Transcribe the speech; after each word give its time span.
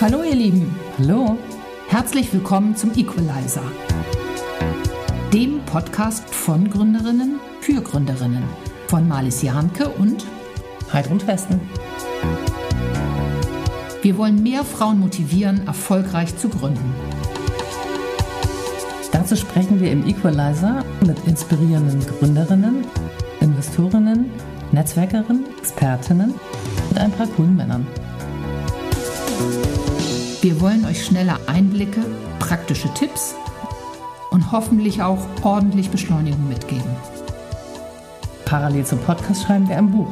Hallo 0.00 0.22
ihr 0.22 0.34
Lieben. 0.34 0.74
Hallo. 0.96 1.36
Herzlich 1.88 2.32
willkommen 2.32 2.74
zum 2.74 2.90
Equalizer. 2.96 3.60
Dem 5.30 5.60
Podcast 5.66 6.34
von 6.34 6.70
Gründerinnen 6.70 7.38
für 7.60 7.82
Gründerinnen. 7.82 8.42
Von 8.88 9.06
Marlies 9.06 9.42
Jahnke 9.42 9.90
und 9.90 10.24
Heidrun 10.90 11.20
Westen. 11.26 11.60
Wir 14.00 14.16
wollen 14.16 14.42
mehr 14.42 14.64
Frauen 14.64 15.00
motivieren, 15.00 15.66
erfolgreich 15.66 16.34
zu 16.38 16.48
gründen. 16.48 16.94
Dazu 19.12 19.36
sprechen 19.36 19.80
wir 19.80 19.92
im 19.92 20.08
Equalizer 20.08 20.82
mit 21.06 21.26
inspirierenden 21.26 22.00
Gründerinnen, 22.06 22.86
Investorinnen, 23.40 24.30
Netzwerkerinnen, 24.72 25.44
Expertinnen 25.58 26.32
und 26.88 26.98
ein 26.98 27.12
paar 27.12 27.26
coolen 27.26 27.54
Männern. 27.54 27.86
Wir 30.42 30.58
wollen 30.58 30.86
euch 30.86 31.04
schnelle 31.04 31.36
Einblicke, 31.48 32.00
praktische 32.38 32.88
Tipps 32.94 33.34
und 34.30 34.52
hoffentlich 34.52 35.02
auch 35.02 35.18
ordentlich 35.42 35.90
Beschleunigung 35.90 36.48
mitgeben. 36.48 36.96
Parallel 38.46 38.86
zum 38.86 39.00
Podcast 39.00 39.42
schreiben 39.42 39.68
wir 39.68 39.76
ein 39.76 39.90
Buch, 39.90 40.10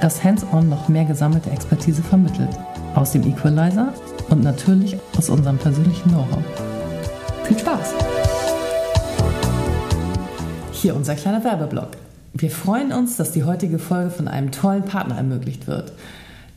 das 0.00 0.24
hands-on 0.24 0.70
noch 0.70 0.88
mehr 0.88 1.04
gesammelte 1.04 1.50
Expertise 1.50 2.02
vermittelt. 2.02 2.48
Aus 2.94 3.12
dem 3.12 3.26
Equalizer 3.26 3.92
und 4.30 4.42
natürlich 4.42 4.96
aus 5.18 5.28
unserem 5.28 5.58
persönlichen 5.58 6.12
Know-how. 6.12 6.42
Viel 7.44 7.58
Spaß! 7.58 7.92
Hier 10.72 10.96
unser 10.96 11.14
kleiner 11.14 11.44
Werbeblock. 11.44 11.90
Wir 12.32 12.50
freuen 12.50 12.90
uns, 12.90 13.18
dass 13.18 13.32
die 13.32 13.44
heutige 13.44 13.78
Folge 13.78 14.10
von 14.10 14.28
einem 14.28 14.50
tollen 14.50 14.84
Partner 14.84 15.18
ermöglicht 15.18 15.66
wird. 15.66 15.92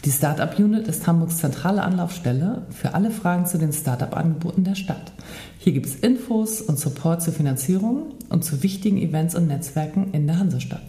Die 0.03 0.11
Startup 0.11 0.57
Unit 0.57 0.87
ist 0.87 1.05
Hamburgs 1.05 1.37
zentrale 1.37 1.83
Anlaufstelle 1.83 2.63
für 2.71 2.95
alle 2.95 3.11
Fragen 3.11 3.45
zu 3.45 3.59
den 3.59 3.71
Startup-Angeboten 3.71 4.63
der 4.63 4.73
Stadt. 4.73 5.11
Hier 5.59 5.73
gibt 5.73 5.85
es 5.85 5.95
Infos 5.95 6.59
und 6.59 6.79
Support 6.79 7.21
zur 7.21 7.33
Finanzierung 7.33 8.15
und 8.29 8.43
zu 8.43 8.63
wichtigen 8.63 8.97
Events 8.97 9.35
und 9.35 9.47
Netzwerken 9.47 10.11
in 10.11 10.25
der 10.25 10.39
Hansestadt. 10.39 10.81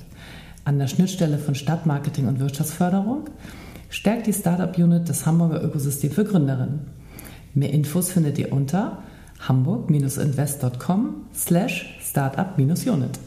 An 0.64 0.78
der 0.78 0.87
Schnittstelle 0.87 1.37
von 1.37 1.55
Stadtmarketing 1.55 2.27
und 2.27 2.41
Wirtschaftsförderung 2.41 3.25
stärkt 3.91 4.27
die 4.27 4.33
Startup 4.33 4.77
Unit 4.78 5.11
das 5.11 5.27
Hamburger 5.27 5.62
Ökosystem 5.62 6.11
für 6.11 6.25
Gründerinnen. 6.25 6.81
Mehr 7.53 7.70
Infos 7.70 8.11
findet 8.11 8.39
ihr 8.39 8.50
unter 8.50 9.03
hamburg-invest.com 9.47 11.27
slash 11.34 11.98
startup-unit. 12.00 13.19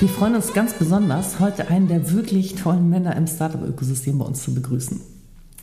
Wir 0.00 0.08
freuen 0.08 0.36
uns 0.36 0.52
ganz 0.52 0.74
besonders, 0.74 1.40
heute 1.40 1.66
einen 1.70 1.88
der 1.88 2.12
wirklich 2.12 2.54
tollen 2.54 2.88
Männer 2.88 3.16
im 3.16 3.26
Startup-Ökosystem 3.26 4.16
bei 4.16 4.24
uns 4.24 4.44
zu 4.44 4.54
begrüßen. 4.54 5.00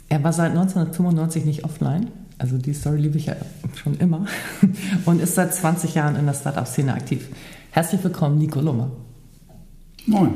Er 0.10 0.26
war 0.26 0.34
seit 0.34 0.50
1995 0.50 1.46
nicht 1.46 1.64
offline, 1.64 2.12
also 2.38 2.58
die 2.58 2.74
Story 2.74 2.98
liebe 2.98 3.18
ich 3.18 3.28
ja 3.28 3.38
schon 3.76 3.96
immer, 3.96 4.26
und 5.06 5.22
ist 5.22 5.36
seit 5.36 5.56
20 5.56 5.96
Jahren 5.96 6.18
in 6.18 6.26
der 6.26 6.34
Startup-Szene 6.34 6.94
aktiv. 6.94 7.30
Herzlich 7.72 8.04
willkommen, 8.04 8.38
Nico 8.38 8.60
Lummer. 8.60 8.92
Moin. 10.06 10.32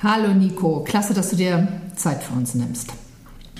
Hallo 0.00 0.34
Nico, 0.34 0.84
klasse, 0.84 1.14
dass 1.14 1.30
du 1.30 1.36
dir 1.36 1.66
Zeit 1.96 2.22
für 2.22 2.34
uns 2.34 2.54
nimmst. 2.54 2.92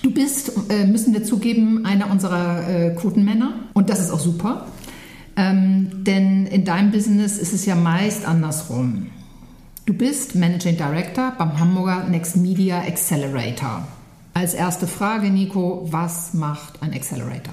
Du 0.02 0.12
bist, 0.12 0.52
äh, 0.68 0.86
müssen 0.86 1.14
wir 1.14 1.24
zugeben, 1.24 1.86
einer 1.86 2.10
unserer 2.10 2.68
äh, 2.68 2.94
Quotenmänner 2.94 3.54
und 3.72 3.88
das 3.88 4.00
ist 4.00 4.10
auch 4.10 4.20
super. 4.20 4.66
Ähm, 5.36 6.04
denn 6.04 6.44
in 6.48 6.66
deinem 6.66 6.90
Business 6.90 7.38
ist 7.38 7.54
es 7.54 7.64
ja 7.64 7.74
meist 7.74 8.28
andersrum. 8.28 9.06
Du 9.86 9.92
bist 9.92 10.34
Managing 10.34 10.78
Director 10.78 11.34
beim 11.36 11.60
Hamburger 11.60 12.08
Next 12.08 12.38
Media 12.38 12.78
Accelerator. 12.78 13.86
Als 14.32 14.54
erste 14.54 14.86
Frage, 14.86 15.28
Nico, 15.28 15.86
was 15.90 16.32
macht 16.32 16.82
ein 16.82 16.94
Accelerator? 16.94 17.52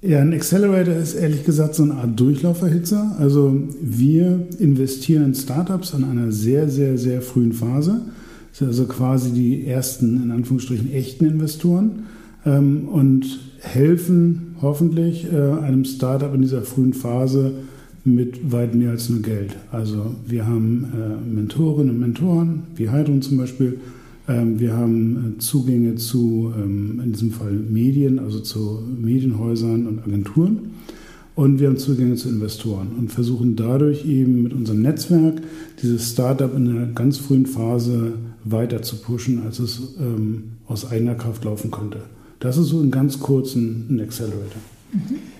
Ja, 0.00 0.20
ein 0.20 0.32
Accelerator 0.32 0.94
ist 0.94 1.12
ehrlich 1.12 1.44
gesagt 1.44 1.74
so 1.74 1.82
eine 1.82 1.96
Art 1.96 2.18
Durchlauferhitzer. 2.18 3.16
Also 3.18 3.54
wir 3.82 4.46
investieren 4.58 5.26
in 5.26 5.34
Startups 5.34 5.94
an 5.94 6.04
einer 6.04 6.32
sehr, 6.32 6.70
sehr, 6.70 6.96
sehr 6.96 7.20
frühen 7.20 7.52
Phase. 7.52 8.00
Das 8.48 8.60
sind 8.60 8.68
also 8.68 8.86
quasi 8.86 9.32
die 9.32 9.66
ersten, 9.66 10.22
in 10.22 10.30
Anführungsstrichen, 10.30 10.90
echten 10.90 11.26
Investoren 11.26 12.06
ähm, 12.46 12.88
und 12.88 13.40
helfen 13.60 14.56
hoffentlich 14.62 15.30
äh, 15.30 15.36
einem 15.36 15.84
Startup 15.84 16.32
in 16.32 16.40
dieser 16.40 16.62
frühen 16.62 16.94
Phase 16.94 17.52
mit 18.04 18.52
weit 18.52 18.74
mehr 18.74 18.90
als 18.90 19.08
nur 19.08 19.20
Geld. 19.22 19.56
Also 19.70 20.14
wir 20.26 20.46
haben 20.46 20.86
äh, 20.94 21.34
Mentorinnen 21.34 21.90
und 21.90 22.00
Mentoren, 22.00 22.62
wie 22.76 22.88
Heidrun 22.88 23.22
zum 23.22 23.38
Beispiel. 23.38 23.80
Ähm, 24.28 24.60
wir 24.60 24.76
haben 24.76 25.36
äh, 25.36 25.38
Zugänge 25.38 25.96
zu, 25.96 26.52
ähm, 26.56 27.00
in 27.04 27.12
diesem 27.12 27.32
Fall 27.32 27.52
Medien, 27.52 28.18
also 28.18 28.40
zu 28.40 28.82
Medienhäusern 29.00 29.86
und 29.86 30.02
Agenturen. 30.02 30.70
Und 31.34 31.60
wir 31.60 31.68
haben 31.68 31.76
Zugänge 31.76 32.16
zu 32.16 32.28
Investoren 32.28 32.88
und 32.98 33.12
versuchen 33.12 33.54
dadurch 33.54 34.04
eben 34.04 34.42
mit 34.42 34.52
unserem 34.52 34.82
Netzwerk 34.82 35.40
dieses 35.80 36.10
Startup 36.10 36.52
in 36.56 36.68
einer 36.68 36.86
ganz 36.86 37.18
frühen 37.18 37.46
Phase 37.46 38.14
weiter 38.42 38.82
zu 38.82 38.96
pushen, 38.96 39.42
als 39.44 39.60
es 39.60 39.94
ähm, 40.00 40.56
aus 40.66 40.90
eigener 40.90 41.14
Kraft 41.14 41.44
laufen 41.44 41.70
könnte. 41.70 42.00
Das 42.40 42.56
ist 42.56 42.66
so 42.66 42.80
in 42.82 42.90
ganz 42.90 43.20
kurzen 43.20 43.86
ein 43.88 44.00
Accelerator. 44.00 44.62
Mhm. 44.92 45.37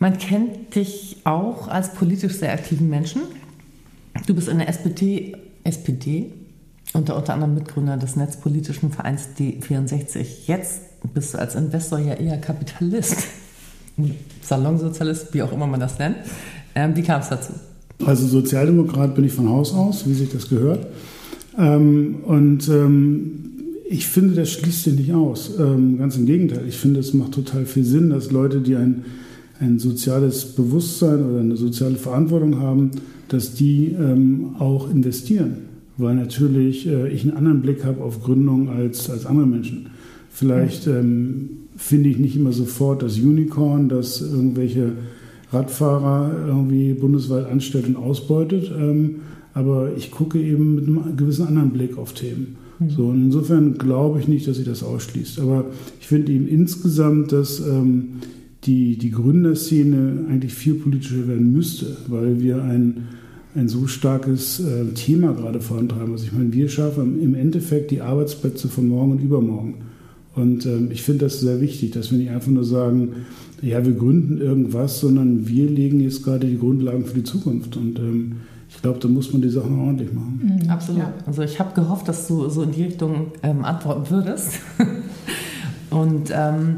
Man 0.00 0.16
kennt 0.16 0.74
dich 0.74 1.18
auch 1.24 1.68
als 1.68 1.92
politisch 1.92 2.32
sehr 2.32 2.54
aktiven 2.54 2.88
Menschen. 2.88 3.20
Du 4.26 4.34
bist 4.34 4.48
in 4.48 4.56
der 4.56 4.68
SPD, 4.70 5.36
SPD 5.62 6.32
und 6.94 7.10
unter 7.10 7.34
anderem 7.34 7.54
Mitgründer 7.54 7.98
des 7.98 8.16
netzpolitischen 8.16 8.90
Vereins 8.90 9.28
D64. 9.38 10.46
Jetzt 10.46 10.80
bist 11.12 11.34
du 11.34 11.38
als 11.38 11.54
Investor 11.54 11.98
ja 11.98 12.14
eher 12.14 12.38
Kapitalist, 12.38 13.18
Salonsozialist, 14.42 15.34
wie 15.34 15.42
auch 15.42 15.52
immer 15.52 15.66
man 15.66 15.80
das 15.80 15.98
nennt. 15.98 16.16
Ähm, 16.74 16.96
wie 16.96 17.02
kam 17.02 17.20
es 17.20 17.28
dazu? 17.28 17.52
Also 18.06 18.26
Sozialdemokrat 18.26 19.14
bin 19.14 19.24
ich 19.24 19.34
von 19.34 19.50
Haus 19.50 19.74
aus, 19.74 20.08
wie 20.08 20.14
sich 20.14 20.32
das 20.32 20.48
gehört. 20.48 20.86
Ähm, 21.58 22.20
und 22.24 22.66
ähm, 22.68 23.50
ich 23.86 24.06
finde, 24.06 24.34
das 24.34 24.50
schließt 24.50 24.84
sich 24.84 24.94
nicht 24.94 25.12
aus. 25.12 25.50
Ähm, 25.58 25.98
ganz 25.98 26.16
im 26.16 26.24
Gegenteil. 26.24 26.66
Ich 26.66 26.78
finde, 26.78 27.00
es 27.00 27.12
macht 27.12 27.32
total 27.32 27.66
viel 27.66 27.84
Sinn, 27.84 28.08
dass 28.08 28.30
Leute, 28.30 28.62
die 28.62 28.76
ein 28.76 29.04
ein 29.60 29.78
soziales 29.78 30.46
Bewusstsein 30.46 31.24
oder 31.24 31.40
eine 31.40 31.56
soziale 31.56 31.96
Verantwortung 31.96 32.58
haben, 32.58 32.90
dass 33.28 33.54
die 33.54 33.94
ähm, 33.98 34.56
auch 34.58 34.90
investieren. 34.90 35.68
Weil 35.98 36.16
natürlich 36.16 36.86
äh, 36.86 37.08
ich 37.08 37.22
einen 37.22 37.36
anderen 37.36 37.60
Blick 37.60 37.84
habe 37.84 38.02
auf 38.02 38.22
Gründung 38.22 38.70
als, 38.70 39.10
als 39.10 39.26
andere 39.26 39.46
Menschen. 39.46 39.90
Vielleicht 40.30 40.86
ähm, 40.86 41.50
finde 41.76 42.08
ich 42.08 42.18
nicht 42.18 42.36
immer 42.36 42.52
sofort 42.52 43.02
das 43.02 43.18
Unicorn, 43.18 43.88
das 43.88 44.22
irgendwelche 44.22 44.92
Radfahrer 45.52 46.32
irgendwie 46.46 46.94
bundesweit 46.94 47.46
anstellt 47.46 47.86
und 47.86 47.96
ausbeutet. 47.96 48.72
Ähm, 48.76 49.16
aber 49.52 49.90
ich 49.96 50.10
gucke 50.10 50.40
eben 50.40 50.76
mit 50.76 50.86
einem 50.86 51.16
gewissen 51.16 51.46
anderen 51.46 51.70
Blick 51.70 51.98
auf 51.98 52.14
Themen. 52.14 52.56
Mhm. 52.78 52.90
So, 52.90 53.06
und 53.08 53.24
insofern 53.24 53.76
glaube 53.76 54.20
ich 54.20 54.28
nicht, 54.28 54.48
dass 54.48 54.56
sich 54.56 54.66
das 54.66 54.82
ausschließt. 54.82 55.40
Aber 55.40 55.66
ich 56.00 56.06
finde 56.06 56.32
eben 56.32 56.48
insgesamt, 56.48 57.32
dass 57.32 57.60
ähm, 57.60 58.20
die, 58.64 58.98
die 58.98 59.10
Gründerszene 59.10 60.26
eigentlich 60.28 60.54
viel 60.54 60.74
politischer 60.74 61.26
werden 61.26 61.52
müsste, 61.52 61.96
weil 62.08 62.40
wir 62.40 62.62
ein, 62.62 63.08
ein 63.54 63.68
so 63.68 63.86
starkes 63.86 64.60
äh, 64.60 64.86
Thema 64.94 65.32
gerade 65.32 65.60
vorantreiben. 65.60 66.12
Also 66.12 66.26
ich 66.26 66.32
meine, 66.32 66.52
wir 66.52 66.68
schaffen 66.68 67.22
im 67.22 67.34
Endeffekt 67.34 67.90
die 67.90 68.02
Arbeitsplätze 68.02 68.68
von 68.68 68.88
morgen 68.88 69.12
und 69.12 69.22
übermorgen. 69.22 69.74
Und 70.34 70.66
ähm, 70.66 70.90
ich 70.92 71.02
finde 71.02 71.26
das 71.26 71.40
sehr 71.40 71.60
wichtig, 71.60 71.92
dass 71.92 72.10
wir 72.10 72.18
nicht 72.18 72.30
einfach 72.30 72.50
nur 72.50 72.64
sagen, 72.64 73.12
ja, 73.62 73.84
wir 73.84 73.92
gründen 73.92 74.38
irgendwas, 74.38 75.00
sondern 75.00 75.48
wir 75.48 75.68
legen 75.68 76.00
jetzt 76.00 76.22
gerade 76.24 76.46
die 76.46 76.58
Grundlagen 76.58 77.04
für 77.04 77.14
die 77.14 77.24
Zukunft. 77.24 77.76
Und 77.76 77.98
ähm, 77.98 78.36
ich 78.68 78.80
glaube, 78.80 79.00
da 79.00 79.08
muss 79.08 79.32
man 79.32 79.42
die 79.42 79.48
Sachen 79.48 79.78
ordentlich 79.80 80.12
machen. 80.12 80.60
Mhm, 80.62 80.70
absolut. 80.70 81.00
Ja. 81.00 81.12
Also 81.26 81.42
ich 81.42 81.58
habe 81.58 81.74
gehofft, 81.74 82.08
dass 82.08 82.28
du 82.28 82.48
so 82.48 82.62
in 82.62 82.72
die 82.72 82.84
Richtung 82.84 83.32
ähm, 83.42 83.64
antworten 83.64 84.08
würdest. 84.10 84.60
und 85.90 86.30
ähm, 86.32 86.76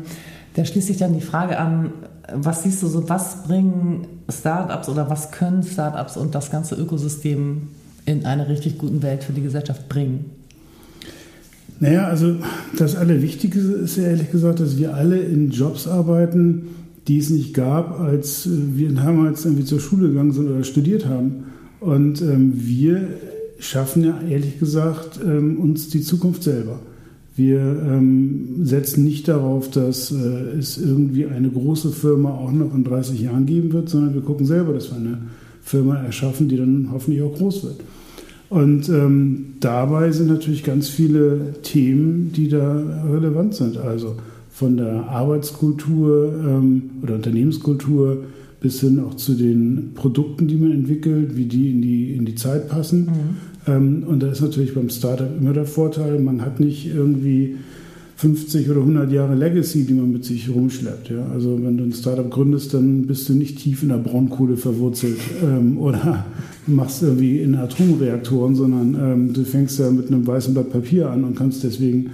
da 0.55 0.65
schließt 0.65 0.89
sich 0.89 0.99
dann 0.99 1.15
die 1.15 1.21
Frage 1.21 1.59
an, 1.59 1.93
was 2.35 2.63
siehst 2.63 2.83
du 2.83 2.89
so, 2.89 3.09
was 3.09 3.45
bringen 3.45 4.07
Startups 4.29 4.89
oder 4.89 5.11
was 5.11 5.31
können 5.31 5.63
Startups 5.63 6.17
und 6.17 6.35
das 6.35 6.51
ganze 6.51 6.75
Ökosystem 6.75 7.69
in 8.05 8.27
einer 8.27 8.49
richtig 8.49 8.79
guten 8.79 9.03
Welt 9.03 9.25
für 9.25 9.33
die 9.33 9.43
Gesellschaft 9.43 9.89
bringen? 9.89 10.27
Naja, 11.81 12.07
also 12.07 12.37
das 12.79 12.95
Allerwichtigste 12.95 13.59
ist 13.59 13.97
ja 13.97 14.05
ehrlich 14.05 14.31
gesagt, 14.31 14.61
dass 14.61 14.79
wir 14.79 14.95
alle 14.95 15.19
in 15.19 15.51
Jobs 15.51 15.89
arbeiten, 15.89 16.69
die 17.09 17.19
es 17.19 17.31
nicht 17.31 17.55
gab, 17.55 17.99
als 17.99 18.49
wir 18.49 18.93
damals 18.93 19.45
irgendwie 19.45 19.65
zur 19.65 19.81
Schule 19.81 20.09
gegangen 20.09 20.33
sind 20.33 20.49
oder 20.49 20.63
studiert 20.63 21.07
haben. 21.07 21.47
Und 21.81 22.23
ähm, 22.23 22.53
wir 22.55 23.09
schaffen 23.59 24.05
ja 24.05 24.21
ehrlich 24.29 24.61
gesagt 24.61 25.19
ähm, 25.25 25.59
uns 25.59 25.89
die 25.89 26.03
Zukunft 26.03 26.45
selber. 26.45 26.79
Wir 27.35 27.61
ähm, 27.61 28.65
setzen 28.65 29.05
nicht 29.05 29.27
darauf, 29.27 29.71
dass 29.71 30.13
äh, 30.13 30.59
es 30.59 30.77
irgendwie 30.77 31.27
eine 31.27 31.49
große 31.49 31.91
Firma 31.91 32.31
auch 32.31 32.53
noch 32.53 32.75
in 32.75 32.85
30 32.85 33.21
Jahren 33.21 33.47
geben 33.47 33.73
wird, 33.73 33.89
sondern 33.89 34.15
wir 34.15 34.21
gucken 34.21 34.45
selber, 34.45 34.75
dass 34.75 34.91
wir 34.91 34.99
eine 34.99 35.19
Firma 35.63 35.97
erschaffen, 35.97 36.49
die 36.49 36.57
dann 36.57 36.89
hoffentlich 36.93 37.23
auch 37.23 37.35
groß 37.35 37.65
wird. 37.65 37.77
Und 38.51 38.91
ähm, 38.91 39.55
dabei 39.61 40.11
sind 40.13 40.29
natürlich 40.29 40.63
ganz 40.63 40.91
viele 40.91 41.55
Themen, 41.63 42.33
die 42.37 42.49
da 42.49 42.83
relevant 43.11 43.55
sind. 43.55 43.79
Also 43.79 44.17
von 44.51 44.77
der 44.77 45.09
Arbeitskultur 45.09 46.35
ähm, 46.47 46.91
oder 47.03 47.15
Unternehmenskultur 47.15 48.25
bis 48.61 48.81
hin 48.81 49.01
auch 49.01 49.15
zu 49.15 49.35
den 49.35 49.93
Produkten, 49.95 50.49
die 50.49 50.57
man 50.57 50.71
entwickelt, 50.71 51.35
wie 51.35 51.47
die 51.47 51.71
in 51.71 51.81
die, 51.81 52.13
in 52.13 52.27
die 52.27 52.35
Zeit 52.35 52.69
passen. 52.69 53.07
Mhm. 53.07 53.52
Ähm, 53.67 54.05
und 54.07 54.23
da 54.23 54.29
ist 54.29 54.41
natürlich 54.41 54.75
beim 54.75 54.91
Startup 54.91 55.31
immer 55.39 55.53
der 55.53 55.67
Vorteil, 55.67 56.19
man 56.19 56.43
hat 56.43 56.61
nicht 56.61 56.87
irgendwie 56.87 57.57
50 58.17 58.71
oder 58.71 58.81
100 58.81 59.11
Jahre 59.11 59.35
Legacy, 59.35 59.85
die 59.85 59.95
man 59.95 60.13
mit 60.13 60.25
sich 60.25 60.49
rumschleppt. 60.49 61.11
Ja? 61.11 61.27
Also 61.33 61.59
wenn 61.61 61.77
du 61.77 61.85
ein 61.85 61.93
Startup 61.93 62.31
gründest, 62.31 62.73
dann 62.73 63.07
bist 63.07 63.29
du 63.29 63.35
nicht 63.35 63.59
tief 63.59 63.83
in 63.83 63.89
der 63.89 63.97
Braunkohle 63.97 64.57
verwurzelt 64.57 65.19
ähm, 65.43 65.77
oder 65.81 66.25
machst 66.67 67.03
irgendwie 67.03 67.41
in 67.41 67.57
Atomreaktoren, 67.57 68.55
sondern 68.55 68.95
ähm, 68.95 69.33
du 69.33 69.43
fängst 69.45 69.79
ja 69.81 69.91
mit 69.91 70.07
einem 70.09 70.25
weißen 70.25 70.55
Blatt 70.55 70.71
Papier 70.71 71.11
an 71.11 71.25
und 71.25 71.37
kannst 71.37 71.65
deswegen, 71.65 72.13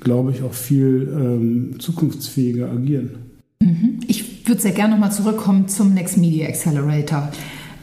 glaube 0.00 0.30
ich, 0.30 0.42
auch 0.42 0.54
viel 0.54 1.08
ähm, 1.14 1.74
zukunftsfähiger 1.80 2.70
agieren. 2.70 3.10
Mhm. 3.60 4.00
Ich 4.06 4.48
würde 4.48 4.62
sehr 4.62 4.72
gerne 4.72 4.94
nochmal 4.94 5.12
zurückkommen 5.12 5.68
zum 5.68 5.92
Next 5.92 6.16
Media 6.16 6.48
Accelerator. 6.48 7.30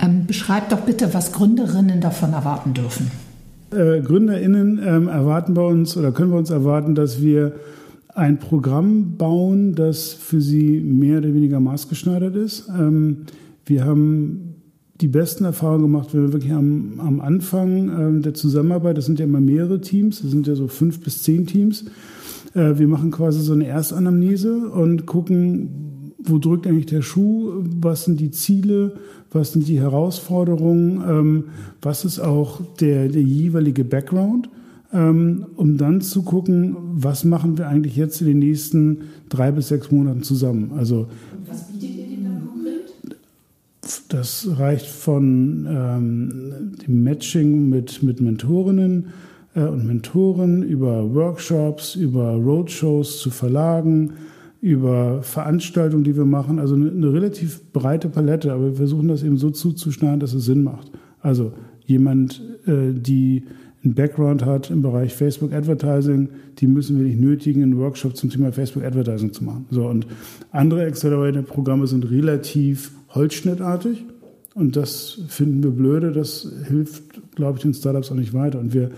Ähm, 0.04 0.26
beschreib 0.28 0.70
doch 0.70 0.82
bitte, 0.82 1.14
was 1.14 1.32
Gründerinnen 1.32 2.02
davon 2.02 2.34
erwarten 2.34 2.74
dürfen. 2.74 3.12
Äh, 3.72 4.02
GründerInnen 4.02 4.80
ähm, 4.86 5.08
erwarten 5.08 5.54
bei 5.54 5.64
uns 5.64 5.96
oder 5.98 6.12
können 6.12 6.32
wir 6.32 6.38
uns 6.38 6.50
erwarten, 6.50 6.94
dass 6.96 7.22
wir 7.22 7.54
ein 8.14 8.38
Programm 8.38 9.18
bauen, 9.18 9.76
das 9.76 10.14
für 10.14 10.42
sie 10.42 10.80
mehr 10.80 11.20
oder 11.20 11.34
weniger 11.34 11.60
maßgeschneidert 11.60 12.36
ist. 12.36 12.70
Ähm, 12.70 13.26
wir 13.66 13.86
haben 13.86 14.56
die 15.02 15.08
besten 15.08 15.46
Erfahrungen 15.46 15.84
gemacht, 15.84 16.10
wenn 16.14 16.24
wir 16.24 16.34
wirklich 16.34 16.54
am, 16.54 17.00
am 17.00 17.22
Anfang 17.22 17.90
ähm, 17.90 18.22
der 18.22 18.34
Zusammenarbeit, 18.34 18.98
das 18.98 19.06
sind 19.06 19.20
ja 19.20 19.26
immer 19.26 19.42
mehrere 19.42 19.82
Teams, 19.82 20.22
das 20.22 20.32
sind 20.32 20.46
ja 20.48 20.56
so 20.56 20.68
fünf 20.68 21.00
bis 21.00 21.24
zehn 21.24 21.48
Teams, 21.48 21.86
äh, 22.54 22.78
wir 22.78 22.88
machen 22.88 23.10
quasi 23.10 23.42
so 23.42 23.54
eine 23.54 23.66
Erstanamnese 23.66 24.70
und 24.70 25.06
gucken, 25.06 26.14
wo 26.20 26.38
drückt 26.38 26.68
eigentlich 26.68 26.86
der 26.86 27.02
Schuh, 27.02 27.64
was 27.82 28.06
sind 28.06 28.20
die 28.20 28.32
Ziele, 28.32 28.94
was 29.34 29.54
sind 29.54 29.68
die 29.68 29.80
Herausforderungen, 29.80 31.04
ähm, 31.08 31.44
was 31.82 32.06
ist 32.06 32.20
auch 32.20 32.62
der, 32.80 33.08
der 33.10 33.22
jeweilige 33.22 33.84
Background, 33.84 34.50
ähm, 34.94 35.46
um 35.56 35.78
dann 35.78 36.02
zu 36.02 36.24
gucken, 36.24 36.76
was 36.94 37.24
machen 37.24 37.58
wir 37.58 37.68
eigentlich 37.68 37.96
jetzt 37.96 38.22
in 38.22 38.28
den 38.28 38.40
nächsten 38.40 39.02
drei 39.30 39.52
bis 39.52 39.70
sechs 39.70 39.92
Monaten 39.92 40.24
zusammen. 40.24 40.72
Also, 40.78 41.08
was 41.48 41.64
bietet 41.72 41.98
ihr 41.98 42.06
denn 42.06 42.24
dann 42.24 42.48
konkret? 42.48 43.18
Das 44.10 44.48
reicht 44.58 44.86
von 44.86 45.68
ähm, 45.70 46.74
dem 46.86 47.04
Matching 47.04 47.70
mit, 47.70 48.04
mit 48.04 48.22
Mentorinnen 48.22 49.08
äh, 49.56 49.64
und 49.64 49.86
Mentoren 49.86 50.64
über 50.64 51.14
Workshops, 51.14 51.96
über 51.96 52.34
Roadshows 52.34 53.20
zu 53.20 53.30
Verlagen, 53.30 54.14
über 54.64 55.22
Veranstaltungen, 55.24 56.06
die 56.06 56.16
wir 56.16 56.24
machen. 56.24 56.58
Also 56.58 56.76
eine, 56.76 56.90
eine, 56.90 57.12
relativ 57.12 57.62
breite 57.74 58.08
Palette, 58.08 58.54
aber 58.54 58.68
wir 58.68 58.76
versuchen 58.76 59.10
das 59.10 59.22
eben 59.22 59.36
so 59.36 59.50
zuzuschneiden, 59.50 60.22
dass 60.22 60.34
es 60.34 60.46
Sinn 60.46 60.64
macht. 60.64 60.90
Also 61.20 61.52
jemand, 61.86 62.42
äh, 62.66 62.94
die 62.94 63.44
einen 63.84 63.94
Background 63.94 64.46
hat 64.46 64.72
im 64.72 64.82
Bereich 64.82 65.14
Facebook 65.14 65.52
Advertising, 65.52 66.30
die 66.60 66.68
müssen 66.68 66.98
wir 66.98 67.06
nicht 67.06 67.20
nötigen, 67.20 67.62
einen 67.62 67.78
Workshop 67.78 68.16
zum 68.16 68.30
Thema 68.30 68.54
Facebook 68.54 68.86
Advertising 68.86 69.34
zu 69.34 69.44
machen. 69.44 69.66
So, 69.70 69.86
und 69.86 70.08
andere 70.52 70.86
Accelerator-Programme 70.86 71.86
sind 71.86 72.10
relativ 72.10 72.92
holzschnittartig. 73.10 74.06
Und 74.56 74.76
das 74.76 75.20
finden 75.28 75.64
wir 75.64 75.72
blöde. 75.72 76.12
Das 76.12 76.48
hilft, 76.68 77.36
glaube 77.36 77.58
ich, 77.58 77.64
den 77.64 77.74
Startups 77.74 78.12
auch 78.12 78.16
nicht 78.16 78.34
weiter. 78.34 78.60
Und 78.60 78.74
wir 78.74 78.92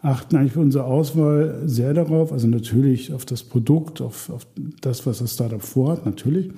achten 0.00 0.36
eigentlich 0.36 0.52
für 0.52 0.60
unsere 0.60 0.84
Auswahl 0.84 1.62
sehr 1.66 1.94
darauf, 1.94 2.32
also 2.32 2.46
natürlich 2.46 3.12
auf 3.12 3.24
das 3.24 3.42
Produkt, 3.42 4.00
auf, 4.00 4.30
auf 4.30 4.46
das, 4.80 5.06
was 5.06 5.18
das 5.18 5.34
Startup 5.34 5.62
vorhat, 5.62 6.06
natürlich. 6.06 6.50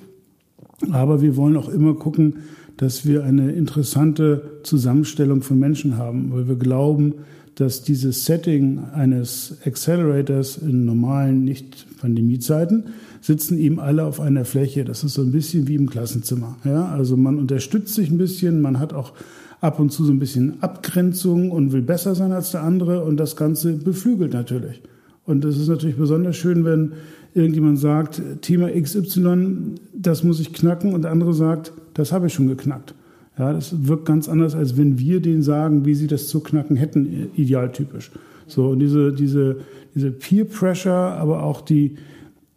Aber 0.91 1.21
wir 1.21 1.35
wollen 1.37 1.57
auch 1.57 1.69
immer 1.69 1.93
gucken, 1.93 2.37
dass 2.77 3.05
wir 3.05 3.23
eine 3.23 3.51
interessante 3.51 4.59
Zusammenstellung 4.63 5.41
von 5.41 5.57
Menschen 5.57 5.97
haben, 5.97 6.31
weil 6.33 6.47
wir 6.47 6.55
glauben, 6.55 7.15
dass 7.55 7.83
dieses 7.83 8.25
Setting 8.25 8.79
eines 8.93 9.57
Accelerators 9.65 10.57
in 10.57 10.83
normalen 10.83 11.45
Nicht-Pandemie-Zeiten 11.45 12.85
sitzen 13.25 13.57
eben 13.57 13.79
alle 13.79 14.03
auf 14.03 14.19
einer 14.19 14.45
Fläche. 14.45 14.85
Das 14.85 15.03
ist 15.03 15.15
so 15.15 15.23
ein 15.23 15.31
bisschen 15.31 15.67
wie 15.67 15.73
im 15.73 15.89
Klassenzimmer. 15.89 16.57
Ja? 16.63 16.89
Also 16.89 17.17
man 17.17 17.39
unterstützt 17.39 17.95
sich 17.95 18.11
ein 18.11 18.19
bisschen, 18.19 18.61
man 18.61 18.79
hat 18.79 18.93
auch 18.93 19.13
ab 19.61 19.79
und 19.79 19.91
zu 19.91 20.05
so 20.05 20.11
ein 20.11 20.19
bisschen 20.19 20.61
Abgrenzung 20.61 21.49
und 21.49 21.71
will 21.71 21.81
besser 21.81 22.13
sein 22.13 22.31
als 22.31 22.51
der 22.51 22.61
andere 22.61 23.03
und 23.03 23.17
das 23.17 23.35
Ganze 23.35 23.73
beflügelt 23.73 24.33
natürlich. 24.33 24.83
Und 25.25 25.43
es 25.43 25.57
ist 25.57 25.69
natürlich 25.69 25.95
besonders 25.95 26.35
schön, 26.35 26.65
wenn 26.65 26.91
irgendjemand 27.33 27.79
sagt, 27.79 28.21
Thema 28.41 28.69
XY, 28.69 29.73
das 29.91 30.23
muss 30.23 30.39
ich 30.39 30.53
knacken 30.53 30.93
und 30.93 31.01
der 31.01 31.09
andere 31.09 31.33
sagt, 31.33 31.73
das 31.95 32.11
habe 32.11 32.27
ich 32.27 32.33
schon 32.33 32.47
geknackt. 32.47 32.93
Ja, 33.39 33.53
das 33.53 33.87
wirkt 33.87 34.05
ganz 34.05 34.29
anders, 34.29 34.53
als 34.53 34.77
wenn 34.77 34.99
wir 34.99 35.19
denen 35.19 35.41
sagen, 35.41 35.83
wie 35.83 35.95
sie 35.95 36.05
das 36.05 36.27
zu 36.27 36.41
knacken 36.41 36.75
hätten, 36.75 37.31
idealtypisch. 37.35 38.11
So, 38.45 38.69
und 38.69 38.79
diese, 38.79 39.11
diese, 39.11 39.57
diese 39.95 40.11
Peer 40.11 40.45
Pressure, 40.45 40.93
aber 40.93 41.41
auch 41.41 41.61
die, 41.61 41.95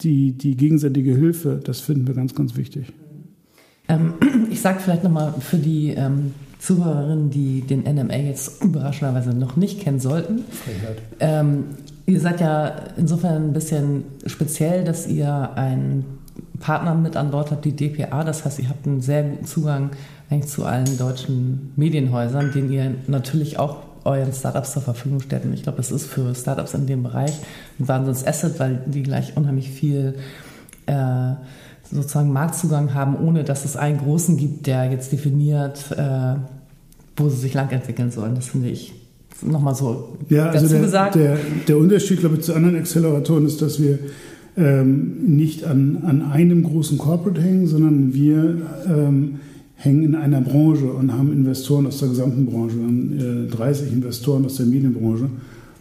die, 0.01 0.33
die 0.33 0.57
gegenseitige 0.57 1.15
Hilfe, 1.15 1.61
das 1.63 1.81
finden 1.81 2.07
wir 2.07 2.15
ganz, 2.15 2.35
ganz 2.35 2.57
wichtig. 2.57 2.93
Ähm, 3.89 4.15
ich 4.51 4.61
sage 4.61 4.81
vielleicht 4.81 5.05
nochmal 5.05 5.35
für 5.41 5.57
die 5.57 5.91
ähm, 5.91 6.35
Zuhörerinnen, 6.59 7.31
die 7.31 7.63
den 7.63 7.83
NMA 7.83 8.17
jetzt 8.17 8.63
überraschenderweise 8.63 9.31
noch 9.31 9.57
nicht 9.57 9.81
kennen 9.81 10.01
sollten. 10.01 10.45
Ähm, 11.21 11.65
ihr 12.07 12.21
seid 12.21 12.41
ja 12.41 12.75
insofern 12.97 13.51
ein 13.51 13.53
bisschen 13.53 14.05
speziell, 14.27 14.85
dass 14.85 15.07
ihr 15.07 15.53
einen 15.55 16.05
Partner 16.61 16.95
mit 16.95 17.17
an 17.17 17.31
Bord 17.31 17.51
habt, 17.51 17.65
die 17.65 17.77
DPA. 17.77 18.25
Das 18.25 18.45
heißt, 18.45 18.59
ihr 18.59 18.69
habt 18.69 18.87
einen 18.87 19.01
sehr 19.01 19.23
guten 19.23 19.45
Zugang 19.45 19.91
eigentlich 20.31 20.51
zu 20.51 20.65
allen 20.65 20.99
deutschen 20.99 21.73
Medienhäusern, 21.77 22.53
den 22.53 22.71
ihr 22.73 22.95
natürlich 23.07 23.59
auch 23.59 23.79
euren 24.05 24.33
Startups 24.33 24.73
zur 24.73 24.83
Verfügung 24.83 25.21
stellt. 25.21 25.45
Und 25.45 25.53
ich 25.53 25.63
glaube, 25.63 25.79
das 25.79 25.91
ist 25.91 26.07
für 26.07 26.35
Startups 26.35 26.75
in 26.75 26.87
dem 26.87 27.03
Bereich 27.03 27.33
ein 27.79 27.89
Wahnsinns-Asset, 27.89 28.59
weil 28.59 28.83
die 28.87 29.03
gleich 29.03 29.37
unheimlich 29.37 29.71
viel 29.71 30.15
äh, 30.87 31.33
sozusagen 31.91 32.33
Marktzugang 32.33 32.95
haben, 32.95 33.17
ohne 33.17 33.45
dass 33.45 33.65
es 33.65 33.77
einen 33.77 33.99
großen 33.99 34.37
gibt, 34.37 34.67
der 34.67 34.91
jetzt 34.91 35.13
definiert, 35.13 35.91
äh, 35.93 36.35
wo 37.17 37.29
sie 37.29 37.37
sich 37.37 37.55
lang 37.55 37.71
entwickeln 37.71 38.11
sollen. 38.11 38.35
Das 38.35 38.49
finde 38.49 38.69
ich 38.69 38.95
nochmal 39.43 39.75
so 39.75 40.17
ja, 40.29 40.49
also 40.49 40.69
der, 40.69 40.81
gesagt. 40.81 41.15
Der, 41.15 41.39
der 41.67 41.79
Unterschied, 41.79 42.21
glaube 42.21 42.37
ich, 42.37 42.43
zu 42.43 42.55
anderen 42.55 42.77
Acceleratoren 42.77 43.47
ist, 43.47 43.63
dass 43.63 43.81
wir 43.81 43.99
ähm, 44.57 45.37
nicht 45.37 45.65
an, 45.65 46.03
an 46.05 46.23
einem 46.23 46.65
großen 46.65 46.99
Corporate 46.99 47.41
hängen, 47.41 47.67
sondern 47.67 48.13
wir 48.13 48.57
ähm, 48.89 49.37
hängen 49.77 50.03
in 50.03 50.15
einer 50.17 50.41
Branche 50.41 50.87
und 50.87 51.13
haben 51.13 51.33
Investoren 51.33 51.87
aus 51.87 51.99
der 51.99 52.09
gesamten 52.09 52.47
Branche. 52.47 52.77
Wir 52.77 52.85
haben 52.85 53.47
äh, 53.47 53.51
30 53.51 53.93
Investoren 53.93 54.45
aus 54.45 54.57
der 54.57 54.67
Medienbranche 54.67 55.31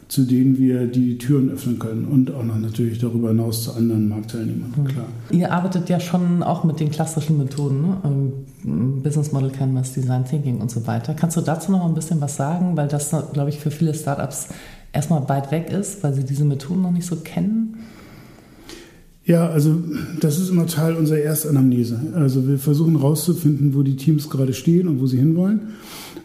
zu 0.07 0.23
denen 0.23 0.57
wir 0.57 0.87
die 0.87 1.17
Türen 1.17 1.49
öffnen 1.49 1.79
können 1.79 2.05
und 2.05 2.33
auch 2.33 2.43
noch 2.43 2.57
natürlich 2.57 2.99
darüber 2.99 3.29
hinaus 3.29 3.63
zu 3.63 3.73
anderen 3.73 4.07
Marktteilnehmern. 4.07 4.73
Mhm. 4.75 4.85
Klar. 4.85 5.05
Ihr 5.31 5.51
arbeitet 5.51 5.89
ja 5.89 5.99
schon 5.99 6.43
auch 6.43 6.63
mit 6.63 6.79
den 6.79 6.91
klassischen 6.91 7.37
Methoden, 7.37 7.81
ne? 7.81 7.97
Ähm, 8.05 9.01
Business 9.03 9.31
Model 9.31 9.49
Canvas, 9.49 9.93
Design 9.93 10.25
Thinking 10.25 10.59
und 10.59 10.71
so 10.71 10.87
weiter. 10.87 11.13
Kannst 11.13 11.37
du 11.37 11.41
dazu 11.41 11.71
noch 11.71 11.85
ein 11.85 11.93
bisschen 11.93 12.21
was 12.21 12.35
sagen, 12.35 12.75
weil 12.75 12.87
das, 12.87 13.13
glaube 13.33 13.49
ich, 13.49 13.59
für 13.59 13.71
viele 13.71 13.93
Startups 13.93 14.47
erstmal 14.93 15.27
weit 15.29 15.51
weg 15.51 15.69
ist, 15.69 16.03
weil 16.03 16.13
sie 16.13 16.23
diese 16.23 16.45
Methoden 16.45 16.81
noch 16.81 16.91
nicht 16.91 17.05
so 17.05 17.17
kennen? 17.17 17.77
Ja, 19.25 19.49
also 19.49 19.75
das 20.21 20.39
ist 20.39 20.49
immer 20.49 20.67
Teil 20.67 20.95
unserer 20.95 21.19
Erstanamnese. 21.19 21.99
Also 22.15 22.47
wir 22.47 22.57
versuchen 22.57 22.97
herauszufinden, 22.97 23.75
wo 23.75 23.83
die 23.83 23.97
Teams 23.97 24.29
gerade 24.29 24.53
stehen 24.53 24.87
und 24.87 25.01
wo 25.01 25.05
sie 25.05 25.17
hinwollen. 25.17 25.73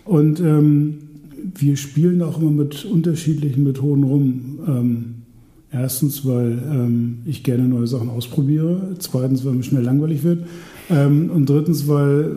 Und 0.04 0.38
ähm, 0.38 0.98
wir 1.54 1.76
spielen 1.76 2.22
auch 2.22 2.40
immer 2.40 2.50
mit 2.50 2.84
unterschiedlichen 2.84 3.64
Methoden 3.64 4.04
rum. 4.04 4.58
Ähm, 4.66 5.04
erstens, 5.70 6.24
weil 6.26 6.62
ähm, 6.70 7.18
ich 7.26 7.42
gerne 7.42 7.64
neue 7.64 7.86
Sachen 7.86 8.10
ausprobiere. 8.10 8.94
Zweitens, 8.98 9.44
weil 9.44 9.54
mir 9.54 9.62
schnell 9.62 9.82
langweilig 9.82 10.22
wird. 10.22 10.46
Ähm, 10.90 11.30
und 11.30 11.48
drittens, 11.48 11.88
weil 11.88 12.32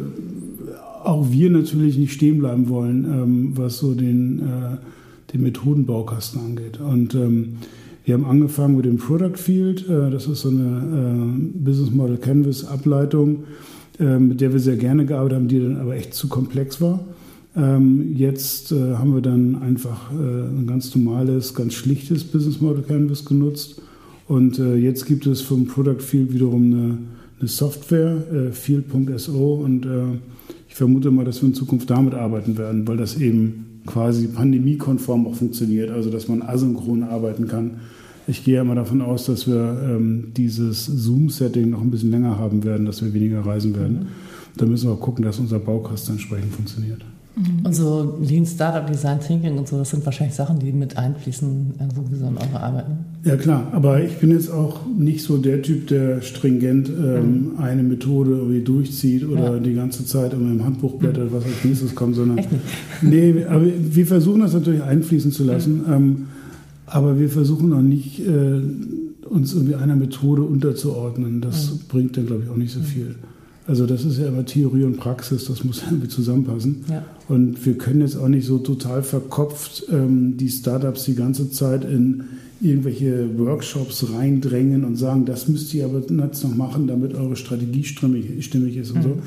auch 1.04 1.32
wir 1.32 1.50
natürlich 1.52 1.98
nicht 1.98 2.14
stehen 2.14 2.40
bleiben 2.40 2.68
wollen, 2.70 3.06
ähm, 3.06 3.52
was 3.56 3.78
so 3.78 3.94
den, 3.94 4.40
äh, 4.40 5.34
den 5.34 5.44
Methodenbaukasten 5.44 6.42
angeht. 6.42 6.80
Und 6.80 7.14
ähm, 7.14 7.58
wir 8.06 8.14
haben 8.14 8.26
angefangen 8.26 8.76
mit 8.76 8.86
dem 8.86 8.98
Product 8.98 9.38
Field. 9.38 9.88
Äh, 9.90 10.12
das 10.12 10.28
ist 10.28 10.42
so 10.42 10.50
eine 10.50 10.62
äh, 10.64 11.60
Business 11.60 11.92
Model 11.92 12.18
Canvas 12.18 12.66
Ableitung, 12.66 13.44
äh, 14.00 14.20
mit 14.20 14.42
der 14.42 14.54
wir 14.54 14.60
sehr 14.60 14.78
gerne 14.78 15.06
gearbeitet 15.06 15.36
haben, 15.38 15.48
die 15.48 15.60
dann 15.60 15.78
aber 15.78 15.96
echt 15.96 16.14
zu 16.14 16.28
komplex 16.28 16.82
war. 16.82 17.00
Ähm, 17.56 18.14
jetzt 18.16 18.72
äh, 18.72 18.96
haben 18.96 19.14
wir 19.14 19.22
dann 19.22 19.62
einfach 19.62 20.12
äh, 20.12 20.16
ein 20.16 20.68
ganz 20.68 20.94
normales, 20.96 21.54
ganz 21.54 21.74
schlichtes 21.74 22.24
Business 22.24 22.60
Model 22.60 22.84
Canvas 22.84 23.26
genutzt. 23.26 23.82
Und 24.28 24.60
äh, 24.60 24.76
jetzt 24.76 25.06
gibt 25.06 25.26
es 25.26 25.42
vom 25.42 25.66
Product 25.68 26.02
Field 26.02 26.34
wiederum 26.34 26.66
eine, 26.66 26.98
eine 27.40 27.48
Software, 27.48 28.52
Field.so. 28.52 29.54
Und 29.54 29.88
ich 30.68 30.76
vermute 30.76 31.12
mal, 31.12 31.26
dass 31.26 31.42
wir 31.42 31.50
in 31.50 31.54
Zukunft 31.54 31.90
damit 31.90 32.14
arbeiten 32.14 32.58
werden, 32.58 32.88
weil 32.88 32.98
das 32.98 33.18
eben 33.20 33.82
quasi 33.86 34.28
pandemiekonform 34.28 35.28
auch 35.28 35.36
funktioniert, 35.36 35.92
also 35.92 36.10
dass 36.10 36.28
man 36.28 36.42
asynchron 36.42 37.04
arbeiten 37.04 37.48
kann. 37.48 37.82
Ich 38.28 38.44
gehe 38.44 38.60
immer 38.60 38.74
davon 38.74 39.02
aus, 39.02 39.26
dass 39.26 39.48
wir 39.48 39.80
ähm, 39.84 40.32
dieses 40.36 40.86
Zoom-Setting 40.86 41.70
noch 41.70 41.82
ein 41.82 41.92
bisschen 41.92 42.10
länger 42.10 42.40
haben 42.40 42.64
werden, 42.64 42.86
dass 42.86 43.04
wir 43.04 43.14
weniger 43.14 43.46
reisen 43.46 43.76
werden. 43.76 43.94
Mhm. 43.94 44.06
Da 44.58 44.66
müssen 44.66 44.90
wir 44.90 44.94
auch 44.94 45.02
gucken, 45.02 45.24
dass 45.24 45.38
unser 45.38 45.60
Baukasten 45.60 46.16
entsprechend 46.16 46.54
funktioniert. 46.54 47.06
Mhm. 47.36 47.66
Und 47.66 47.74
so 47.74 48.18
Lean 48.22 48.46
Startup 48.46 48.90
Design 48.90 49.20
Thinking 49.20 49.58
und 49.58 49.68
so, 49.68 49.78
das 49.78 49.90
sind 49.90 50.06
wahrscheinlich 50.06 50.36
Sachen, 50.36 50.60
die 50.60 50.72
mit 50.72 50.98
einfließen 50.98 51.74
sowieso 51.94 52.28
in 52.28 52.38
eure 52.38 52.60
Arbeit. 52.62 52.90
Ne? 52.90 52.98
Ja 53.26 53.36
klar, 53.36 53.68
aber 53.74 54.02
ich 54.02 54.18
bin 54.18 54.32
jetzt 54.32 54.50
auch 54.50 54.86
nicht 54.98 55.24
so 55.24 55.38
der 55.38 55.62
Typ, 55.62 55.88
der 55.88 56.22
stringent 56.22 56.90
ähm, 56.90 57.54
mhm. 57.54 57.60
eine 57.60 57.84
Methode 57.84 58.32
irgendwie 58.32 58.62
durchzieht 58.62 59.28
oder 59.28 59.56
ja. 59.56 59.60
die 59.60 59.74
ganze 59.74 60.06
Zeit 60.06 60.34
immer 60.34 60.50
im 60.52 60.64
Handbuch 60.64 60.94
blättert, 60.96 61.34
was 61.34 61.44
als 61.44 61.64
nächstes 61.64 61.94
kommt, 61.94 62.16
sondern 62.16 62.38
Echt 62.38 62.52
nicht? 62.52 62.64
nee, 63.02 63.46
aber 63.46 63.66
wir 63.66 64.08
versuchen 64.08 64.42
das 64.42 64.54
natürlich 64.54 64.84
einfließen 64.84 65.32
zu 65.32 65.44
lassen, 65.44 65.78
mhm. 65.80 65.94
ähm, 65.94 66.26
aber 66.86 67.20
wir 67.20 67.30
versuchen 67.30 67.74
auch 67.74 67.82
nicht 67.82 68.20
äh, 68.20 68.62
uns 69.28 69.54
irgendwie 69.54 69.76
einer 69.76 69.96
Methode 69.96 70.44
unterzuordnen. 70.44 71.42
Das 71.42 71.72
mhm. 71.72 71.80
bringt 71.90 72.18
dann 72.18 72.28
glaube 72.28 72.44
ich 72.46 72.50
auch 72.50 72.56
nicht 72.56 72.72
so 72.72 72.80
mhm. 72.80 72.86
viel. 72.86 73.16
Also 73.68 73.88
das 73.88 74.06
ist 74.06 74.20
ja 74.20 74.28
immer 74.28 74.46
Theorie 74.46 74.84
und 74.84 74.98
Praxis, 74.98 75.46
das 75.46 75.64
muss 75.64 75.82
irgendwie 75.90 76.08
zusammenpassen. 76.08 76.86
Ja. 76.90 77.04
Und 77.28 77.66
wir 77.66 77.78
können 77.78 78.02
jetzt 78.02 78.16
auch 78.16 78.28
nicht 78.28 78.46
so 78.46 78.60
total 78.60 79.04
verkopft 79.04 79.86
ähm, 79.92 80.38
die 80.38 80.50
Startups 80.50 81.06
die 81.06 81.16
ganze 81.16 81.50
Zeit 81.50 81.84
in 81.84 82.26
irgendwelche 82.62 83.38
Workshops 83.38 84.06
reindrängen 84.14 84.86
und 84.86 84.96
sagen, 84.96 85.26
das 85.26 85.48
müsst 85.48 85.74
ihr 85.74 85.86
aber 85.86 86.00
jetzt 86.00 86.44
noch 86.44 86.56
machen, 86.56 86.88
damit 86.88 87.14
eure 87.14 87.36
Strategie 87.36 87.84
stimmig, 87.84 88.46
stimmig 88.46 88.78
ist 88.78 88.92
und 88.92 89.00
mhm. 89.00 89.04
so. 89.04 89.18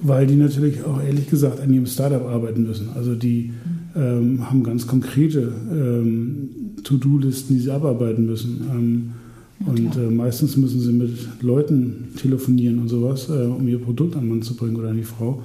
Weil 0.00 0.26
die 0.28 0.36
natürlich 0.36 0.84
auch 0.84 1.02
ehrlich 1.02 1.28
gesagt 1.28 1.60
an 1.60 1.72
ihrem 1.72 1.86
Startup 1.86 2.22
arbeiten 2.22 2.62
müssen. 2.62 2.90
Also 2.94 3.16
die 3.16 3.52
ähm, 3.96 4.48
haben 4.48 4.62
ganz 4.62 4.86
konkrete 4.86 5.52
ähm, 5.72 6.50
To-Do-Listen, 6.84 7.54
die 7.56 7.60
sie 7.60 7.70
abarbeiten 7.70 8.24
müssen. 8.26 9.17
Und 9.66 9.96
äh, 9.96 10.10
meistens 10.10 10.56
müssen 10.56 10.80
sie 10.80 10.92
mit 10.92 11.42
Leuten 11.42 12.10
telefonieren 12.16 12.78
und 12.78 12.88
sowas, 12.88 13.28
äh, 13.28 13.32
um 13.32 13.66
ihr 13.66 13.80
Produkt 13.80 14.14
an 14.14 14.22
den 14.22 14.28
Mann 14.30 14.42
zu 14.42 14.54
bringen 14.54 14.76
oder 14.76 14.90
an 14.90 14.96
die 14.96 15.02
Frau. 15.02 15.42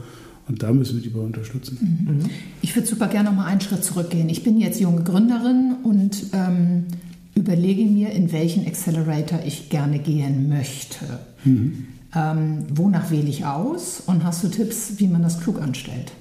Und 0.48 0.62
da 0.62 0.72
müssen 0.72 0.98
wir 0.98 1.04
die 1.04 1.10
bei 1.10 1.22
unterstützen. 1.22 1.78
Mhm. 2.06 2.30
Ich 2.62 2.76
würde 2.76 2.88
super 2.88 3.08
gerne 3.08 3.30
noch 3.30 3.38
mal 3.38 3.46
einen 3.46 3.62
Schritt 3.62 3.84
zurückgehen. 3.84 4.30
Ich 4.30 4.44
bin 4.44 4.60
jetzt 4.60 4.80
junge 4.80 5.04
Gründerin 5.04 5.76
und 5.84 6.26
ähm, 6.34 6.86
überlege 7.34 7.86
mir, 7.86 8.12
in 8.12 8.32
welchen 8.32 8.68
Accelerator 8.68 9.40
ich 9.46 9.70
gerne 9.70 10.00
gehen 10.00 10.50
möchte. 10.50 11.06
Mhm. 11.44 11.86
Ähm, 12.16 12.66
wonach 12.74 13.10
wähle 13.10 13.30
ich 13.30 13.46
aus? 13.46 14.04
Und 14.06 14.24
hast 14.24 14.44
du 14.44 14.50
Tipps, 14.50 14.94
wie 14.98 15.08
man 15.08 15.24
das 15.24 15.40
klug 15.40 15.62
anstellt? 15.62 16.12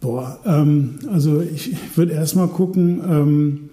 Boah, 0.00 0.40
ähm, 0.46 0.98
also 1.12 1.42
ich, 1.42 1.72
ich 1.72 1.96
würde 1.96 2.12
erstmal 2.12 2.48
gucken, 2.48 3.00
ähm, 3.06 3.69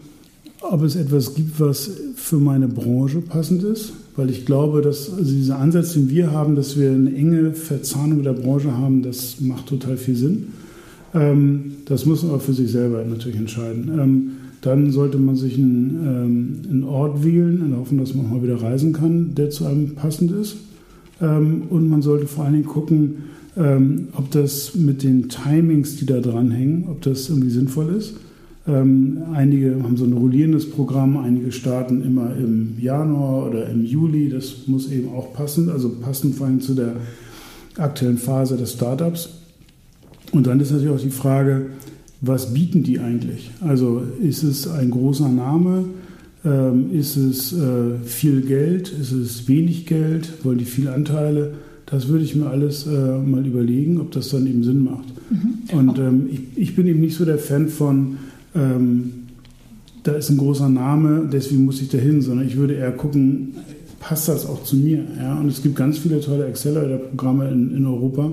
ob 0.61 0.83
es 0.83 0.95
etwas 0.95 1.35
gibt, 1.35 1.59
was 1.59 1.89
für 2.15 2.37
meine 2.37 2.67
Branche 2.67 3.21
passend 3.21 3.63
ist, 3.63 3.93
weil 4.15 4.29
ich 4.29 4.45
glaube, 4.45 4.81
dass 4.81 5.11
also 5.13 5.31
dieser 5.31 5.59
Ansatz, 5.59 5.93
den 5.93 6.09
wir 6.09 6.31
haben, 6.31 6.55
dass 6.55 6.77
wir 6.77 6.91
eine 6.91 7.13
enge 7.13 7.53
Verzahnung 7.53 8.23
der 8.23 8.33
Branche 8.33 8.75
haben, 8.75 9.03
das 9.03 9.39
macht 9.39 9.67
total 9.67 9.97
viel 9.97 10.15
Sinn. 10.15 10.47
Ähm, 11.13 11.75
das 11.85 12.05
muss 12.05 12.23
man 12.23 12.31
aber 12.31 12.39
für 12.39 12.53
sich 12.53 12.71
selber 12.71 13.03
natürlich 13.03 13.37
entscheiden. 13.37 13.91
Ähm, 13.97 14.31
dann 14.61 14.91
sollte 14.91 15.17
man 15.17 15.35
sich 15.35 15.57
einen, 15.57 16.01
ähm, 16.05 16.69
einen 16.69 16.83
Ort 16.83 17.23
wählen, 17.23 17.61
in 17.61 17.69
der 17.69 17.79
Hoffnung, 17.79 17.99
dass 17.99 18.15
man 18.15 18.25
auch 18.25 18.31
mal 18.31 18.43
wieder 18.43 18.61
reisen 18.61 18.91
kann, 18.93 19.35
der 19.35 19.49
zu 19.49 19.65
einem 19.65 19.95
passend 19.95 20.31
ist. 20.31 20.57
Und 21.19 21.89
man 21.89 22.03
sollte 22.03 22.27
vor 22.27 22.43
allen 22.43 22.53
Dingen 22.53 22.67
gucken, 22.67 23.15
ob 23.55 24.29
das 24.29 24.75
mit 24.75 25.01
den 25.01 25.29
Timings, 25.29 25.95
die 25.95 26.05
da 26.05 26.19
dranhängen, 26.19 26.85
ob 26.89 27.01
das 27.01 27.29
irgendwie 27.29 27.49
sinnvoll 27.49 27.95
ist. 27.95 28.13
Ähm, 28.67 29.19
einige 29.33 29.81
haben 29.81 29.95
so 29.95 30.03
ein 30.03 30.13
rollierendes 30.13 30.69
Programm, 30.69 31.17
einige 31.17 31.51
starten 31.51 32.03
immer 32.03 32.35
im 32.35 32.75
Januar 32.79 33.47
oder 33.47 33.69
im 33.69 33.85
Juli. 33.85 34.29
Das 34.29 34.67
muss 34.67 34.91
eben 34.91 35.09
auch 35.09 35.33
passen, 35.33 35.69
also 35.69 35.89
passend 35.89 36.35
vor 36.35 36.47
allem 36.47 36.59
zu 36.59 36.73
der 36.73 36.95
aktuellen 37.77 38.17
Phase 38.17 38.57
des 38.57 38.73
Startups. 38.73 39.29
Und 40.31 40.47
dann 40.47 40.59
ist 40.59 40.71
natürlich 40.71 40.93
auch 40.93 41.01
die 41.01 41.09
Frage, 41.09 41.67
was 42.19 42.53
bieten 42.53 42.83
die 42.83 42.99
eigentlich? 42.99 43.51
Also 43.61 44.01
ist 44.21 44.43
es 44.43 44.67
ein 44.67 44.91
großer 44.91 45.29
Name? 45.29 45.85
Ähm, 46.43 46.93
ist 46.93 47.15
es 47.15 47.53
äh, 47.53 47.97
viel 48.03 48.41
Geld? 48.41 48.89
Ist 48.89 49.11
es 49.11 49.47
wenig 49.47 49.85
Geld? 49.85 50.43
Wollen 50.43 50.57
die 50.57 50.65
viele 50.65 50.93
Anteile? 50.93 51.53
Das 51.85 52.09
würde 52.09 52.25
ich 52.25 52.35
mir 52.35 52.47
alles 52.47 52.85
äh, 52.85 53.17
mal 53.17 53.45
überlegen, 53.45 53.99
ob 54.01 54.11
das 54.11 54.29
dann 54.29 54.45
eben 54.45 54.63
Sinn 54.63 54.83
macht. 54.83 55.05
Mhm. 55.29 55.77
Und 55.77 55.99
ähm, 55.99 56.27
ich, 56.29 56.41
ich, 56.55 56.75
bin 56.75 56.85
eben 56.85 56.99
nicht 56.99 57.15
so 57.15 57.23
der 57.23 57.37
Fan 57.37 57.69
von, 57.69 58.17
ähm, 58.57 59.11
da 60.03 60.13
ist 60.13 60.29
ein 60.29 60.37
großer 60.37 60.69
Name, 60.69 61.27
deswegen 61.31 61.65
muss 61.65 61.81
ich 61.81 61.89
da 61.89 61.97
hin, 61.97 62.21
sondern 62.21 62.47
ich 62.47 62.55
würde 62.55 62.75
eher 62.75 62.91
gucken, 62.91 63.55
passt 63.99 64.27
das 64.29 64.45
auch 64.45 64.63
zu 64.63 64.75
mir? 64.77 65.03
Ja? 65.19 65.39
Und 65.39 65.49
es 65.49 65.61
gibt 65.61 65.75
ganz 65.75 65.97
viele 65.97 66.21
tolle 66.21 66.45
Accelerator-Programme 66.45 67.49
in, 67.49 67.75
in 67.75 67.85
Europa, 67.85 68.31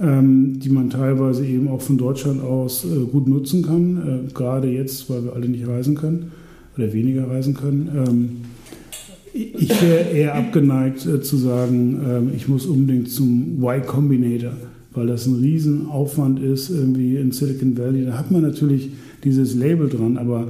ähm, 0.00 0.58
die 0.60 0.68
man 0.68 0.90
teilweise 0.90 1.44
eben 1.44 1.68
auch 1.68 1.80
von 1.80 1.98
Deutschland 1.98 2.42
aus 2.42 2.84
äh, 2.84 3.04
gut 3.06 3.26
nutzen 3.26 3.62
kann, 3.62 4.26
äh, 4.28 4.32
gerade 4.32 4.68
jetzt, 4.68 5.10
weil 5.10 5.24
wir 5.24 5.34
alle 5.34 5.48
nicht 5.48 5.66
reisen 5.66 5.94
können 5.96 6.32
oder 6.76 6.92
weniger 6.92 7.28
reisen 7.28 7.54
können. 7.54 7.90
Ähm, 7.94 8.28
ich 9.34 9.70
wäre 9.82 10.10
eher 10.10 10.34
abgeneigt 10.34 11.06
äh, 11.06 11.20
zu 11.22 11.36
sagen, 11.36 12.00
ähm, 12.06 12.30
ich 12.36 12.48
muss 12.48 12.66
unbedingt 12.66 13.10
zum 13.10 13.58
Y 13.62 13.84
Combinator, 13.86 14.52
weil 14.92 15.06
das 15.06 15.26
ein 15.26 15.36
Riesenaufwand 15.36 16.40
ist, 16.40 16.70
irgendwie 16.70 17.16
in 17.16 17.32
Silicon 17.32 17.76
Valley. 17.78 18.04
Da 18.04 18.18
hat 18.18 18.30
man 18.30 18.42
natürlich 18.42 18.90
dieses 19.24 19.54
Label 19.54 19.88
dran, 19.88 20.16
aber 20.16 20.48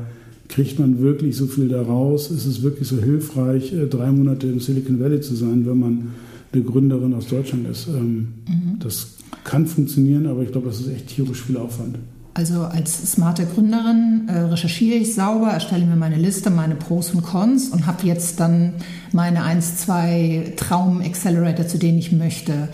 kriegt 0.48 0.78
man 0.78 1.00
wirklich 1.00 1.36
so 1.36 1.46
viel 1.46 1.68
daraus? 1.68 2.30
Ist 2.30 2.46
es 2.46 2.62
wirklich 2.62 2.88
so 2.88 3.00
hilfreich, 3.00 3.72
äh, 3.72 3.86
drei 3.86 4.10
Monate 4.10 4.46
im 4.46 4.60
Silicon 4.60 5.00
Valley 5.00 5.20
zu 5.20 5.34
sein, 5.34 5.66
wenn 5.66 5.78
man 5.78 6.08
eine 6.52 6.62
Gründerin 6.62 7.14
aus 7.14 7.26
Deutschland 7.26 7.66
ist? 7.68 7.88
Ähm, 7.88 8.34
mhm. 8.46 8.78
Das 8.78 9.14
kann 9.44 9.66
funktionieren, 9.66 10.26
aber 10.26 10.42
ich 10.42 10.52
glaube, 10.52 10.68
das 10.68 10.80
ist 10.80 10.88
echt 10.88 11.08
tierisch 11.08 11.42
viel 11.42 11.56
Aufwand. 11.56 11.98
Also 12.34 12.62
als 12.62 13.12
smarte 13.12 13.44
Gründerin 13.44 14.26
äh, 14.28 14.38
recherchiere 14.38 14.96
ich 14.96 15.14
sauber, 15.14 15.50
erstelle 15.50 15.84
mir 15.84 15.96
meine 15.96 16.16
Liste, 16.16 16.50
meine 16.50 16.76
Pros 16.76 17.10
und 17.10 17.22
Cons 17.22 17.68
und 17.68 17.86
habe 17.86 18.06
jetzt 18.06 18.40
dann 18.40 18.74
meine 19.12 19.42
1, 19.44 19.78
2 19.78 20.54
Traum-Accelerator, 20.56 21.66
zu 21.66 21.78
denen 21.78 21.98
ich 21.98 22.12
möchte. 22.12 22.68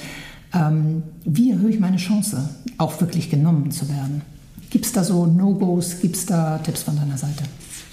Ähm, 0.54 1.02
wie 1.24 1.50
erhöhe 1.50 1.70
ich 1.70 1.80
meine 1.80 1.96
Chance, 1.96 2.50
auch 2.78 3.00
wirklich 3.00 3.30
genommen 3.30 3.72
zu 3.72 3.88
werden? 3.88 4.22
Gibt 4.70 4.84
es 4.84 4.92
da 4.92 5.02
so 5.02 5.26
No-Gos? 5.26 6.00
Gibt 6.00 6.16
es 6.16 6.26
da 6.26 6.58
Tipps 6.58 6.82
von 6.82 6.96
deiner 6.96 7.16
Seite? 7.16 7.44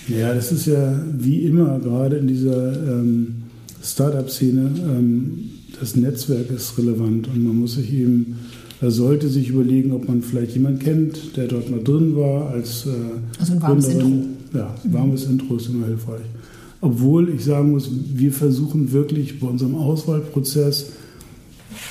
Ja, 0.08 0.34
das 0.34 0.51
ist 0.51 0.67
ja 0.67 1.01
wie 1.17 1.44
immer 1.46 1.79
gerade 1.79 2.17
in 2.17 2.27
dieser 2.27 2.74
ähm, 2.74 3.44
Startup-Szene. 3.82 4.72
Ähm, 4.79 5.50
das 5.79 5.96
Netzwerk 5.96 6.51
ist 6.51 6.77
relevant 6.77 7.27
und 7.27 7.44
man 7.44 7.60
muss 7.60 7.75
sich 7.75 7.91
eben, 7.91 8.38
sollte 8.82 9.29
sich 9.29 9.50
überlegen, 9.50 9.91
ob 9.91 10.08
man 10.08 10.22
vielleicht 10.22 10.53
jemanden 10.53 10.79
kennt, 10.79 11.38
der 11.38 11.48
dort 11.48 11.70
mal 11.70 11.84
drin 11.84 12.15
war 12.15 12.50
als 12.50 12.86
äh, 12.86 12.89
Also 13.39 13.53
ein 13.53 13.62
warmes 13.62 13.88
Intro. 13.88 14.12
Ja, 14.53 14.74
warmes 14.86 15.25
mhm. 15.25 15.34
Intro 15.34 15.58
ist 15.58 15.70
immer 15.70 15.88
hilfreich. 15.88 16.25
Obwohl 16.82 17.29
ich 17.29 17.44
sagen 17.44 17.72
muss, 17.72 17.89
wir 18.13 18.32
versuchen 18.32 18.91
wirklich 18.91 19.39
bei 19.39 19.48
unserem 19.48 19.75
Auswahlprozess 19.75 20.91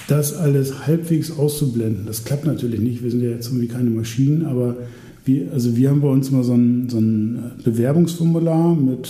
das 0.08 0.34
alles 0.34 0.86
halbwegs 0.86 1.30
auszublenden. 1.36 2.06
Das 2.06 2.24
klappt 2.24 2.44
natürlich 2.44 2.80
nicht, 2.80 3.02
wir 3.02 3.10
sind 3.10 3.22
ja 3.22 3.30
jetzt 3.30 3.48
irgendwie 3.48 3.68
keine 3.68 3.90
Maschinen, 3.90 4.44
aber 4.44 4.76
wir, 5.24 5.52
also 5.52 5.76
wir 5.76 5.90
haben 5.90 6.00
bei 6.00 6.08
uns 6.08 6.30
mal 6.30 6.44
so 6.44 6.52
ein, 6.54 6.88
so 6.90 6.98
ein 6.98 7.52
Bewerbungsformular 7.64 8.74
mit 8.74 9.08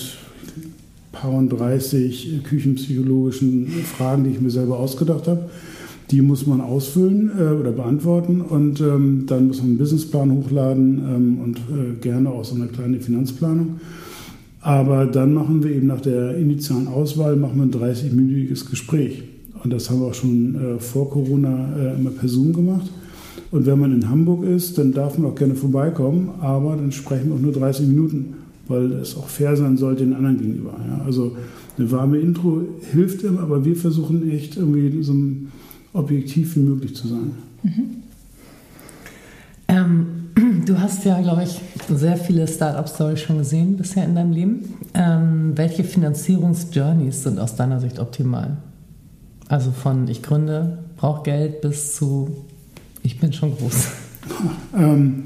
paar 1.13 1.33
und 1.33 1.49
30 1.49 2.43
küchenpsychologischen 2.45 3.67
Fragen, 3.97 4.25
die 4.25 4.31
ich 4.31 4.41
mir 4.41 4.51
selber 4.51 4.79
ausgedacht 4.79 5.27
habe. 5.27 5.49
Die 6.11 6.21
muss 6.21 6.47
man 6.47 6.61
ausfüllen 6.61 7.31
äh, 7.39 7.45
oder 7.45 7.73
beantworten 7.73 8.43
und 8.43 8.81
ähm, 8.81 9.25
dann 9.27 9.49
muss 9.49 9.59
man 9.59 9.69
einen 9.69 9.79
Businessplan 9.79 10.33
hochladen 10.33 10.99
ähm, 10.99 11.39
und 11.43 11.59
äh, 11.59 11.99
gerne 12.01 12.29
auch 12.29 12.45
so 12.45 12.55
eine 12.55 12.67
kleine 12.67 13.01
Finanzplanung. 13.01 13.81
Aber 14.61 15.07
dann 15.07 15.35
machen 15.35 15.63
wir 15.63 15.71
eben 15.73 15.87
nach 15.87 16.01
der 16.01 16.37
initialen 16.37 16.89
Auswahl 16.89 17.37
machen 17.37 17.57
wir 17.57 17.65
ein 17.65 17.95
30-minütiges 17.95 18.69
Gespräch. 18.71 19.25
Und 19.65 19.73
das 19.73 19.89
haben 19.89 20.01
wir 20.01 20.09
auch 20.09 20.15
schon 20.15 20.55
äh, 20.55 20.79
vor 20.79 21.11
Corona 21.11 21.75
äh, 21.77 21.95
immer 21.95 22.11
per 22.11 22.29
Zoom 22.29 22.53
gemacht. 22.53 22.91
Und 23.51 23.67
wenn 23.67 23.79
man 23.79 23.93
in 23.93 24.09
Hamburg 24.09 24.45
ist, 24.45 24.77
dann 24.77 24.93
darf 24.93 25.17
man 25.17 25.31
auch 25.31 25.35
gerne 25.35 25.55
vorbeikommen, 25.55 26.31
aber 26.41 26.77
dann 26.77 26.93
sprechen 26.93 27.29
wir 27.29 27.37
auch 27.37 27.41
nur 27.41 27.53
30 27.53 27.87
Minuten, 27.87 28.35
weil 28.69 28.93
es 28.93 29.17
auch 29.17 29.27
fair 29.27 29.57
sein 29.57 29.77
sollte 29.77 30.05
den 30.05 30.13
anderen 30.13 30.39
gegenüber. 30.39 30.75
Ja? 30.87 31.03
Also 31.05 31.37
eine 31.79 31.91
warme 31.91 32.19
Intro 32.19 32.63
hilft 32.93 33.23
immer, 33.23 33.41
aber 33.41 33.65
wir 33.65 33.75
versuchen 33.75 34.31
echt 34.31 34.57
irgendwie 34.57 35.03
so 35.03 35.15
objektiv 35.95 36.57
wie 36.57 36.61
möglich 36.61 36.95
zu 36.95 37.09
sein. 37.09 37.31
Mhm. 37.63 37.85
Ähm, 39.69 40.07
du 40.67 40.79
hast 40.79 41.05
ja, 41.05 41.23
glaube 41.23 41.45
ich, 41.45 41.61
sehr 41.97 42.17
viele 42.17 42.47
Startup-Stories 42.47 43.21
schon 43.21 43.39
gesehen 43.39 43.77
bisher 43.77 44.05
in 44.05 44.15
deinem 44.15 44.33
Leben. 44.33 44.75
Ähm, 44.93 45.53
welche 45.55 45.85
Finanzierungsjourneys 45.85 47.23
sind 47.23 47.39
aus 47.39 47.57
deiner 47.57 47.81
Sicht 47.81 47.99
optimal? 47.99 48.59
Also 49.49 49.71
von 49.71 50.09
ich 50.09 50.23
gründe, 50.23 50.79
brauche 50.97 51.23
Geld 51.23 51.61
bis 51.61 51.95
zu 51.95 52.45
ich 53.05 53.21
bin 53.21 53.33
schon 53.33 53.55
groß. 53.57 53.89
ähm, 54.77 55.25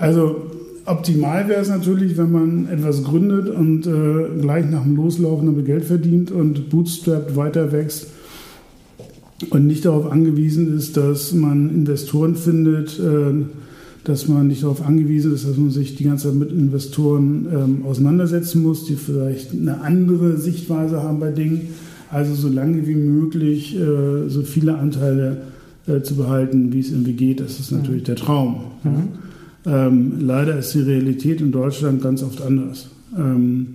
Also 0.00 0.50
optimal 0.86 1.48
wäre 1.48 1.60
es 1.60 1.68
natürlich, 1.68 2.16
wenn 2.16 2.32
man 2.32 2.68
etwas 2.68 3.04
gründet 3.04 3.48
und 3.48 3.86
äh, 3.86 4.40
gleich 4.40 4.68
nach 4.68 4.82
dem 4.82 4.96
Loslaufen 4.96 5.46
damit 5.46 5.66
Geld 5.66 5.84
verdient 5.84 6.30
und 6.30 6.70
bootstrapped 6.70 7.36
weiter 7.36 7.72
wächst 7.72 8.06
und 9.50 9.66
nicht 9.66 9.84
darauf 9.84 10.10
angewiesen 10.10 10.76
ist, 10.76 10.96
dass 10.96 11.32
man 11.32 11.70
Investoren 11.70 12.36
findet, 12.36 12.98
äh, 12.98 13.44
dass 14.04 14.28
man 14.28 14.46
nicht 14.46 14.62
darauf 14.62 14.84
angewiesen 14.86 15.34
ist, 15.34 15.46
dass 15.46 15.58
man 15.58 15.70
sich 15.70 15.96
die 15.96 16.04
ganze 16.04 16.28
Zeit 16.28 16.36
mit 16.36 16.50
Investoren 16.50 17.48
ähm, 17.52 17.84
auseinandersetzen 17.84 18.62
muss, 18.62 18.86
die 18.86 18.96
vielleicht 18.96 19.52
eine 19.52 19.82
andere 19.82 20.38
Sichtweise 20.38 21.02
haben 21.02 21.20
bei 21.20 21.32
Dingen. 21.32 21.68
Also 22.10 22.34
so 22.34 22.48
lange 22.48 22.86
wie 22.86 22.96
möglich 22.96 23.76
äh, 23.76 24.28
so 24.28 24.42
viele 24.42 24.76
Anteile 24.76 25.42
äh, 25.86 26.02
zu 26.02 26.16
behalten, 26.16 26.72
wie 26.72 26.80
es 26.80 26.90
irgendwie 26.90 27.12
geht, 27.12 27.40
das 27.40 27.60
ist 27.60 27.70
natürlich 27.70 28.02
mhm. 28.02 28.06
der 28.06 28.16
Traum. 28.16 28.60
Mhm. 28.82 29.08
Ähm, 29.66 30.12
leider 30.20 30.58
ist 30.58 30.74
die 30.74 30.80
Realität 30.80 31.40
in 31.40 31.52
Deutschland 31.52 32.02
ganz 32.02 32.22
oft 32.22 32.42
anders. 32.42 32.88
Ähm, 33.16 33.66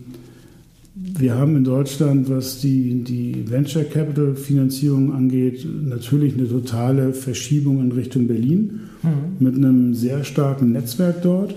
wir 0.96 1.36
haben 1.36 1.58
in 1.58 1.64
Deutschland, 1.66 2.30
was 2.30 2.62
die, 2.62 3.04
die 3.04 3.50
Venture 3.50 3.84
Capital 3.84 4.36
Finanzierung 4.36 5.14
angeht, 5.14 5.66
natürlich 5.66 6.36
eine 6.38 6.48
totale 6.48 7.14
Verschiebung 7.14 7.82
in 7.82 7.92
Richtung 7.92 8.28
Berlin 8.28 8.80
mhm. 9.04 9.46
mit 9.46 9.56
einem 9.56 9.94
sehr 9.94 10.24
starken 10.24 10.72
Netzwerk 10.72 11.22
dort, 11.22 11.54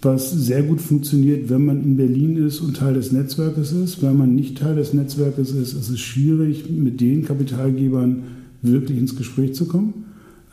was 0.00 0.30
sehr 0.30 0.62
gut 0.62 0.80
funktioniert, 0.80 1.50
wenn 1.50 1.64
man 1.64 1.82
in 1.82 1.96
Berlin 1.96 2.36
ist 2.36 2.60
und 2.60 2.76
Teil 2.76 2.94
des 2.94 3.10
Netzwerkes 3.12 3.72
ist. 3.72 4.02
Wenn 4.02 4.16
man 4.16 4.34
nicht 4.34 4.58
Teil 4.58 4.76
des 4.76 4.94
Netzwerkes 4.94 5.50
ist, 5.50 5.72
ist 5.74 5.90
es 5.90 6.00
schwierig, 6.00 6.70
mit 6.70 7.00
den 7.00 7.24
Kapitalgebern 7.24 8.22
wirklich 8.62 8.98
ins 8.98 9.16
Gespräch 9.16 9.54
zu 9.54 9.66
kommen 9.66 10.04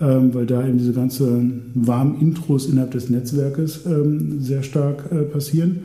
ähm, 0.02 0.34
weil 0.34 0.46
da 0.46 0.66
eben 0.68 0.78
diese 0.78 0.94
ganzen 0.94 1.72
warmen 1.74 2.20
Intros 2.20 2.68
innerhalb 2.68 2.92
des 2.92 3.10
Netzwerkes 3.10 3.86
ähm, 3.86 4.42
sehr 4.42 4.64
stark 4.64 5.12
äh, 5.12 5.24
passieren. 5.24 5.80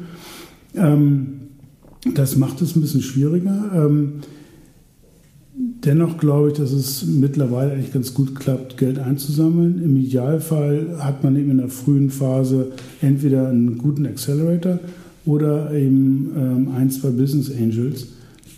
Ähm, 0.75 1.27
das 2.15 2.37
macht 2.37 2.61
es 2.63 2.75
ein 2.75 2.81
bisschen 2.81 3.03
schwieriger. 3.03 3.89
Dennoch 5.85 6.19
glaube 6.19 6.49
ich, 6.49 6.59
dass 6.59 6.73
es 6.73 7.07
mittlerweile 7.07 7.73
eigentlich 7.73 7.93
ganz 7.93 8.13
gut 8.13 8.35
klappt, 8.35 8.77
Geld 8.77 8.99
einzusammeln. 8.99 9.83
Im 9.83 9.97
Idealfall 9.97 10.97
hat 10.99 11.25
man 11.25 11.37
eben 11.37 11.53
in 11.53 11.59
der 11.59 11.69
frühen 11.69 12.11
Phase 12.11 12.73
entweder 13.01 13.49
einen 13.49 13.79
guten 13.79 14.05
Accelerator 14.07 14.79
oder 15.25 15.73
eben 15.73 16.33
ähm, 16.37 16.69
ein, 16.77 16.91
zwei 16.91 17.11
Business 17.11 17.51
Angels 17.51 18.09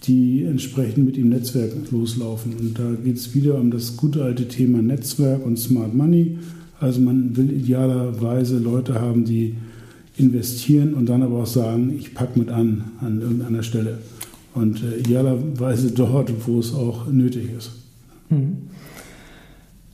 die 0.04 0.44
entsprechend 0.44 1.06
mit 1.06 1.16
dem 1.16 1.28
Netzwerk 1.28 1.72
loslaufen. 1.90 2.54
Und 2.58 2.78
da 2.78 2.92
geht 3.04 3.16
es 3.16 3.34
wieder 3.34 3.58
um 3.58 3.70
das 3.70 3.96
gute 3.96 4.24
alte 4.24 4.48
Thema 4.48 4.82
Netzwerk 4.82 5.44
und 5.44 5.58
Smart 5.58 5.94
Money. 5.94 6.38
Also 6.80 7.00
man 7.00 7.36
will 7.36 7.52
idealerweise 7.52 8.58
Leute 8.58 9.00
haben, 9.00 9.24
die 9.24 9.54
investieren 10.16 10.94
und 10.94 11.06
dann 11.06 11.22
aber 11.22 11.42
auch 11.42 11.46
sagen, 11.46 11.94
ich 11.96 12.14
packe 12.14 12.38
mit 12.38 12.50
an 12.50 12.84
an 13.00 13.20
irgendeiner 13.20 13.62
Stelle. 13.62 13.98
Und 14.54 14.82
äh, 14.82 14.98
idealerweise 14.98 15.92
dort, 15.92 16.30
wo 16.46 16.60
es 16.60 16.74
auch 16.74 17.06
nötig 17.06 17.48
ist. 17.56 17.70
Hm. 18.28 18.56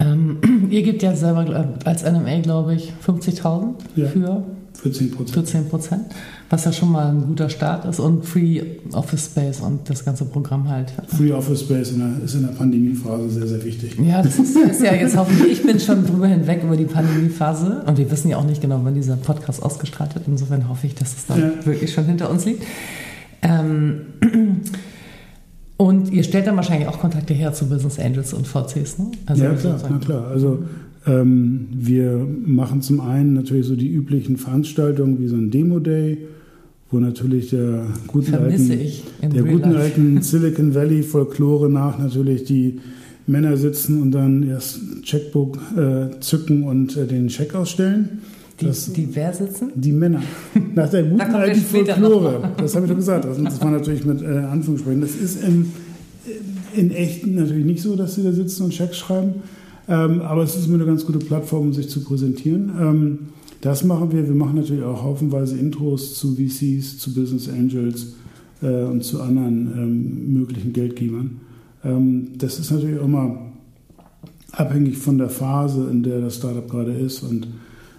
Ähm, 0.00 0.38
ihr 0.71 0.83
gebt 0.83 1.03
ja 1.03 1.15
selber 1.15 1.75
als 1.85 2.03
NMA, 2.03 2.41
glaube 2.41 2.75
ich, 2.75 2.93
50.000 3.05 3.75
ja. 3.97 4.07
für 4.07 4.45
für 4.81 4.93
10 4.93 5.11
Prozent. 5.11 5.35
Für 5.35 5.45
10 5.45 5.69
Prozent, 5.69 6.03
was 6.50 6.65
ja 6.65 6.73
schon 6.73 6.93
mal 6.93 7.09
ein 7.09 7.27
guter 7.27 7.49
Start 7.49 7.85
ist. 7.85 7.99
Und 7.99 8.25
Free 8.25 8.62
Office 8.93 9.27
Space 9.27 9.61
und 9.61 9.91
das 9.91 10.05
ganze 10.05 10.25
Programm 10.25 10.69
halt. 10.69 10.93
Free 11.09 11.33
Office 11.33 11.62
Space 11.62 11.91
in 11.91 11.99
der, 11.99 12.25
ist 12.25 12.35
in 12.35 12.43
der 12.43 12.53
Pandemiephase 12.53 13.29
sehr, 13.29 13.49
sehr 13.49 13.65
wichtig. 13.65 13.99
Ja, 13.99 14.23
das 14.23 14.38
ist, 14.38 14.57
ist 14.57 14.81
ja 14.81 14.95
jetzt 14.95 15.17
hoffentlich, 15.17 15.50
ich 15.50 15.62
bin 15.65 15.81
schon 15.81 16.07
drüber 16.07 16.29
hinweg 16.29 16.62
über 16.62 16.77
die 16.77 16.85
Pandemiephase 16.85 17.83
und 17.87 17.99
wir 17.99 18.09
wissen 18.09 18.31
ja 18.31 18.37
auch 18.37 18.45
nicht 18.45 18.62
genau, 18.62 18.81
wann 18.85 18.95
dieser 18.95 19.17
Podcast 19.17 19.61
ausgestrahlt 19.62 20.15
wird. 20.15 20.29
Insofern 20.29 20.69
hoffe 20.69 20.87
ich, 20.87 20.95
dass 20.95 21.17
es 21.17 21.27
dann 21.27 21.41
ja. 21.41 21.67
wirklich 21.67 21.93
schon 21.93 22.05
hinter 22.05 22.31
uns 22.31 22.45
liegt. 22.45 22.62
Ähm, 23.43 24.03
und 25.79 26.12
ihr 26.12 26.25
stellt 26.25 26.47
dann 26.49 26.57
wahrscheinlich 26.57 26.88
auch 26.88 26.99
Kontakte 26.99 27.33
her 27.35 27.53
zu 27.53 27.69
Business 27.69 27.99
Angels 28.01 28.35
und 28.35 28.47
VCs, 28.47 28.99
ne? 28.99 29.12
Also 29.27 29.45
ja, 29.45 29.55
klar, 29.55 29.81
na 29.88 29.99
klar. 29.99 30.27
Also 30.27 30.64
ähm, 31.07 31.69
wir 31.71 32.27
machen 32.45 32.83
zum 32.83 33.01
einen 33.01 33.33
natürlich 33.33 33.67
so 33.67 33.77
die 33.77 33.88
üblichen 33.88 34.37
Veranstaltungen 34.37 35.21
wie 35.21 35.29
so 35.29 35.37
ein 35.37 35.53
Demo-Day, 35.53 36.19
wo 36.91 36.99
natürlich 36.99 37.51
der 37.51 37.87
guten, 38.09 38.35
alten, 38.35 38.69
der 39.23 39.43
guten 39.45 39.77
alten 39.77 40.21
Silicon 40.21 40.75
Valley 40.75 41.05
Folklore 41.05 41.71
nach 41.71 41.97
natürlich 41.97 42.43
die 42.43 42.81
Männer 43.29 43.57
sitzen 43.57 44.03
und 44.03 44.11
dann 44.11 44.43
erst 44.43 44.81
Checkbook 45.03 45.59
äh, 45.77 46.19
zücken 46.19 46.64
und 46.64 46.97
äh, 46.97 47.07
den 47.07 47.29
Check 47.29 47.55
ausstellen. 47.55 48.21
Die, 48.61 48.67
das, 48.67 48.93
die 48.93 49.09
wer 49.14 49.33
sitzen? 49.33 49.71
Die 49.77 49.93
Männer. 49.93 50.23
Nach 50.74 50.88
der 50.88 51.04
guten 51.04 51.20
alten 51.20 51.61
Folklore. 51.61 52.50
Das 52.59 52.74
habe 52.74 52.87
ich 52.87 52.90
doch 52.90 52.98
gesagt. 52.98 53.24
Das, 53.24 53.61
war 53.61 53.70
natürlich 53.70 54.04
mit 54.04 54.22
äh, 54.22 54.26
Anführungsstrichen. 54.26 55.00
Das 55.00 55.14
ist 55.16 55.42
in, 55.42 55.72
in 56.74 56.90
echt 56.90 57.26
natürlich 57.26 57.64
nicht 57.64 57.83
so, 57.83 57.96
dass 57.96 58.14
sie 58.14 58.22
da 58.22 58.33
sitzen 58.33 58.64
und 58.64 58.70
Checks 58.70 58.96
schreiben. 58.98 59.35
Ähm, 59.88 60.20
aber 60.20 60.42
es 60.42 60.54
ist 60.54 60.66
immer 60.66 60.76
eine 60.76 60.87
ganz 60.87 61.07
gute 61.07 61.18
Plattform, 61.18 61.68
um 61.68 61.72
sich 61.72 61.88
zu 61.88 62.04
präsentieren. 62.04 62.70
Ähm, 62.78 63.18
das 63.61 63.85
machen 63.85 64.12
wir. 64.12 64.26
Wir 64.26 64.35
machen 64.35 64.57
natürlich 64.57 64.85
auch 64.85 65.02
haufenweise 65.02 65.57
Intros 65.57 66.14
zu 66.14 66.37
VCs, 66.37 66.98
zu 66.98 67.14
Business 67.14 67.48
Angels 67.48 68.14
äh, 68.62 68.85
und 68.85 69.02
zu 69.02 69.20
anderen 69.22 69.72
ähm, 69.76 70.33
möglichen 70.33 70.72
Geldgebern. 70.72 71.40
Ähm, 71.85 72.28
das 72.38 72.59
ist 72.59 72.70
natürlich 72.70 73.00
immer 73.00 73.38
abhängig 74.52 74.98
von 74.98 75.18
der 75.18 75.28
Phase, 75.28 75.88
in 75.90 76.02
der 76.02 76.20
das 76.20 76.37
Startup 76.37 76.68
gerade 76.68 76.92
ist. 76.92 77.22
Und 77.22 77.48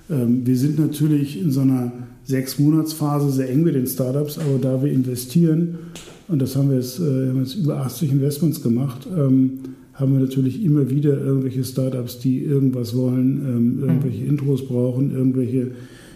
ähm, 0.09 0.45
wir 0.45 0.57
sind 0.57 0.79
natürlich 0.79 1.41
in 1.41 1.51
so 1.51 1.61
einer 1.61 1.91
sechs 2.29 2.59
Monatsphase 2.59 3.31
sehr 3.31 3.49
eng 3.49 3.63
mit 3.63 3.73
den 3.73 3.87
Startups, 3.87 4.37
aber 4.37 4.59
da 4.61 4.83
wir 4.83 4.91
investieren, 4.91 5.79
und 6.27 6.39
das 6.39 6.55
haben 6.55 6.69
wir 6.69 6.77
jetzt, 6.77 6.99
äh, 6.99 7.29
haben 7.29 7.39
jetzt 7.39 7.55
über 7.55 7.77
80 7.77 8.11
Investments 8.11 8.61
gemacht, 8.61 9.07
ähm, 9.07 9.61
haben 9.95 10.13
wir 10.13 10.19
natürlich 10.19 10.63
immer 10.63 10.91
wieder 10.91 11.17
irgendwelche 11.17 11.63
Startups, 11.63 12.19
die 12.19 12.43
irgendwas 12.43 12.95
wollen, 12.95 13.41
ähm, 13.47 13.79
irgendwelche 13.81 14.23
mhm. 14.23 14.29
Intros 14.29 14.67
brauchen, 14.67 15.11
irgendwelche 15.11 15.71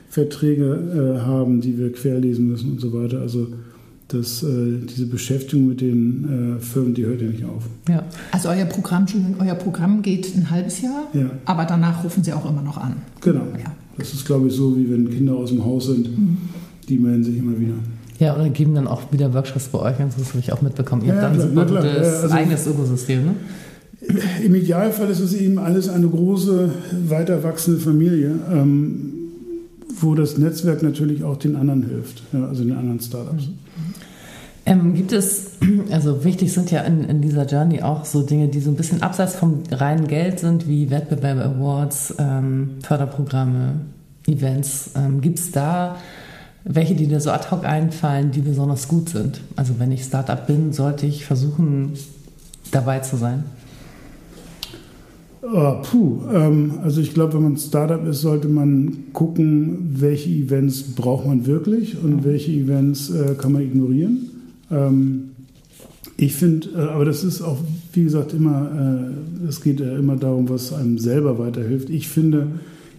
Verträge 0.07 1.15
äh, 1.17 1.25
haben, 1.25 1.61
die 1.61 1.79
wir 1.79 1.91
querlesen 1.91 2.47
müssen 2.47 2.73
und 2.73 2.79
so 2.79 2.93
weiter. 2.93 3.19
Also 3.19 3.47
das, 4.09 4.43
äh, 4.43 4.85
diese 4.87 5.07
Beschäftigung 5.07 5.69
mit 5.69 5.81
den 5.81 6.57
äh, 6.57 6.61
Firmen, 6.61 6.93
die 6.93 7.07
hört 7.07 7.21
ja 7.21 7.27
nicht 7.27 7.43
auf. 7.43 7.63
Ja. 7.89 8.03
Also 8.31 8.49
euer 8.49 8.65
Programm, 8.65 9.07
euer 9.39 9.55
Programm 9.55 10.03
geht 10.03 10.35
ein 10.35 10.51
halbes 10.51 10.79
Jahr, 10.79 11.07
ja. 11.13 11.31
aber 11.45 11.65
danach 11.65 12.03
rufen 12.03 12.23
Sie 12.23 12.31
auch 12.33 12.47
immer 12.47 12.61
noch 12.61 12.77
an. 12.77 12.97
Genau. 13.19 13.47
Ja. 13.57 13.73
Das 13.97 14.13
ist, 14.13 14.25
glaube 14.25 14.47
ich, 14.47 14.53
so, 14.53 14.75
wie 14.75 14.89
wenn 14.91 15.09
Kinder 15.09 15.33
aus 15.33 15.49
dem 15.49 15.63
Haus 15.63 15.85
sind, 15.85 16.17
mhm. 16.17 16.37
die 16.89 16.97
melden 16.97 17.23
sich 17.23 17.37
immer 17.37 17.59
wieder. 17.59 17.75
Ja, 18.19 18.35
oder 18.35 18.49
geben 18.49 18.75
dann 18.75 18.87
auch 18.87 19.11
wieder 19.11 19.33
Workshops 19.33 19.67
bei 19.67 19.79
euch, 19.79 19.95
das 19.97 20.29
habe 20.29 20.39
ich 20.39 20.51
auch 20.53 20.61
mitbekommen. 20.61 21.01
Ihr 21.03 21.09
ja, 21.09 21.21
habt 21.21 21.23
dann 21.23 21.41
ein 21.41 21.49
super 21.49 21.65
gutes 21.65 22.23
also, 22.23 22.35
eigenes 22.35 22.67
Ökosystem, 22.67 23.25
ne? 23.25 23.35
Im 24.43 24.53
Idealfall 24.53 25.09
ist 25.09 25.21
es 25.21 25.33
eben 25.33 25.57
alles 25.59 25.87
eine 25.87 26.07
große, 26.07 26.69
weiter 27.07 27.41
wachsende 27.43 27.79
Familie, 27.79 28.31
ähm, 28.51 29.13
wo 29.99 30.13
das 30.13 30.37
Netzwerk 30.37 30.83
natürlich 30.83 31.23
auch 31.23 31.37
den 31.37 31.55
anderen 31.55 31.83
hilft, 31.83 32.23
ja, 32.33 32.45
also 32.47 32.63
den 32.63 32.73
anderen 32.73 32.99
Startups. 32.99 33.49
Ähm, 34.65 34.93
gibt 34.93 35.11
es, 35.11 35.51
also 35.91 36.23
wichtig 36.23 36.53
sind 36.53 36.71
ja 36.71 36.81
in, 36.81 37.03
in, 37.03 37.21
dieser 37.21 37.45
Journey 37.45 37.81
auch 37.81 38.05
so 38.05 38.21
Dinge, 38.21 38.47
die 38.47 38.59
so 38.59 38.69
ein 38.69 38.75
bisschen 38.75 39.01
abseits 39.01 39.35
vom 39.35 39.63
reinen 39.71 40.07
Geld 40.07 40.39
sind, 40.39 40.67
wie 40.67 40.89
Wettbewerbe, 40.89 41.43
Awards, 41.43 42.15
ähm, 42.17 42.77
Förderprogramme, 42.81 43.81
Events. 44.27 44.91
Ähm, 44.95 45.21
gibt 45.21 45.39
es 45.39 45.51
da 45.51 45.97
welche, 46.65 46.95
die 46.95 47.07
dir 47.07 47.19
so 47.19 47.31
ad 47.31 47.47
hoc 47.51 47.65
einfallen, 47.65 48.31
die 48.31 48.41
besonders 48.41 48.87
gut 48.87 49.09
sind? 49.09 49.41
Also 49.55 49.79
wenn 49.79 49.91
ich 49.91 50.03
Startup 50.03 50.47
bin, 50.47 50.71
sollte 50.71 51.05
ich 51.05 51.25
versuchen, 51.25 51.93
dabei 52.71 52.99
zu 52.99 53.17
sein? 53.17 53.43
Oh, 55.41 55.75
puh, 55.81 56.21
ähm, 56.33 56.75
also 56.83 57.01
ich 57.01 57.13
glaube, 57.13 57.33
wenn 57.33 57.43
man 57.43 57.57
Startup 57.57 58.05
ist, 58.07 58.21
sollte 58.21 58.47
man 58.47 59.11
gucken, 59.11 59.89
welche 59.99 60.29
Events 60.29 60.83
braucht 60.95 61.27
man 61.27 61.45
wirklich 61.45 62.01
und 62.01 62.23
welche 62.23 62.51
Events 62.53 63.09
äh, 63.09 63.35
kann 63.37 63.51
man 63.51 63.61
ignorieren. 63.61 64.29
Ähm, 64.71 65.31
ich 66.17 66.35
finde, 66.35 66.69
äh, 66.75 66.77
aber 66.77 67.05
das 67.05 67.23
ist 67.23 67.41
auch, 67.41 67.57
wie 67.93 68.03
gesagt, 68.03 68.33
immer, 68.33 69.11
äh, 69.43 69.47
es 69.47 69.61
geht 69.61 69.81
äh, 69.81 69.97
immer 69.97 70.15
darum, 70.15 70.49
was 70.49 70.73
einem 70.73 70.97
selber 70.97 71.39
weiterhilft. 71.39 71.89
Ich 71.89 72.07
finde 72.07 72.47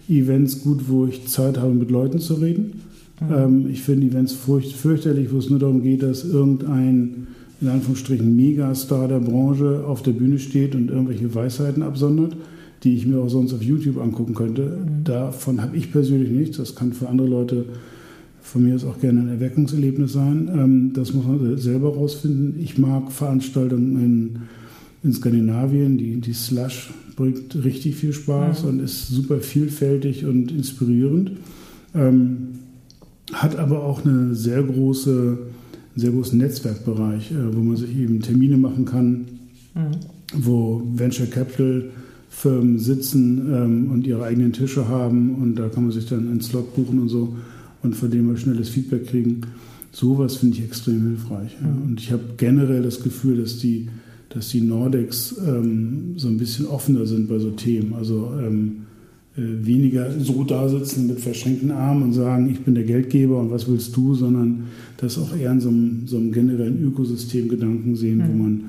Events 0.09 0.61
gut, 0.61 0.89
wo 0.89 1.05
ich 1.05 1.27
Zeit 1.27 1.57
habe, 1.57 1.73
mit 1.73 1.89
Leuten 1.89 2.19
zu 2.19 2.35
reden. 2.35 2.81
Mhm. 3.19 3.35
Ähm, 3.35 3.69
ich 3.71 3.81
finde 3.81 4.07
Events 4.07 4.33
furcht, 4.33 4.73
fürchterlich, 4.73 5.31
wo 5.31 5.37
es 5.37 5.49
nur 5.49 5.59
darum 5.59 5.81
geht, 5.81 6.03
dass 6.03 6.23
irgendein 6.23 7.27
in 7.61 7.69
Anführungsstrichen 7.69 8.35
Megastar 8.35 9.07
der 9.07 9.19
Branche 9.19 9.85
auf 9.87 10.01
der 10.03 10.11
Bühne 10.11 10.39
steht 10.39 10.75
und 10.75 10.89
irgendwelche 10.89 11.33
Weisheiten 11.33 11.83
absondert, 11.83 12.35
die 12.83 12.95
ich 12.95 13.05
mir 13.05 13.19
auch 13.19 13.29
sonst 13.29 13.53
auf 13.53 13.63
YouTube 13.63 13.97
angucken 13.97 14.35
könnte. 14.35 14.63
Mhm. 14.63 15.03
Davon 15.05 15.61
habe 15.61 15.77
ich 15.77 15.91
persönlich 15.91 16.29
nichts. 16.29 16.57
Das 16.57 16.75
kann 16.75 16.93
für 16.93 17.07
andere 17.07 17.27
Leute 17.27 17.65
von 18.45 18.63
mir 18.63 18.75
aus 18.75 18.85
auch 18.85 18.99
gerne 18.99 19.21
ein 19.21 19.27
Erweckungserlebnis 19.27 20.13
sein. 20.13 20.49
Ähm, 20.53 20.93
das 20.93 21.13
muss 21.13 21.25
man 21.25 21.57
selber 21.57 21.93
rausfinden. 21.95 22.59
Ich 22.61 22.77
mag 22.77 23.11
Veranstaltungen 23.11 23.97
in, 24.03 24.39
in 25.03 25.13
Skandinavien. 25.13 25.97
Die, 25.97 26.21
die 26.21 26.33
Slush 26.33 26.91
bringt 27.15 27.55
richtig 27.63 27.95
viel 27.95 28.13
Spaß 28.13 28.63
mhm. 28.63 28.69
und 28.69 28.79
ist 28.81 29.07
super 29.07 29.39
vielfältig 29.39 30.25
und 30.25 30.51
inspirierend. 30.51 31.31
ähm, 31.93 32.49
hat 33.33 33.55
aber 33.57 33.83
auch 33.83 34.05
eine 34.05 34.35
sehr 34.35 34.61
große, 34.61 35.11
einen 35.11 35.99
sehr 35.99 36.11
großen 36.11 36.37
Netzwerkbereich, 36.37 37.31
äh, 37.31 37.55
wo 37.55 37.61
man 37.61 37.75
sich 37.75 37.97
eben 37.97 38.21
Termine 38.21 38.57
machen 38.57 38.85
kann, 38.85 39.25
mhm. 39.73 39.91
wo 40.37 40.83
Venture 40.93 41.25
Capital 41.25 41.85
Firmen 42.29 42.77
sitzen 42.77 43.49
ähm, 43.51 43.91
und 43.91 44.05
ihre 44.05 44.23
eigenen 44.23 44.53
Tische 44.53 44.87
haben 44.87 45.35
und 45.35 45.55
da 45.55 45.69
kann 45.69 45.83
man 45.83 45.91
sich 45.91 46.05
dann 46.05 46.29
einen 46.29 46.41
Slot 46.41 46.75
buchen 46.75 46.99
und 46.99 47.09
so 47.09 47.35
und 47.85 47.95
von 47.95 48.09
dem 48.11 48.27
wir 48.29 48.37
schnelles 48.37 48.69
Feedback 48.69 49.07
kriegen. 49.07 49.41
Sowas 49.91 50.37
finde 50.37 50.57
ich 50.57 50.63
extrem 50.63 51.01
hilfreich. 51.07 51.55
Ja. 51.61 51.67
Und 51.67 52.01
ich 52.01 52.11
habe 52.11 52.23
generell 52.37 52.83
das 52.83 53.01
Gefühl, 53.01 53.41
dass 53.41 53.59
die, 53.59 53.87
dass 54.29 54.49
die 54.49 54.61
Nordics 54.61 55.35
ähm, 55.47 56.15
so 56.17 56.27
ein 56.27 56.37
bisschen 56.37 56.67
offener 56.67 57.05
sind 57.05 57.29
bei 57.29 57.39
so 57.39 57.51
Themen. 57.51 57.93
Also 57.93 58.33
ähm, 58.37 58.85
äh, 59.37 59.65
weniger 59.65 60.11
so 60.19 60.43
da 60.43 60.67
sitzen 60.67 61.07
mit 61.07 61.19
verschränkten 61.19 61.71
Armen 61.71 62.03
und 62.03 62.13
sagen, 62.13 62.49
ich 62.49 62.61
bin 62.61 62.75
der 62.75 62.83
Geldgeber 62.83 63.39
und 63.39 63.51
was 63.51 63.69
willst 63.69 63.95
du, 63.95 64.15
sondern 64.15 64.65
das 64.97 65.17
auch 65.17 65.35
eher 65.35 65.51
in 65.51 65.61
so 65.61 65.69
einem, 65.69 66.07
so 66.07 66.17
einem 66.17 66.31
generellen 66.31 66.83
Ökosystemgedanken 66.83 67.95
sehen, 67.95 68.17
mhm. 68.17 68.27
wo, 68.27 68.43
man, 68.43 68.63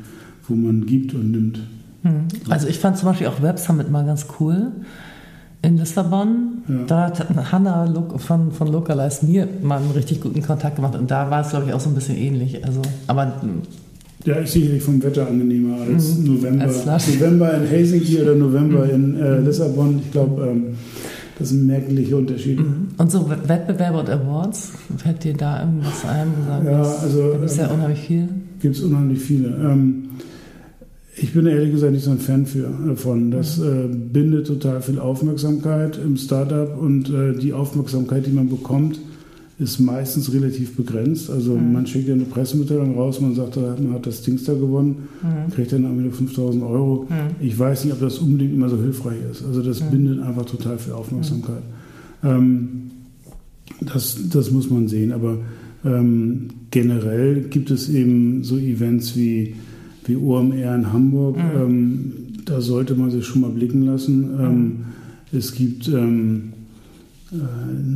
wo 0.48 0.54
man 0.54 0.86
gibt 0.86 1.14
und 1.14 1.30
nimmt. 1.30 1.60
Mhm. 2.02 2.26
Also 2.48 2.68
ich 2.68 2.78
fand 2.78 2.98
zum 2.98 3.08
Beispiel 3.08 3.26
auch 3.26 3.42
Web 3.42 3.58
Summit 3.58 3.90
mal 3.90 4.04
ganz 4.04 4.26
cool 4.38 4.72
in 5.66 5.78
Lissabon. 5.78 6.62
Ja. 6.68 6.74
Da 6.86 7.02
hat 7.06 7.52
Hanna 7.52 7.92
von, 8.16 8.52
von 8.52 8.68
Localize 8.68 9.26
mir 9.26 9.48
mal 9.62 9.78
einen 9.78 9.90
richtig 9.90 10.20
guten 10.20 10.42
Kontakt 10.42 10.76
gemacht 10.76 10.94
und 10.94 11.10
da 11.10 11.30
war 11.30 11.42
es, 11.42 11.50
glaube 11.50 11.66
ich, 11.66 11.74
auch 11.74 11.80
so 11.80 11.90
ein 11.90 11.94
bisschen 11.94 12.16
ähnlich. 12.16 12.64
Also, 12.64 12.80
aber 13.06 13.32
ja, 14.24 14.34
ist 14.36 14.52
sicherlich 14.52 14.82
vom 14.82 15.02
Wetter 15.02 15.26
angenehmer 15.26 15.80
als 15.82 16.18
mhm. 16.18 16.34
November. 16.34 16.64
Als 16.64 17.08
November 17.08 17.54
in 17.54 17.66
Helsinki 17.66 18.22
oder 18.22 18.34
November 18.34 18.84
mhm. 18.84 18.90
in 18.90 19.20
äh, 19.20 19.40
Lissabon. 19.40 20.00
Ich 20.04 20.10
glaube, 20.10 20.46
ähm, 20.46 20.64
das 21.38 21.50
sind 21.50 21.66
merkliche 21.66 22.16
Unterschiede. 22.16 22.62
Mhm. 22.62 22.88
Und 22.96 23.10
so 23.10 23.28
Wettbewerbe 23.28 23.98
und 23.98 24.10
Awards, 24.10 24.72
fällt 24.96 25.22
dir 25.22 25.34
da 25.34 25.60
irgendwas 25.60 26.04
ein? 26.04 26.28
Ja, 26.64 26.82
also. 26.82 27.32
Da 27.32 27.32
gibt 27.32 27.50
es 27.50 27.56
ja 27.56 27.66
ähm, 27.66 27.74
unheimlich 27.74 28.00
viel. 28.00 28.28
Gibt 28.60 28.76
es 28.76 28.82
unheimlich 28.82 29.20
viele. 29.20 29.48
Ähm, 29.48 30.08
ich 31.18 31.32
bin 31.32 31.46
ehrlich 31.46 31.72
gesagt 31.72 31.92
nicht 31.92 32.04
so 32.04 32.10
ein 32.10 32.18
Fan 32.18 32.44
für, 32.46 32.68
davon. 32.86 33.30
Das 33.30 33.58
äh, 33.58 33.88
bindet 33.88 34.46
total 34.46 34.82
viel 34.82 34.98
Aufmerksamkeit 34.98 35.98
im 36.02 36.16
Startup 36.16 36.78
und 36.78 37.08
äh, 37.08 37.32
die 37.32 37.52
Aufmerksamkeit, 37.52 38.26
die 38.26 38.32
man 38.32 38.48
bekommt, 38.48 39.00
ist 39.58 39.80
meistens 39.80 40.32
relativ 40.34 40.76
begrenzt. 40.76 41.30
Also 41.30 41.56
mhm. 41.56 41.72
man 41.72 41.86
schickt 41.86 42.08
ja 42.08 42.14
eine 42.14 42.24
Pressemitteilung 42.24 42.96
raus, 42.96 43.22
man 43.22 43.34
sagt, 43.34 43.56
man 43.56 43.94
hat 43.94 44.06
das 44.06 44.20
Dings 44.20 44.44
da 44.44 44.52
gewonnen, 44.52 45.08
mhm. 45.22 45.50
kriegt 45.52 45.72
dann 45.72 45.86
am 45.86 45.98
Ende 45.98 46.10
5000 46.10 46.62
Euro. 46.62 47.06
Mhm. 47.08 47.14
Ich 47.40 47.58
weiß 47.58 47.84
nicht, 47.84 47.94
ob 47.94 48.00
das 48.00 48.18
unbedingt 48.18 48.52
immer 48.52 48.68
so 48.68 48.76
hilfreich 48.76 49.18
ist. 49.30 49.42
Also 49.44 49.62
das 49.62 49.80
mhm. 49.80 49.90
bindet 49.90 50.22
einfach 50.22 50.44
total 50.44 50.76
viel 50.76 50.92
Aufmerksamkeit. 50.92 51.62
Mhm. 52.22 52.28
Ähm, 52.28 52.68
das, 53.80 54.18
das 54.30 54.50
muss 54.50 54.68
man 54.68 54.88
sehen. 54.88 55.12
Aber 55.12 55.38
ähm, 55.82 56.48
generell 56.70 57.40
gibt 57.48 57.70
es 57.70 57.88
eben 57.88 58.44
so 58.44 58.58
Events 58.58 59.16
wie 59.16 59.54
wie 60.08 60.16
OMR 60.16 60.74
in 60.74 60.92
Hamburg. 60.92 61.36
Mhm. 61.36 61.60
Ähm, 61.60 62.12
da 62.44 62.60
sollte 62.60 62.94
man 62.94 63.10
sich 63.10 63.24
schon 63.24 63.42
mal 63.42 63.50
blicken 63.50 63.82
lassen. 63.82 64.30
Ähm, 64.38 64.62
mhm. 64.62 64.76
es 65.32 65.54
gibt 65.54 65.88
ähm, 65.88 66.52
äh, 67.32 67.36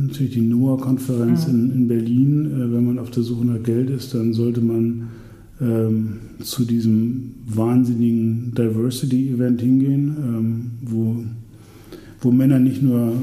natürlich 0.07 0.33
die 0.33 0.41
NOAA-Konferenz 0.41 1.47
mhm. 1.47 1.53
in, 1.53 1.71
in, 1.71 1.87
Berlin. 1.87 2.45
Äh, 2.45 2.73
wenn 2.73 2.85
man 2.85 2.99
auf 2.99 3.11
der 3.11 3.23
Suche 3.23 3.45
nach 3.45 3.63
Geld 3.63 3.89
ist, 3.89 4.13
dann 4.13 4.33
sollte 4.33 4.61
man 4.61 5.07
ähm, 5.61 6.13
zu 6.43 6.65
diesem 6.65 7.35
wahnsinnigen 7.45 8.53
Diversity-Event 8.55 9.61
hingehen, 9.61 10.15
ähm, 10.17 10.71
wo, 10.81 11.15
wo 12.21 12.31
Männer 12.31 12.59
nicht 12.59 12.81
nur 12.81 13.13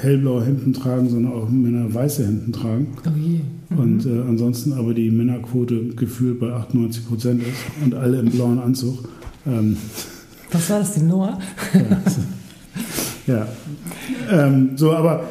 hellblaue 0.00 0.44
Hemden 0.44 0.72
tragen, 0.72 1.08
sondern 1.08 1.32
auch 1.32 1.48
Männer 1.48 1.92
weiße 1.92 2.26
Hemden 2.26 2.52
tragen. 2.52 2.88
Oh 3.06 3.10
je. 3.18 3.40
Mhm. 3.70 3.78
Und 3.78 4.06
äh, 4.06 4.20
ansonsten 4.28 4.72
aber 4.72 4.94
die 4.94 5.10
Männerquote 5.10 5.88
gefühlt 5.96 6.40
bei 6.40 6.52
98 6.52 7.06
Prozent 7.06 7.42
ist 7.42 7.84
und 7.84 7.94
alle 7.94 8.18
im 8.18 8.30
blauen 8.30 8.58
Anzug. 8.58 9.08
Ähm, 9.46 9.76
Was 10.50 10.70
war 10.70 10.80
das, 10.80 10.94
die 10.94 11.02
Noah? 11.02 11.38
ja. 13.26 13.34
ja. 13.34 13.48
Ähm, 14.30 14.70
so, 14.76 14.92
aber 14.92 15.24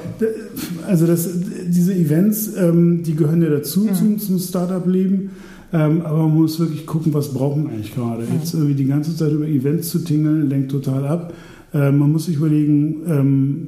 also 0.88 1.05
das, 1.05 1.29
diese 1.67 1.93
Events, 1.93 2.51
ähm, 2.58 3.03
die 3.03 3.15
gehören 3.15 3.41
ja 3.41 3.49
dazu 3.49 3.82
mhm. 3.82 3.93
zum, 3.93 4.19
zum 4.19 4.39
Startup-Leben. 4.39 5.32
Ähm, 5.71 6.01
aber 6.01 6.23
man 6.23 6.36
muss 6.36 6.60
wirklich 6.60 6.88
gucken, 6.88 7.13
was 7.13 7.32
brauchen 7.32 7.65
wir 7.65 7.73
eigentlich 7.73 7.93
gerade. 7.93 8.23
Mhm. 8.23 8.39
Jetzt 8.39 8.53
irgendwie 8.53 8.73
die 8.73 8.86
ganze 8.86 9.15
Zeit 9.15 9.32
über 9.32 9.47
Events 9.47 9.89
zu 9.89 9.99
tingeln, 9.99 10.49
lenkt 10.49 10.71
total 10.71 11.05
ab. 11.05 11.34
Äh, 11.73 11.91
man 11.91 12.12
muss 12.12 12.25
sich 12.25 12.38
überlegen, 12.38 13.01
ähm, 13.08 13.67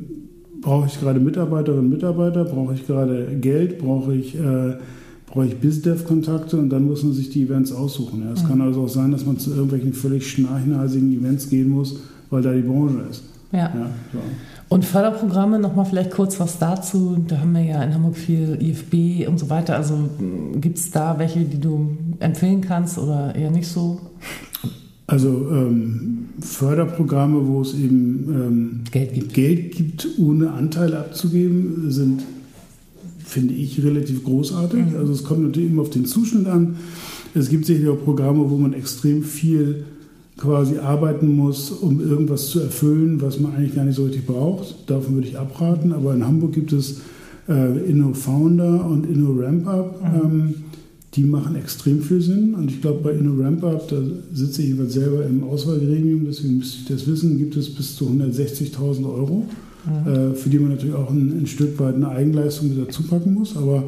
brauche 0.61 0.87
ich 0.87 0.99
gerade 0.99 1.19
Mitarbeiterinnen 1.19 1.85
und 1.85 1.91
Mitarbeiter, 1.91 2.45
brauche 2.45 2.73
ich 2.73 2.85
gerade 2.85 3.27
Geld, 3.39 3.79
brauche 3.79 4.13
ich, 4.13 4.35
äh, 4.35 4.75
brauche 5.27 5.45
ich 5.47 5.57
BizDev-Kontakte 5.57 6.57
und 6.57 6.69
dann 6.69 6.85
muss 6.85 7.03
man 7.03 7.13
sich 7.13 7.29
die 7.29 7.43
Events 7.43 7.71
aussuchen. 7.71 8.23
Ja. 8.23 8.33
Es 8.33 8.43
mhm. 8.43 8.47
kann 8.47 8.61
also 8.61 8.83
auch 8.83 8.89
sein, 8.89 9.11
dass 9.11 9.25
man 9.25 9.37
zu 9.37 9.51
irgendwelchen 9.51 9.93
völlig 9.93 10.29
schnarchenhalsigen 10.29 11.11
Events 11.11 11.49
gehen 11.49 11.69
muss, 11.69 11.99
weil 12.29 12.41
da 12.41 12.53
die 12.53 12.61
Branche 12.61 13.03
ist. 13.09 13.23
Ja. 13.51 13.59
ja 13.59 13.89
so. 14.13 14.19
Und 14.69 14.85
Förderprogramme, 14.85 15.59
nochmal 15.59 15.83
vielleicht 15.83 16.11
kurz 16.11 16.39
was 16.39 16.57
dazu. 16.57 17.17
Da 17.27 17.39
haben 17.39 17.51
wir 17.51 17.61
ja 17.61 17.83
in 17.83 17.93
Hamburg 17.93 18.15
viel 18.15 18.57
IFB 18.61 19.27
und 19.27 19.37
so 19.37 19.49
weiter. 19.49 19.75
Also 19.75 20.09
gibt 20.55 20.77
es 20.77 20.91
da 20.91 21.19
welche, 21.19 21.41
die 21.41 21.59
du 21.59 21.97
empfehlen 22.19 22.61
kannst 22.61 22.97
oder 22.97 23.35
eher 23.35 23.51
nicht 23.51 23.67
so? 23.67 23.99
Also 25.07 25.27
ähm, 25.51 26.20
Förderprogramme, 26.41 27.47
wo 27.47 27.61
es 27.61 27.73
eben 27.73 28.27
ähm, 28.29 28.79
Geld, 28.91 29.13
gibt. 29.13 29.33
Geld 29.33 29.71
gibt, 29.71 30.07
ohne 30.17 30.51
Anteile 30.51 30.99
abzugeben, 30.99 31.91
sind, 31.91 32.23
finde 33.23 33.53
ich, 33.53 33.83
relativ 33.83 34.23
großartig. 34.23 34.91
Mhm. 34.91 34.97
Also 34.97 35.13
es 35.13 35.23
kommt 35.23 35.43
natürlich 35.43 35.71
immer 35.71 35.83
auf 35.83 35.89
den 35.89 36.05
Zuschnitt 36.05 36.47
an. 36.47 36.75
Es 37.33 37.49
gibt 37.49 37.65
sicherlich 37.65 37.89
auch 37.89 38.03
Programme, 38.03 38.49
wo 38.49 38.57
man 38.57 38.73
extrem 38.73 39.23
viel 39.23 39.85
quasi 40.37 40.79
arbeiten 40.79 41.35
muss, 41.35 41.71
um 41.71 42.01
irgendwas 42.01 42.47
zu 42.47 42.59
erfüllen, 42.59 43.21
was 43.21 43.39
man 43.39 43.53
eigentlich 43.55 43.75
gar 43.75 43.85
nicht 43.85 43.95
so 43.95 44.05
richtig 44.05 44.25
braucht. 44.25 44.89
Davon 44.89 45.15
würde 45.15 45.27
ich 45.27 45.37
abraten. 45.37 45.93
Aber 45.93 46.13
in 46.13 46.25
Hamburg 46.25 46.53
gibt 46.53 46.73
es 46.73 47.01
äh, 47.47 47.77
InnoFounder 47.89 48.85
und 48.85 49.05
InnoRampUp. 49.05 50.01
Mhm. 50.01 50.21
Ähm, 50.23 50.53
die 51.15 51.23
machen 51.23 51.55
extrem 51.55 52.01
viel 52.01 52.21
Sinn. 52.21 52.55
Und 52.55 52.71
ich 52.71 52.81
glaube, 52.81 53.01
bei 53.03 53.11
InnoRampUp, 53.11 53.87
da 53.89 54.01
sitze 54.33 54.61
ich 54.61 54.69
jeweils 54.69 54.93
selber 54.93 55.25
im 55.25 55.43
Auswahlgremium, 55.43 56.25
deswegen 56.25 56.59
müsste 56.59 56.77
ich 56.81 56.85
das 56.85 57.07
wissen, 57.07 57.37
gibt 57.37 57.55
es 57.57 57.73
bis 57.73 57.95
zu 57.95 58.05
160.000 58.05 59.05
Euro, 59.05 59.45
mhm. 59.85 60.11
äh, 60.11 60.33
für 60.33 60.49
die 60.49 60.59
man 60.59 60.71
natürlich 60.71 60.95
auch 60.95 61.09
ein, 61.09 61.37
ein, 61.37 61.47
Stück 61.47 61.77
weit 61.79 61.95
eine 61.95 62.09
Eigenleistung 62.09 62.69
mit 62.69 62.87
dazu 62.87 63.03
packen 63.03 63.33
muss. 63.33 63.57
Aber 63.57 63.83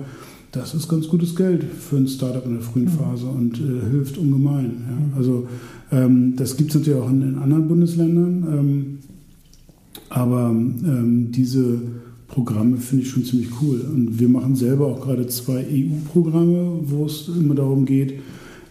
das 0.51 0.73
ist 0.73 0.89
ganz 0.89 1.07
gutes 1.07 1.35
Geld 1.35 1.63
für 1.63 1.97
ein 1.97 2.07
Startup 2.07 2.45
in 2.45 2.53
der 2.53 2.61
frühen 2.61 2.85
mhm. 2.85 2.89
Phase 2.89 3.25
und 3.25 3.57
äh, 3.57 3.89
hilft 3.89 4.17
ungemein. 4.17 4.83
Ja. 4.89 4.95
Mhm. 4.95 5.13
Also 5.17 5.47
ähm, 5.91 6.35
das 6.35 6.57
gibt 6.57 6.71
es 6.71 6.75
natürlich 6.75 6.99
auch 6.99 7.09
in, 7.09 7.21
in 7.21 7.37
anderen 7.37 7.69
Bundesländern. 7.69 8.45
Ähm, 8.51 8.97
aber 10.09 10.49
ähm, 10.49 11.31
diese 11.31 11.81
Programme 12.33 12.77
finde 12.77 13.03
ich 13.03 13.11
schon 13.11 13.23
ziemlich 13.23 13.49
cool. 13.61 13.79
Und 13.81 14.19
wir 14.19 14.27
machen 14.27 14.55
selber 14.55 14.87
auch 14.87 15.01
gerade 15.01 15.27
zwei 15.27 15.63
EU-Programme, 15.69 16.79
wo 16.81 17.05
es 17.05 17.27
immer 17.27 17.53
darum 17.53 17.85
geht, 17.85 18.15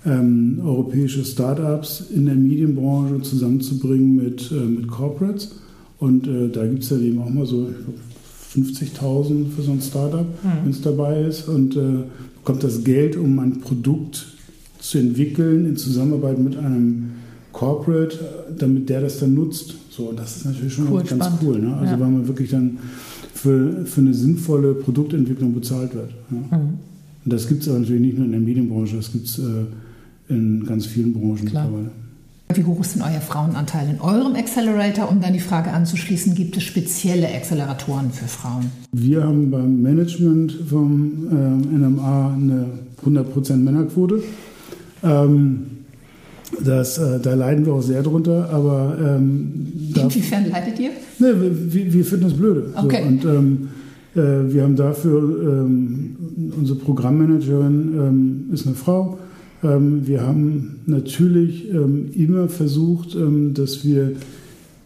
ähm, 0.05 0.61
europäische 0.64 1.25
Startups 1.25 2.07
in 2.12 2.27
der 2.27 2.35
Medienbranche 2.35 3.22
zusammenzubringen 3.22 4.16
mit, 4.16 4.51
äh, 4.51 4.55
mit 4.55 4.88
Corporates. 4.88 5.53
Und 6.01 6.27
äh, 6.27 6.48
da 6.48 6.66
gibt 6.66 6.83
es 6.83 6.90
ja 6.90 6.98
eben 6.98 7.20
auch 7.20 7.31
mal 7.31 7.46
so 7.46 7.68
50.000 8.57 9.51
für 9.55 9.62
so 9.62 9.70
ein 9.70 9.81
Startup, 9.81 10.27
mhm. 10.27 10.48
wenn 10.64 10.70
es 10.72 10.83
dabei 10.83 11.22
ist. 11.22 11.48
Und 11.48 11.77
äh, 11.77 12.03
bekommt 12.38 12.64
das 12.64 12.83
Geld, 12.83 13.16
um 13.16 13.38
ein 13.38 13.61
Produkt 13.61 14.27
zu 14.81 14.98
entwickeln 14.98 15.66
in 15.66 15.77
Zusammenarbeit 15.77 16.40
mit 16.40 16.57
einem 16.57 17.12
Corporate, 17.53 18.18
damit 18.59 18.88
der 18.88 19.03
das 19.03 19.20
dann 19.20 19.35
nutzt. 19.35 19.77
So, 19.88 20.12
das 20.12 20.38
ist 20.38 20.46
natürlich 20.46 20.72
schon 20.72 20.88
cool, 20.90 21.05
ganz 21.05 21.11
spannend. 21.11 21.38
cool. 21.44 21.61
Ne? 21.61 21.77
Also 21.77 21.92
ja. 21.92 22.01
weil 22.01 22.11
man 22.11 22.27
wirklich 22.27 22.51
dann 22.51 22.79
für, 23.35 23.85
für 23.87 24.01
eine 24.01 24.14
sinnvolle 24.14 24.75
Produktentwicklung 24.75 25.55
bezahlt 25.55 25.95
wird. 25.95 26.11
Ja. 26.31 26.59
Mhm. 26.59 26.79
Und 27.25 27.33
das 27.33 27.47
gibt 27.49 27.62
es 27.62 27.68
aber 27.68 27.79
natürlich 27.79 28.03
nicht 28.03 28.16
nur 28.16 28.27
in 28.27 28.33
der 28.33 28.40
Medienbranche, 28.40 28.97
das 28.97 29.12
gibt 29.12 29.27
es 29.27 29.38
äh, 29.38 29.64
in 30.29 30.64
ganz 30.66 30.87
vielen 30.87 31.12
Branchen 31.12 31.47
Klar. 31.47 31.64
mittlerweile. 31.64 31.90
Wie 32.55 32.64
hoch 32.64 32.81
ist 32.81 32.97
denn 32.97 33.03
euer 33.03 33.21
Frauenanteil 33.21 33.88
in 33.88 34.01
eurem 34.01 34.35
Accelerator? 34.35 35.11
Um 35.11 35.21
dann 35.21 35.33
die 35.33 35.40
Frage 35.40 35.71
anzuschließen, 35.71 36.35
gibt 36.35 36.57
es 36.57 36.64
spezielle 36.64 37.29
Acceleratoren 37.29 38.11
für 38.11 38.27
Frauen? 38.27 38.71
Wir 38.92 39.23
haben 39.23 39.51
beim 39.51 39.81
Management 39.81 40.53
vom 40.68 41.29
äh, 41.31 41.79
NMA 41.79 42.35
eine 42.35 42.66
100% 43.07 43.57
Männerquote. 43.57 44.23
Ähm, 45.03 45.62
das, 46.65 46.99
äh, 46.99 47.19
da 47.21 47.35
leiden 47.35 47.67
wir 47.67 47.73
auch 47.75 47.83
sehr 47.83 48.03
drunter, 48.03 48.51
aber. 48.51 48.97
Ähm, 49.01 49.73
Inwiefern 49.95 50.51
leidet 50.51 50.79
ihr? 50.79 50.91
Ne, 51.19 51.35
wir, 51.71 51.93
wir 51.93 52.05
finden 52.05 52.25
das 52.25 52.35
blöde. 52.35 52.73
Okay. 52.77 53.03
So, 53.03 53.09
und 53.09 53.25
ähm, 53.25 53.69
äh, 54.15 54.53
wir 54.53 54.62
haben 54.62 54.77
dafür, 54.77 55.21
ähm, 55.65 56.17
unsere 56.57 56.79
Programmmanagerin 56.79 57.95
ähm, 57.99 58.45
ist 58.53 58.67
eine 58.67 58.75
Frau. 58.75 59.19
Ähm, 59.62 60.07
wir 60.07 60.23
haben 60.23 60.81
natürlich 60.87 61.71
ähm, 61.73 62.11
immer 62.15 62.49
versucht, 62.49 63.17
dass 63.55 63.85
wir 63.85 64.12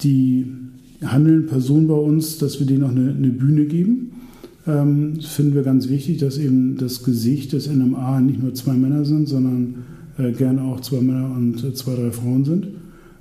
die 0.02 0.46
handelnden 1.04 1.46
Personen 1.46 1.88
bei 1.88 1.94
uns, 1.94 2.38
dass 2.38 2.58
wir 2.60 2.66
denen 2.66 2.84
auch 2.84 2.90
eine, 2.90 3.10
eine 3.10 3.28
Bühne 3.28 3.64
geben. 3.66 4.12
ähm, 4.66 5.14
das 5.16 5.26
finden 5.26 5.54
wir 5.54 5.62
ganz 5.62 5.88
wichtig, 5.88 6.18
dass 6.18 6.38
eben 6.38 6.76
das 6.76 7.02
Gesicht 7.04 7.52
des 7.52 7.70
NMA 7.70 8.20
nicht 8.20 8.42
nur 8.42 8.54
zwei 8.54 8.74
Männer 8.74 9.04
sind, 9.04 9.28
sondern 9.28 9.74
äh, 10.18 10.32
gerne 10.32 10.62
auch 10.62 10.80
zwei 10.80 11.00
Männer 11.00 11.30
und 11.34 11.62
äh, 11.64 11.74
zwei, 11.74 11.94
drei 11.94 12.10
Frauen 12.10 12.44
sind. 12.44 12.68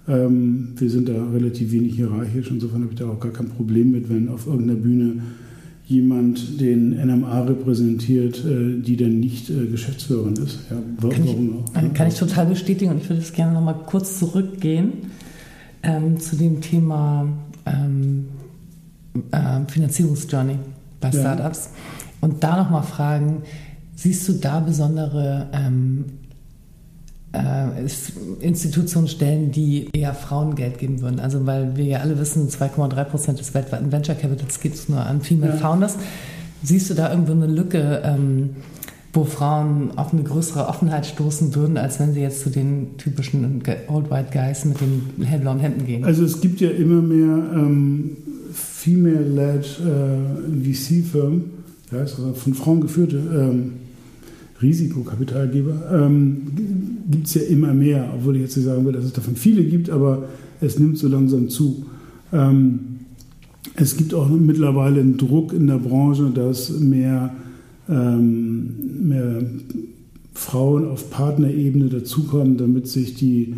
Ähm, 0.07 0.69
wir 0.75 0.89
sind 0.89 1.09
da 1.09 1.29
relativ 1.31 1.71
wenig 1.71 1.95
hierarchisch, 1.95 2.51
insofern 2.51 2.83
habe 2.83 2.93
ich 2.93 2.99
da 2.99 3.07
auch 3.09 3.19
gar 3.19 3.31
kein 3.31 3.49
Problem 3.49 3.91
mit, 3.91 4.09
wenn 4.09 4.29
auf 4.29 4.45
irgendeiner 4.45 4.79
Bühne 4.79 5.21
jemand 5.87 6.59
den 6.59 6.91
NMA 6.91 7.41
repräsentiert, 7.41 8.43
äh, 8.43 8.79
die 8.81 8.97
dann 8.97 9.19
nicht 9.19 9.49
äh, 9.49 9.67
Geschäftsführerin 9.67 10.33
ist. 10.33 10.59
Ja, 10.69 10.77
warum 10.97 11.15
kann 11.15 11.25
ich, 11.25 11.89
auch? 11.89 11.93
Kann 11.93 12.07
ich 12.07 12.15
total 12.15 12.47
bestätigen 12.47 12.91
und 12.91 12.97
ich 12.97 13.09
würde 13.09 13.21
jetzt 13.21 13.33
gerne 13.33 13.53
noch 13.53 13.61
mal 13.61 13.73
kurz 13.73 14.19
zurückgehen 14.19 14.93
ähm, 15.83 16.19
zu 16.19 16.35
dem 16.35 16.61
Thema 16.61 17.27
ähm, 17.65 18.25
äh, 19.31 19.59
Finanzierungsjourney 19.67 20.57
bei 20.99 21.11
Startups 21.11 21.69
ja. 21.71 22.27
und 22.27 22.43
da 22.43 22.63
noch 22.63 22.69
mal 22.69 22.81
fragen, 22.81 23.43
siehst 23.95 24.27
du 24.27 24.33
da 24.33 24.59
besondere 24.59 25.49
ähm, 25.53 26.05
äh, 27.35 28.45
Institutionen 28.45 29.07
stellen, 29.07 29.51
die 29.51 29.89
eher 29.93 30.13
Frauen 30.13 30.55
Geld 30.55 30.79
geben 30.79 31.01
würden. 31.01 31.19
Also 31.19 31.45
weil 31.45 31.75
wir 31.75 31.85
ja 31.85 31.99
alle 31.99 32.19
wissen, 32.19 32.49
2,3 32.49 33.03
Prozent 33.05 33.39
des 33.39 33.53
weltweiten 33.53 33.91
Venture 33.91 34.15
Capitals 34.15 34.59
gibt 34.59 34.75
es 34.75 34.89
nur 34.89 34.99
an 34.99 35.21
Female 35.21 35.53
ja. 35.53 35.57
Founders. 35.57 35.97
Siehst 36.63 36.89
du 36.89 36.93
da 36.93 37.11
irgendwo 37.11 37.33
eine 37.33 37.47
Lücke, 37.47 38.01
ähm, 38.03 38.51
wo 39.13 39.23
Frauen 39.23 39.97
auf 39.97 40.13
eine 40.13 40.23
größere 40.23 40.67
Offenheit 40.67 41.05
stoßen 41.05 41.55
würden, 41.55 41.77
als 41.77 41.99
wenn 41.99 42.13
sie 42.13 42.21
jetzt 42.21 42.41
zu 42.41 42.49
den 42.49 42.97
typischen 42.97 43.63
Old 43.87 44.11
White 44.11 44.29
Guys 44.31 44.65
mit 44.65 44.77
den 44.81 45.25
hellblauen 45.25 45.59
Händen 45.59 45.85
gehen? 45.85 46.03
Also 46.03 46.25
es 46.25 46.41
gibt 46.41 46.59
ja 46.59 46.69
immer 46.69 47.01
mehr 47.01 47.37
ähm, 47.53 48.17
female-led 48.51 49.65
äh, 49.65 50.73
VC-Firmen, 50.73 51.51
ja, 51.91 51.99
also 51.99 52.33
von 52.33 52.53
Frauen 52.53 52.81
geführte 52.81 53.17
ähm, 53.17 53.73
Risikokapitalgeber, 54.61 55.91
ähm, 55.91 56.41
gibt 57.11 57.27
es 57.27 57.33
ja 57.33 57.41
immer 57.41 57.73
mehr, 57.73 58.11
obwohl 58.15 58.37
ich 58.37 58.43
jetzt 58.43 58.57
nicht 58.57 58.65
sagen 58.65 58.85
will, 58.85 58.93
dass 58.93 59.05
es 59.05 59.13
davon 59.13 59.35
viele 59.35 59.63
gibt, 59.63 59.89
aber 59.89 60.29
es 60.61 60.79
nimmt 60.79 60.97
so 60.97 61.07
langsam 61.07 61.49
zu. 61.49 61.85
Ähm, 62.31 62.79
es 63.75 63.97
gibt 63.97 64.13
auch 64.13 64.29
mittlerweile 64.29 65.01
einen 65.01 65.17
Druck 65.17 65.51
in 65.51 65.67
der 65.67 65.77
Branche, 65.77 66.31
dass 66.33 66.69
mehr, 66.79 67.35
ähm, 67.89 68.75
mehr 69.03 69.41
Frauen 70.33 70.87
auf 70.87 71.09
Partnerebene 71.09 71.89
dazukommen, 71.89 72.57
damit 72.57 72.87
sich 72.87 73.15
die, 73.15 73.55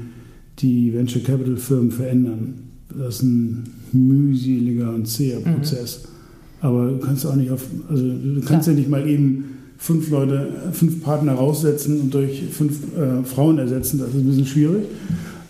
die 0.60 0.94
Venture 0.94 1.22
Capital 1.22 1.58
Firmen 1.58 1.92
verändern. 1.92 2.56
Das 2.90 3.18
ist 3.18 3.24
ein 3.24 3.64
mühseliger 3.92 4.94
und 4.94 5.08
zäher 5.08 5.40
mhm. 5.40 5.56
Prozess. 5.56 6.04
Mhm. 6.04 6.66
Aber 6.66 6.88
du 6.90 6.98
kannst 6.98 7.26
auch 7.26 7.36
nicht 7.36 7.52
auf, 7.52 7.64
also 7.90 8.04
du 8.04 8.42
kannst 8.44 8.66
Klar. 8.66 8.68
ja 8.68 8.74
nicht 8.74 8.90
mal 8.90 9.08
eben 9.08 9.44
fünf 9.78 10.10
Leute, 10.10 10.50
fünf 10.74 11.02
Partner 11.04 11.34
raussetzen 11.34 12.02
und 12.02 12.14
durch 12.14 12.44
fünf 12.52 12.80
äh, 12.98 13.24
Frauen 13.24 13.58
ersetzen, 13.58 14.00
das 14.00 14.10
ist 14.10 14.16
ein 14.16 14.26
bisschen 14.26 14.46
schwierig. 14.46 14.84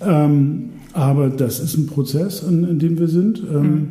Ähm, 0.01 0.69
aber 0.93 1.29
das 1.29 1.59
ist 1.59 1.77
ein 1.77 1.87
Prozess, 1.87 2.43
in, 2.43 2.63
in 2.63 2.79
dem 2.79 2.99
wir 2.99 3.07
sind. 3.07 3.39
Ähm, 3.39 3.61
mhm. 3.61 3.87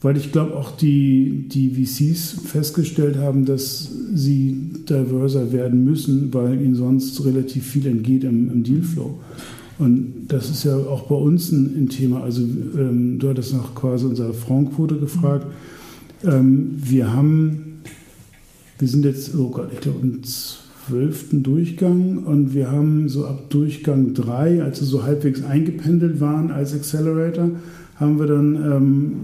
Weil 0.00 0.16
ich 0.16 0.30
glaube, 0.30 0.54
auch 0.54 0.76
die, 0.76 1.48
die 1.48 1.70
VCs 1.70 2.42
festgestellt 2.44 3.16
haben, 3.16 3.46
dass 3.46 3.90
sie 4.14 4.56
diverser 4.88 5.52
werden 5.52 5.84
müssen, 5.84 6.32
weil 6.32 6.60
ihnen 6.60 6.76
sonst 6.76 7.24
relativ 7.24 7.66
viel 7.66 7.86
entgeht 7.86 8.22
im, 8.22 8.48
im 8.52 8.62
Dealflow. 8.62 9.18
Und 9.78 10.26
das 10.28 10.50
ist 10.50 10.64
ja 10.64 10.76
auch 10.76 11.02
bei 11.08 11.16
uns 11.16 11.50
ein, 11.50 11.74
ein 11.76 11.88
Thema. 11.88 12.22
Also 12.22 12.42
ähm, 12.42 13.18
du 13.18 13.28
hattest 13.28 13.54
nach 13.54 13.74
quasi 13.74 14.06
unserer 14.06 14.34
Frauenquote 14.34 14.98
gefragt. 14.98 15.46
Ähm, 16.24 16.70
wir 16.76 17.12
haben 17.12 17.67
wir 18.78 18.88
sind 18.88 19.04
jetzt, 19.04 19.34
oh 19.34 19.50
Gott, 19.50 19.70
ich 19.72 19.80
glaube 19.80 20.00
im 20.02 20.22
zwölften 20.22 21.42
Durchgang 21.42 22.18
und 22.24 22.54
wir 22.54 22.70
haben 22.70 23.08
so 23.08 23.26
ab 23.26 23.50
Durchgang 23.50 24.14
drei, 24.14 24.62
als 24.62 24.80
wir 24.80 24.86
so 24.86 25.02
halbwegs 25.02 25.42
eingependelt 25.44 26.20
waren 26.20 26.50
als 26.50 26.74
Accelerator, 26.74 27.50
haben 27.96 28.18
wir 28.18 28.26
dann 28.26 28.54
ähm, 28.54 29.16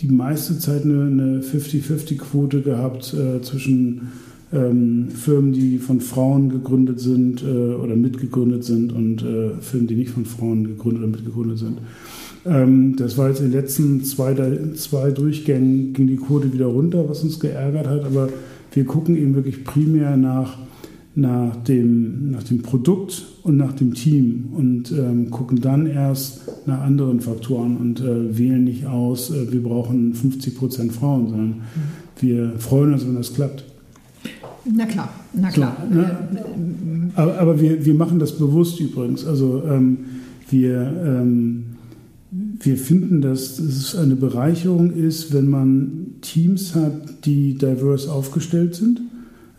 die 0.00 0.08
meiste 0.08 0.58
Zeit 0.58 0.84
eine 0.84 1.40
50-50-Quote 1.40 2.62
gehabt 2.62 3.14
äh, 3.14 3.40
zwischen 3.42 4.12
ähm, 4.52 5.08
Firmen, 5.10 5.52
die 5.52 5.78
von 5.78 6.00
Frauen 6.00 6.48
gegründet 6.48 7.00
sind 7.00 7.42
äh, 7.42 7.46
oder 7.46 7.96
mitgegründet 7.96 8.64
sind 8.64 8.92
und 8.92 9.22
äh, 9.22 9.50
Firmen, 9.60 9.86
die 9.86 9.94
nicht 9.94 10.10
von 10.10 10.24
Frauen 10.24 10.66
gegründet 10.66 11.02
oder 11.02 11.10
mitgegründet 11.10 11.58
sind. 11.58 11.78
Ähm, 12.48 12.96
das 12.96 13.18
war 13.18 13.28
jetzt 13.28 13.40
in 13.40 13.50
den 13.50 13.60
letzten 13.60 14.04
zwei, 14.04 14.34
zwei 14.74 15.10
Durchgängen 15.10 15.92
ging 15.92 16.06
die 16.06 16.16
Quote 16.16 16.52
wieder 16.52 16.66
runter, 16.66 17.08
was 17.08 17.22
uns 17.22 17.40
geärgert 17.40 17.86
hat, 17.86 18.04
aber 18.04 18.28
wir 18.72 18.84
gucken 18.84 19.16
eben 19.16 19.34
wirklich 19.34 19.64
primär 19.64 20.16
nach, 20.16 20.58
nach, 21.14 21.56
dem, 21.64 22.30
nach 22.30 22.42
dem 22.42 22.62
Produkt 22.62 23.26
und 23.42 23.56
nach 23.56 23.72
dem 23.72 23.94
Team 23.94 24.50
und 24.54 24.92
ähm, 24.92 25.30
gucken 25.30 25.60
dann 25.60 25.86
erst 25.86 26.66
nach 26.66 26.80
anderen 26.80 27.20
Faktoren 27.20 27.76
und 27.76 28.00
äh, 28.00 28.38
wählen 28.38 28.64
nicht 28.64 28.86
aus, 28.86 29.30
äh, 29.30 29.52
wir 29.52 29.62
brauchen 29.62 30.14
50 30.14 30.56
Prozent 30.56 30.92
Frauen, 30.92 31.28
sondern 31.28 31.48
mhm. 31.48 31.62
wir 32.20 32.52
freuen 32.58 32.92
uns, 32.92 33.06
wenn 33.06 33.16
das 33.16 33.34
klappt. 33.34 33.64
Na 34.70 34.84
klar, 34.86 35.08
na 35.32 35.50
klar. 35.50 35.76
So, 35.88 35.94
ne? 35.96 37.10
aber, 37.14 37.38
aber 37.38 37.60
wir, 37.60 37.84
wir 37.84 37.94
machen 37.94 38.18
das 38.18 38.36
bewusst 38.36 38.78
übrigens. 38.80 39.24
Also 39.24 39.62
ähm, 39.66 39.98
wir 40.50 40.92
ähm, 41.04 41.64
wir 42.60 42.76
finden, 42.76 43.20
dass 43.20 43.58
es 43.58 43.94
eine 43.94 44.16
Bereicherung 44.16 44.92
ist, 44.92 45.32
wenn 45.32 45.48
man 45.48 46.14
Teams 46.22 46.74
hat, 46.74 47.24
die 47.24 47.54
divers 47.54 48.08
aufgestellt 48.08 48.74
sind. 48.74 49.00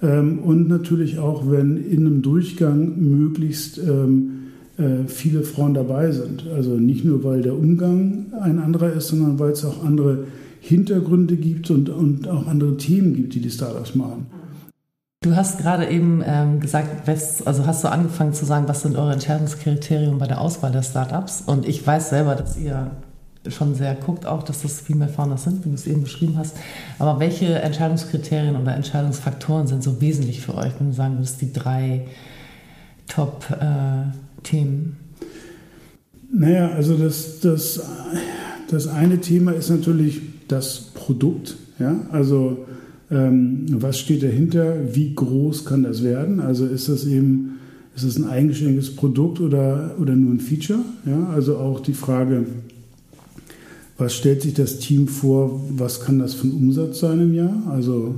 Ähm, 0.01 0.39
und 0.39 0.67
natürlich 0.67 1.19
auch, 1.19 1.49
wenn 1.49 1.77
in 1.77 2.05
einem 2.05 2.21
Durchgang 2.21 2.99
möglichst 2.99 3.77
ähm, 3.77 4.31
äh, 4.77 5.07
viele 5.07 5.43
Frauen 5.43 5.73
dabei 5.73 6.11
sind. 6.11 6.47
Also 6.47 6.71
nicht 6.71 7.05
nur, 7.05 7.23
weil 7.23 7.41
der 7.41 7.57
Umgang 7.57 8.27
ein 8.41 8.59
anderer 8.59 8.93
ist, 8.93 9.09
sondern 9.09 9.39
weil 9.39 9.51
es 9.51 9.65
auch 9.65 9.83
andere 9.83 10.25
Hintergründe 10.61 11.37
gibt 11.37 11.71
und, 11.71 11.89
und 11.89 12.27
auch 12.27 12.47
andere 12.47 12.77
Themen 12.77 13.13
gibt, 13.15 13.33
die 13.33 13.39
die 13.39 13.49
Startups 13.49 13.95
machen. 13.95 14.27
Du 15.21 15.35
hast 15.35 15.59
gerade 15.59 15.89
eben 15.89 16.23
ähm, 16.25 16.61
gesagt, 16.61 17.09
also 17.45 17.65
hast 17.65 17.83
du 17.83 17.91
angefangen 17.91 18.33
zu 18.33 18.45
sagen, 18.45 18.69
was 18.69 18.83
sind 18.83 18.95
eure 18.95 19.11
Entscheidungskriterien 19.11 20.17
bei 20.17 20.27
der 20.27 20.39
Auswahl 20.39 20.71
der 20.71 20.81
Startups? 20.81 21.43
Und 21.45 21.67
ich 21.67 21.85
weiß 21.85 22.11
selber, 22.11 22.35
dass 22.35 22.55
ihr 22.55 22.91
schon 23.49 23.75
sehr 23.75 23.95
guckt, 23.95 24.25
auch 24.25 24.43
dass 24.43 24.61
das 24.61 24.79
Female 24.79 25.11
Founders 25.11 25.43
sind, 25.43 25.65
wie 25.65 25.69
du 25.69 25.75
es 25.75 25.87
eben 25.87 26.03
beschrieben 26.03 26.37
hast. 26.37 26.55
Aber 26.99 27.19
welche 27.19 27.47
Entscheidungskriterien 27.59 28.55
oder 28.55 28.73
Entscheidungsfaktoren 28.73 29.67
sind 29.67 29.83
so 29.83 29.99
wesentlich 29.99 30.39
für 30.39 30.55
euch, 30.55 30.71
wenn 30.79 30.91
du 30.91 30.93
sagen 30.93 31.17
würdest, 31.17 31.41
die 31.41 31.51
drei 31.51 32.05
Top-Themen? 33.09 34.97
Äh, 35.19 35.25
naja, 36.31 36.69
also 36.69 36.95
das, 36.95 37.41
das, 37.41 37.81
das 38.71 38.87
eine 38.87 39.19
Thema 39.19 39.51
ist 39.51 39.69
natürlich 39.69 40.21
das 40.47 40.79
Produkt. 40.79 41.57
Ja? 41.77 41.97
Also 42.09 42.65
was 43.11 43.99
steht 43.99 44.21
dahinter? 44.21 44.75
Wie 44.93 45.15
groß 45.15 45.65
kann 45.65 45.83
das 45.83 46.03
werden? 46.03 46.39
Also 46.39 46.65
ist 46.65 46.89
das 46.89 47.07
eben 47.07 47.59
ist 47.95 48.05
das 48.05 48.23
ein 48.23 48.29
eigenständiges 48.29 48.95
Produkt 48.95 49.41
oder, 49.41 49.95
oder 49.99 50.15
nur 50.15 50.31
ein 50.31 50.39
Feature? 50.39 50.79
Ja? 51.05 51.29
Also 51.33 51.57
auch 51.57 51.81
die 51.81 51.93
Frage, 51.93 52.45
was 53.97 54.15
stellt 54.15 54.41
sich 54.41 54.53
das 54.53 54.79
Team 54.79 55.09
vor? 55.09 55.61
Was 55.75 55.99
kann 55.99 56.19
das 56.19 56.33
für 56.33 56.47
ein 56.47 56.53
Umsatz 56.53 56.99
sein 56.99 57.19
im 57.19 57.33
Jahr? 57.33 57.63
Also 57.67 58.15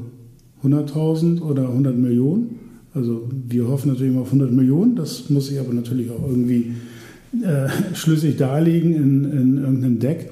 100.000 0.63 1.41
oder 1.41 1.69
100 1.69 1.97
Millionen? 1.97 2.59
Also 2.93 3.27
wir 3.47 3.67
hoffen 3.67 3.89
natürlich 3.89 4.11
immer 4.11 4.21
auf 4.21 4.27
100 4.27 4.51
Millionen. 4.51 4.95
Das 4.95 5.29
muss 5.31 5.47
sich 5.47 5.59
aber 5.59 5.73
natürlich 5.73 6.11
auch 6.11 6.27
irgendwie 6.27 6.73
äh, 7.41 7.95
schlüssig 7.95 8.37
darlegen 8.37 8.93
in, 8.93 9.23
in 9.23 9.57
irgendeinem 9.57 9.97
Deck. 9.97 10.29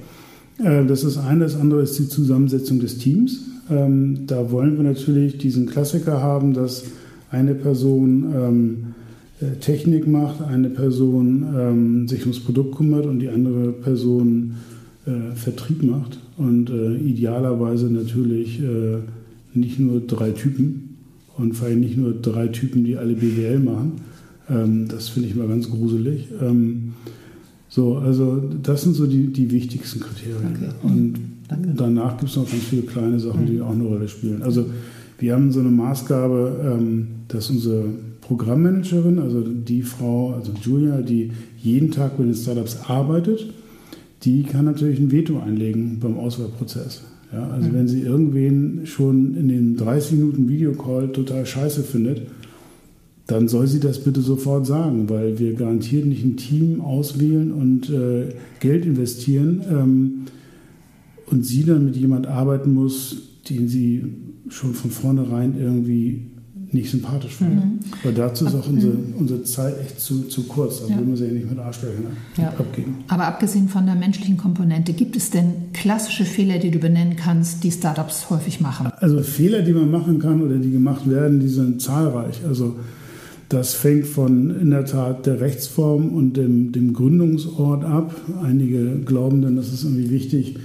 Äh, 0.64 0.86
das 0.86 1.04
ist 1.04 1.18
eine. 1.18 1.46
Das 1.46 1.56
andere 1.56 1.82
ist 1.82 1.98
die 1.98 2.08
Zusammensetzung 2.08 2.80
des 2.80 3.00
Teams. 3.00 3.49
Ähm, 3.70 4.28
da 4.28 4.52
wollen 4.52 4.78
wir 4.78 4.84
natürlich 4.84 5.38
diesen 5.38 5.68
Klassiker 5.68 6.22
haben, 6.22 6.54
dass 6.54 6.84
eine 7.32 7.54
Person 7.54 8.26
ähm, 8.36 8.78
äh, 9.42 9.58
Technik 9.60 10.08
macht, 10.08 10.42
eine 10.42 10.70
Person 10.70 11.46
ähm, 11.56 12.08
sich 12.08 12.22
ums 12.22 12.40
Produkt 12.40 12.76
kümmert 12.76 13.06
und 13.06 13.20
die 13.20 13.30
andere 13.30 13.72
Person 13.72 14.56
äh, 15.06 15.36
Vertrieb 15.36 15.84
macht. 15.84 16.20
Und 16.38 16.70
äh, 16.70 16.96
idealerweise 16.96 17.92
natürlich 17.92 18.62
äh, 18.62 18.98
nicht 19.54 19.80
nur 19.80 20.02
drei 20.02 20.32
Typen 20.32 20.98
und 21.38 21.54
vor 21.54 21.68
allem 21.68 21.80
nicht 21.80 21.98
nur 21.98 22.14
drei 22.14 22.48
Typen, 22.48 22.84
die 22.84 22.98
alle 22.98 23.14
BWL 23.14 23.60
machen. 23.60 23.94
Ähm, 24.50 24.88
das 24.88 25.10
finde 25.10 25.30
ich 25.30 25.36
mal 25.36 25.48
ganz 25.48 25.70
gruselig. 25.70 26.28
Ähm, 26.42 26.94
so, 27.70 27.98
also 27.98 28.42
das 28.64 28.82
sind 28.82 28.96
so 28.96 29.06
die, 29.06 29.28
die 29.28 29.52
wichtigsten 29.52 30.00
Kriterien. 30.00 30.56
Okay. 30.56 30.70
Und 30.82 31.20
Danke. 31.50 31.70
Danach 31.76 32.18
gibt 32.18 32.30
es 32.30 32.38
noch 32.38 32.50
ganz 32.50 32.64
viele 32.64 32.84
kleine 32.84 33.20
Sachen, 33.20 33.46
die 33.46 33.60
auch 33.60 33.72
eine 33.72 33.84
Rolle 33.84 34.08
spielen. 34.08 34.44
Also 34.44 34.66
wir 35.18 35.34
haben 35.34 35.52
so 35.52 35.60
eine 35.60 35.70
Maßgabe, 35.70 36.78
ähm, 36.80 37.08
dass 37.28 37.50
unsere 37.50 37.86
Programmmanagerin, 38.22 39.20
also 39.20 39.42
die 39.42 39.82
Frau, 39.82 40.34
also 40.34 40.54
Julia, 40.62 41.02
die 41.02 41.32
jeden 41.58 41.92
Tag 41.92 42.20
mit 42.20 42.30
den 42.30 42.36
Startups 42.36 42.78
arbeitet, 42.88 43.52
die 44.24 44.44
kann 44.44 44.66
natürlich 44.66 45.00
ein 45.00 45.12
Veto 45.12 45.40
einlegen 45.40 46.00
beim 46.00 46.18
Auswahlprozess. 46.18 47.04
Ja, 47.34 47.48
also 47.50 47.70
mhm. 47.70 47.74
wenn 47.74 47.88
sie 47.88 48.02
irgendwen 48.02 48.86
schon 48.86 49.36
in 49.36 49.50
den 49.50 49.78
30 49.78 50.14
Minuten 50.14 50.48
Videocall 50.48 51.12
total 51.12 51.46
scheiße 51.46 51.84
findet, 51.84 52.22
dann 53.28 53.48
soll 53.48 53.68
sie 53.68 53.80
das 53.80 54.04
bitte 54.04 54.22
sofort 54.22 54.66
sagen, 54.66 55.10
weil 55.10 55.38
wir 55.38 55.54
garantiert 55.54 56.06
nicht 56.06 56.24
ein 56.24 56.38
Team 56.38 56.82
auswählen 56.82 57.52
und 57.52 57.90
äh, 57.90 58.34
Geld 58.60 58.86
investieren 58.86 59.62
ähm, 59.70 60.12
und 61.32 61.46
sie 61.46 61.64
dann 61.64 61.86
mit 61.86 61.96
jemand 61.96 62.28
arbeiten 62.28 62.74
muss, 62.74 63.18
den 63.50 63.68
sie 63.68 64.06
schon 64.50 64.74
von 64.74 64.92
vornherein 64.92 65.56
irgendwie 65.60 66.32
nicht 66.72 66.92
sympathisch 66.92 67.36
findet. 67.36 67.66
Mhm. 67.66 67.80
Weil 68.04 68.14
dazu 68.14 68.46
ist 68.46 68.54
auch 68.54 68.68
unsere, 68.68 68.94
mhm. 68.94 69.16
unsere 69.18 69.44
Zeit 69.44 69.80
echt 69.82 70.00
zu, 70.00 70.24
zu 70.24 70.44
kurz. 70.44 70.82
Da 70.82 70.88
ja. 70.88 71.00
will 71.00 71.06
man 71.06 71.16
sie 71.16 71.26
ja 71.26 71.32
nicht 71.32 71.50
mit 71.50 71.58
Arschlöchern 71.58 72.06
ja. 72.38 72.50
abgeben. 72.50 73.04
Aber 73.08 73.26
abgesehen 73.26 73.68
von 73.70 73.86
der 73.86 73.96
menschlichen 73.96 74.38
Komponente, 74.38 74.94
gibt 74.94 75.16
es 75.16 75.32
denn 75.32 75.72
klassische 75.74 76.26
Fehler, 76.26 76.60
die 76.60 76.70
du 76.70 76.80
benennen 76.80 77.16
kannst, 77.16 77.64
die 77.64 77.72
Startups 77.72 78.30
häufig 78.30 78.62
machen? 78.62 78.88
Also 78.98 79.22
Fehler, 79.22 79.64
die 79.64 79.74
man 79.74 79.90
machen 79.90 80.20
kann 80.20 80.42
oder 80.42 80.58
die 80.58 80.72
gemacht 80.72 81.10
werden, 81.10 81.40
die 81.40 81.48
sind 81.48 81.82
zahlreich. 81.82 82.42
Also 82.48 82.76
das 83.50 83.74
fängt 83.74 84.06
von 84.06 84.60
in 84.60 84.70
der 84.70 84.86
Tat 84.86 85.26
der 85.26 85.42
Rechtsform 85.42 86.10
und 86.10 86.38
dem, 86.38 86.72
dem 86.72 86.94
Gründungsort 86.94 87.84
ab. 87.84 88.14
Einige 88.44 89.00
glauben 89.00 89.42
dann, 89.42 89.56
das 89.56 89.74
ist 89.74 89.86
irgendwie 89.86 90.12
wichtig, 90.12 90.58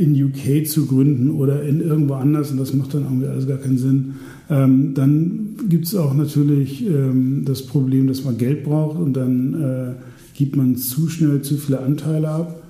in 0.00 0.22
UK 0.22 0.66
zu 0.66 0.86
gründen 0.86 1.30
oder 1.30 1.62
in 1.62 1.80
irgendwo 1.80 2.14
anders 2.14 2.50
und 2.50 2.58
das 2.58 2.72
macht 2.74 2.94
dann 2.94 3.04
irgendwie 3.04 3.26
alles 3.26 3.46
gar 3.46 3.58
keinen 3.58 3.78
Sinn. 3.78 4.14
Ähm, 4.48 4.94
dann 4.94 5.56
gibt 5.68 5.86
es 5.86 5.94
auch 5.94 6.14
natürlich 6.14 6.86
ähm, 6.86 7.42
das 7.44 7.66
Problem, 7.66 8.06
dass 8.06 8.24
man 8.24 8.38
Geld 8.38 8.64
braucht 8.64 8.98
und 8.98 9.14
dann 9.14 9.54
äh, 9.54 9.92
gibt 10.36 10.56
man 10.56 10.76
zu 10.76 11.08
schnell 11.08 11.42
zu 11.42 11.56
viele 11.56 11.80
Anteile 11.80 12.28
ab 12.28 12.62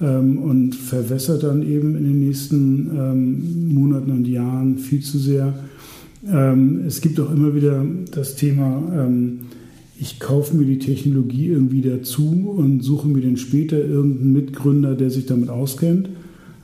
ähm, 0.00 0.38
und 0.38 0.74
verwässert 0.74 1.42
dann 1.42 1.62
eben 1.62 1.96
in 1.96 2.04
den 2.04 2.20
nächsten 2.20 2.90
ähm, 2.96 3.74
Monaten 3.74 4.10
und 4.10 4.28
Jahren 4.28 4.78
viel 4.78 5.00
zu 5.00 5.18
sehr 5.18 5.54
ähm, 6.32 6.84
es 6.86 7.00
gibt 7.00 7.20
auch 7.20 7.30
immer 7.30 7.54
wieder 7.54 7.84
das 8.10 8.36
Thema, 8.36 8.82
ähm, 8.96 9.40
ich 9.98 10.18
kaufe 10.18 10.56
mir 10.56 10.64
die 10.64 10.78
Technologie 10.78 11.48
irgendwie 11.48 11.82
dazu 11.82 12.54
und 12.56 12.82
suche 12.82 13.08
mir 13.08 13.20
dann 13.20 13.36
später 13.36 13.78
irgendeinen 13.78 14.32
Mitgründer, 14.32 14.94
der 14.94 15.10
sich 15.10 15.26
damit 15.26 15.50
auskennt. 15.50 16.08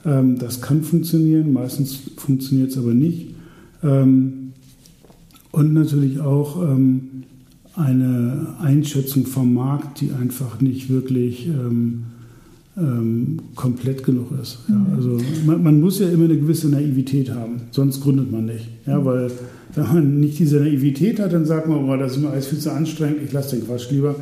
Ähm, 0.04 0.38
das 0.38 0.60
kann 0.60 0.82
funktionieren, 0.82 1.52
meistens 1.52 1.98
funktioniert 2.16 2.70
es 2.70 2.78
aber 2.78 2.94
nicht. 2.94 3.34
Ähm, 3.82 4.52
und 5.52 5.72
natürlich 5.72 6.20
auch 6.20 6.62
ähm, 6.62 7.24
eine 7.74 8.54
Einschätzung 8.60 9.26
vom 9.26 9.54
Markt, 9.54 10.00
die 10.00 10.12
einfach 10.12 10.60
nicht 10.60 10.90
wirklich 10.90 11.46
ähm, 11.46 12.04
komplett 13.54 14.04
genug 14.04 14.28
ist. 14.40 14.58
Ja, 14.68 14.74
mhm. 14.74 14.94
also 14.94 15.18
man, 15.44 15.62
man, 15.62 15.80
muss 15.80 15.98
ja 15.98 16.08
immer 16.08 16.24
eine 16.24 16.38
gewisse 16.38 16.68
Naivität 16.68 17.30
haben, 17.30 17.62
sonst 17.72 18.00
gründet 18.00 18.30
man 18.30 18.46
nicht. 18.46 18.68
Ja, 18.86 19.04
weil 19.04 19.30
wenn 19.74 19.84
man 19.84 20.20
nicht 20.20 20.38
diese 20.38 20.58
Naivität 20.60 21.20
hat, 21.20 21.32
dann 21.32 21.44
sagt 21.44 21.68
man, 21.68 21.88
oh, 21.88 21.96
das 21.96 22.12
ist 22.12 22.22
mir 22.22 22.30
alles 22.30 22.46
viel 22.46 22.58
zu 22.58 22.72
anstrengend, 22.72 23.18
ich 23.24 23.32
lasse 23.32 23.56
den 23.56 23.66
Quatsch 23.66 23.90
lieber, 23.90 24.14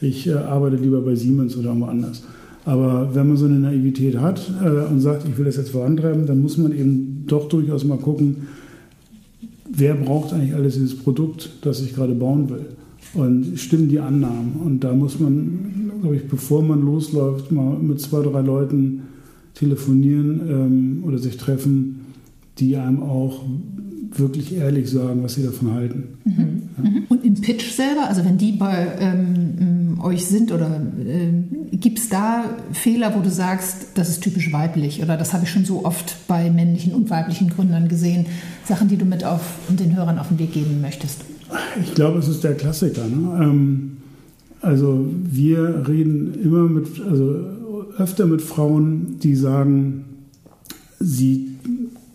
ich 0.00 0.26
äh, 0.26 0.34
arbeite 0.34 0.76
lieber 0.76 1.00
bei 1.00 1.14
Siemens 1.14 1.56
oder 1.56 1.78
woanders. 1.78 2.22
Aber 2.64 3.14
wenn 3.14 3.28
man 3.28 3.36
so 3.36 3.44
eine 3.44 3.58
Naivität 3.58 4.18
hat 4.18 4.50
äh, 4.62 4.90
und 4.90 5.00
sagt, 5.00 5.26
ich 5.28 5.36
will 5.36 5.44
das 5.44 5.56
jetzt 5.56 5.70
vorantreiben, 5.70 6.26
dann 6.26 6.40
muss 6.40 6.56
man 6.56 6.72
eben 6.72 7.24
doch 7.26 7.48
durchaus 7.48 7.84
mal 7.84 7.98
gucken, 7.98 8.48
wer 9.70 9.94
braucht 9.94 10.32
eigentlich 10.32 10.54
alles 10.54 10.74
dieses 10.74 10.96
Produkt, 10.96 11.50
das 11.62 11.80
ich 11.82 11.94
gerade 11.94 12.14
bauen 12.14 12.48
will. 12.48 12.66
Und 13.14 13.58
stimmen 13.58 13.88
die 13.88 14.00
Annahmen. 14.00 14.54
Und 14.64 14.80
da 14.80 14.92
muss 14.92 15.20
man, 15.20 15.92
glaube 16.00 16.16
ich, 16.16 16.26
bevor 16.26 16.62
man 16.62 16.82
losläuft, 16.84 17.52
mal 17.52 17.76
mit 17.78 18.00
zwei, 18.00 18.22
drei 18.22 18.40
Leuten 18.40 19.02
telefonieren 19.54 20.40
ähm, 20.48 21.04
oder 21.06 21.18
sich 21.18 21.36
treffen, 21.36 22.00
die 22.58 22.76
einem 22.76 23.02
auch 23.02 23.44
wirklich 24.16 24.56
ehrlich 24.56 24.90
sagen, 24.90 25.22
was 25.22 25.34
sie 25.34 25.42
davon 25.44 25.72
halten. 25.72 26.04
Mhm. 26.24 26.62
Ja. 26.76 26.90
Mhm. 26.90 27.04
Und 27.08 27.24
im 27.24 27.34
Pitch 27.34 27.70
selber, 27.72 28.08
also 28.08 28.24
wenn 28.24 28.38
die 28.38 28.52
bei 28.52 28.86
ähm, 28.98 29.54
euch 30.02 30.26
sind, 30.26 30.52
oder 30.52 30.80
äh, 31.04 31.76
gibt 31.76 31.98
es 31.98 32.08
da 32.08 32.44
Fehler, 32.72 33.14
wo 33.16 33.20
du 33.20 33.30
sagst, 33.30 33.88
das 33.94 34.08
ist 34.08 34.22
typisch 34.22 34.52
weiblich 34.52 35.02
oder 35.02 35.16
das 35.16 35.32
habe 35.32 35.44
ich 35.44 35.50
schon 35.50 35.64
so 35.64 35.84
oft 35.84 36.16
bei 36.26 36.50
männlichen 36.50 36.94
und 36.94 37.10
weiblichen 37.10 37.50
Gründern 37.50 37.88
gesehen, 37.88 38.26
Sachen, 38.66 38.88
die 38.88 38.96
du 38.96 39.04
mit 39.04 39.24
auf 39.24 39.42
den 39.68 39.94
Hörern 39.96 40.18
auf 40.18 40.28
den 40.28 40.38
Weg 40.38 40.52
geben 40.52 40.80
möchtest? 40.80 41.20
Ich 41.82 41.94
glaube, 41.94 42.18
es 42.18 42.28
ist 42.28 42.44
der 42.44 42.54
Klassiker. 42.54 43.04
Ne? 43.06 43.44
Ähm, 43.44 43.96
also 44.60 45.06
wir 45.30 45.86
reden 45.86 46.34
immer 46.42 46.62
mit, 46.68 47.00
also 47.00 47.44
öfter 47.98 48.26
mit 48.26 48.40
Frauen, 48.40 49.18
die 49.22 49.34
sagen, 49.34 50.04
sie 50.98 51.50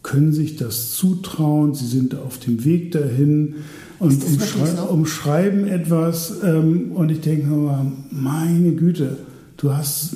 können 0.02 0.34
sich 0.34 0.56
das 0.56 0.94
zutrauen, 0.94 1.76
sie 1.76 1.86
sind 1.86 2.16
auf 2.16 2.40
dem 2.40 2.66
Weg 2.66 2.92
dahin 2.92 3.56
und 4.00 4.24
umschrei 4.24 4.66
so? 4.66 4.84
umschreiben 4.84 5.68
etwas. 5.68 6.34
Ähm, 6.44 6.92
und 6.94 7.12
ich 7.12 7.22
denke 7.22 7.48
mir, 7.48 7.92
meine 8.12 8.72
Güte, 8.72 9.18
du 9.58 9.74
hast 9.74 10.16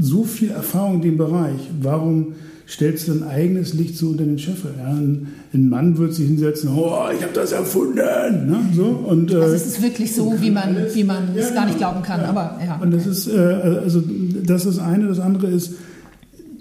so 0.00 0.24
viel 0.24 0.50
Erfahrung 0.50 0.96
in 0.96 1.02
dem 1.02 1.18
Bereich. 1.18 1.60
Warum 1.80 2.34
stellst 2.66 3.08
du 3.08 3.14
dein 3.14 3.28
eigenes 3.28 3.74
Licht 3.74 3.96
so 3.96 4.08
unter 4.08 4.24
den 4.24 4.38
Scheffel? 4.38 4.72
Ja, 4.78 4.86
ein, 4.86 5.28
ein, 5.52 5.68
Mann 5.68 5.98
wird 5.98 6.14
sich 6.14 6.26
hinsetzen, 6.26 6.70
oh, 6.74 6.96
ich 7.14 7.22
habe 7.22 7.34
das 7.34 7.52
erfunden. 7.52 7.96
Ne? 7.96 8.58
So, 8.74 8.84
und, 8.84 9.30
äh, 9.30 9.36
also 9.36 9.54
es 9.54 9.66
ist 9.66 9.82
wirklich 9.82 10.14
so, 10.14 10.34
wie 10.40 10.50
man, 10.50 10.76
wie 10.94 11.04
man 11.04 11.34
ja, 11.34 11.42
es 11.42 11.54
gar 11.54 11.66
nicht 11.66 11.78
genau. 11.78 11.90
glauben 11.90 12.04
kann. 12.04 12.20
Ja. 12.22 12.28
Aber, 12.28 12.58
ja, 12.64 12.78
und 12.80 12.92
das 12.92 13.06
ist, 13.06 13.28
äh, 13.28 13.38
also 13.38 14.02
das 14.44 14.64
ist 14.64 14.78
eine. 14.78 15.06
Das 15.08 15.20
andere 15.20 15.48
ist, 15.48 15.74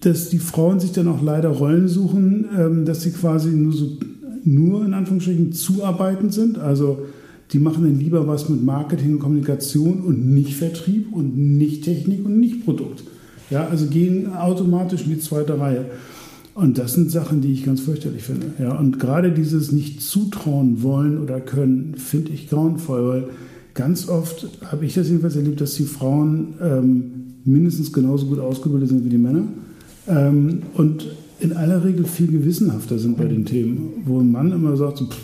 dass 0.01 0.29
die 0.29 0.39
Frauen 0.39 0.79
sich 0.81 0.91
dann 0.91 1.07
auch 1.07 1.21
leider 1.21 1.49
Rollen 1.49 1.87
suchen, 1.87 2.45
ähm, 2.57 2.85
dass 2.85 3.01
sie 3.01 3.11
quasi 3.11 3.49
nur 3.49 3.71
so 3.71 3.97
nur 4.45 4.86
in 4.86 4.93
Anführungsstrichen 4.93 5.53
zuarbeitend 5.53 6.34
sind. 6.34 6.58
Also 6.58 7.06
die 7.51 7.60
machen 7.60 7.84
dann 7.84 7.99
lieber 7.99 8.27
was 8.27 8.49
mit 8.49 8.63
Marketing 8.63 9.13
und 9.13 9.19
Kommunikation 9.19 10.01
und 10.01 10.25
nicht 10.34 10.56
Vertrieb 10.56 11.13
und 11.13 11.38
nicht 11.38 11.84
Technik 11.84 12.25
und 12.25 12.39
nicht 12.39 12.65
Produkt. 12.65 13.03
Ja, 13.49 13.67
also 13.67 13.88
gehen 13.88 14.34
automatisch 14.34 15.03
in 15.03 15.12
die 15.12 15.19
zweite 15.19 15.60
Reihe. 15.60 15.86
Und 16.56 16.77
das 16.77 16.93
sind 16.93 17.12
Sachen, 17.12 17.41
die 17.41 17.51
ich 17.51 17.65
ganz 17.65 17.82
fürchterlich 17.82 18.23
finde. 18.23 18.47
Ja, 18.60 18.77
und 18.77 18.99
gerade 18.99 19.32
dieses 19.32 19.71
nicht 19.71 20.01
zutrauen 20.01 20.84
wollen 20.84 21.19
oder 21.19 21.39
können, 21.39 21.95
finde 21.97 22.32
ich 22.32 22.49
grauenvoll, 22.49 23.08
weil 23.08 23.23
ganz 23.73 24.08
oft 24.08 24.47
habe 24.65 24.86
ich 24.86 24.93
das 24.93 25.08
jedenfalls 25.08 25.36
erlebt, 25.36 25.62
dass 25.62 25.75
die 25.75 25.86
Frauen 25.86 26.53
ähm, 26.62 27.12
mindestens 27.43 27.91
genauso 27.91 28.27
gut 28.27 28.39
ausgebildet 28.39 28.89
sind 28.89 29.03
wie 29.03 29.10
die 29.10 29.17
Männer 29.17 29.43
ähm, 30.08 30.62
und 30.75 31.08
in 31.43 31.56
aller 31.56 31.84
Regel 31.84 32.06
viel 32.06 32.27
gewissenhafter 32.27 32.97
sind 32.97 33.17
bei 33.17 33.25
den 33.25 33.45
Themen, 33.45 34.03
wo 34.06 34.19
ein 34.19 34.32
Mann 34.32 34.51
immer 34.51 34.75
sagt, 34.77 34.97
so, 34.97 35.06
pff, 35.06 35.19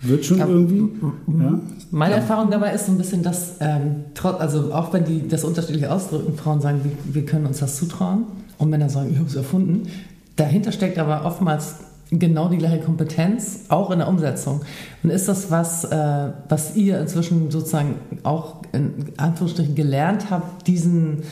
wird 0.00 0.24
schon 0.24 0.38
ja, 0.38 0.46
irgendwie. 0.46 0.88
Ja? 1.26 1.60
Meine 1.90 2.14
ja. 2.14 2.20
Erfahrung 2.20 2.50
dabei 2.50 2.72
ist 2.72 2.86
so 2.86 2.92
ein 2.92 2.98
bisschen, 2.98 3.22
dass, 3.22 3.56
ähm, 3.60 4.04
also 4.38 4.72
auch 4.72 4.92
wenn 4.92 5.04
die 5.04 5.26
das 5.26 5.44
unterschiedlich 5.44 5.86
ausdrücken, 5.86 6.36
Frauen 6.36 6.60
sagen, 6.60 6.80
wir, 6.84 7.14
wir 7.14 7.24
können 7.24 7.46
uns 7.46 7.58
das 7.58 7.76
zutrauen 7.76 8.24
und 8.58 8.70
Männer 8.70 8.88
sagen, 8.88 9.10
ich 9.10 9.18
habe 9.18 9.28
es 9.28 9.34
erfunden. 9.34 9.88
Dahinter 10.36 10.70
steckt 10.70 10.98
aber 10.98 11.24
oftmals 11.24 11.76
genau 12.10 12.48
die 12.48 12.58
gleiche 12.58 12.80
Kompetenz, 12.80 13.64
auch 13.68 13.90
in 13.90 13.98
der 13.98 14.08
Umsetzung. 14.08 14.60
Und 15.02 15.10
ist 15.10 15.28
das 15.28 15.50
was, 15.50 15.84
äh, 15.84 16.28
was 16.48 16.76
ihr 16.76 17.00
inzwischen 17.00 17.50
sozusagen 17.50 17.96
auch 18.22 18.62
in 18.72 18.92
Anführungsstrichen 19.16 19.74
gelernt 19.74 20.30
habt, 20.30 20.68
diesen 20.68 21.22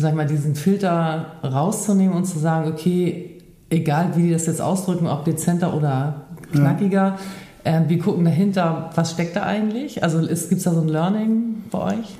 sag 0.00 0.14
mal, 0.14 0.26
diesen 0.26 0.54
Filter 0.54 1.26
rauszunehmen 1.44 2.16
und 2.16 2.24
zu 2.24 2.38
sagen, 2.38 2.70
okay, 2.72 3.29
egal 3.70 4.12
wie 4.16 4.24
die 4.24 4.30
das 4.32 4.46
jetzt 4.46 4.60
ausdrücken, 4.60 5.06
ob 5.06 5.24
dezenter 5.24 5.74
oder 5.74 6.26
knackiger, 6.52 7.18
ja. 7.64 7.80
äh, 7.80 7.88
wir 7.88 7.98
gucken 7.98 8.24
dahinter, 8.24 8.90
was 8.94 9.12
steckt 9.12 9.36
da 9.36 9.44
eigentlich? 9.44 10.02
Also 10.02 10.20
gibt 10.20 10.32
es 10.32 10.62
da 10.62 10.74
so 10.74 10.80
ein 10.80 10.88
Learning 10.88 11.62
bei 11.70 11.94
euch? 11.94 12.18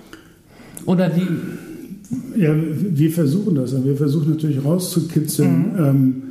Oder 0.86 1.14
wie? 1.14 2.40
Ja, 2.40 2.54
wir 2.54 3.12
versuchen 3.12 3.54
das. 3.56 3.84
Wir 3.84 3.96
versuchen 3.96 4.30
natürlich 4.30 4.64
rauszukitzeln, 4.64 5.72
mhm. 5.72 5.78
ähm, 5.78 6.22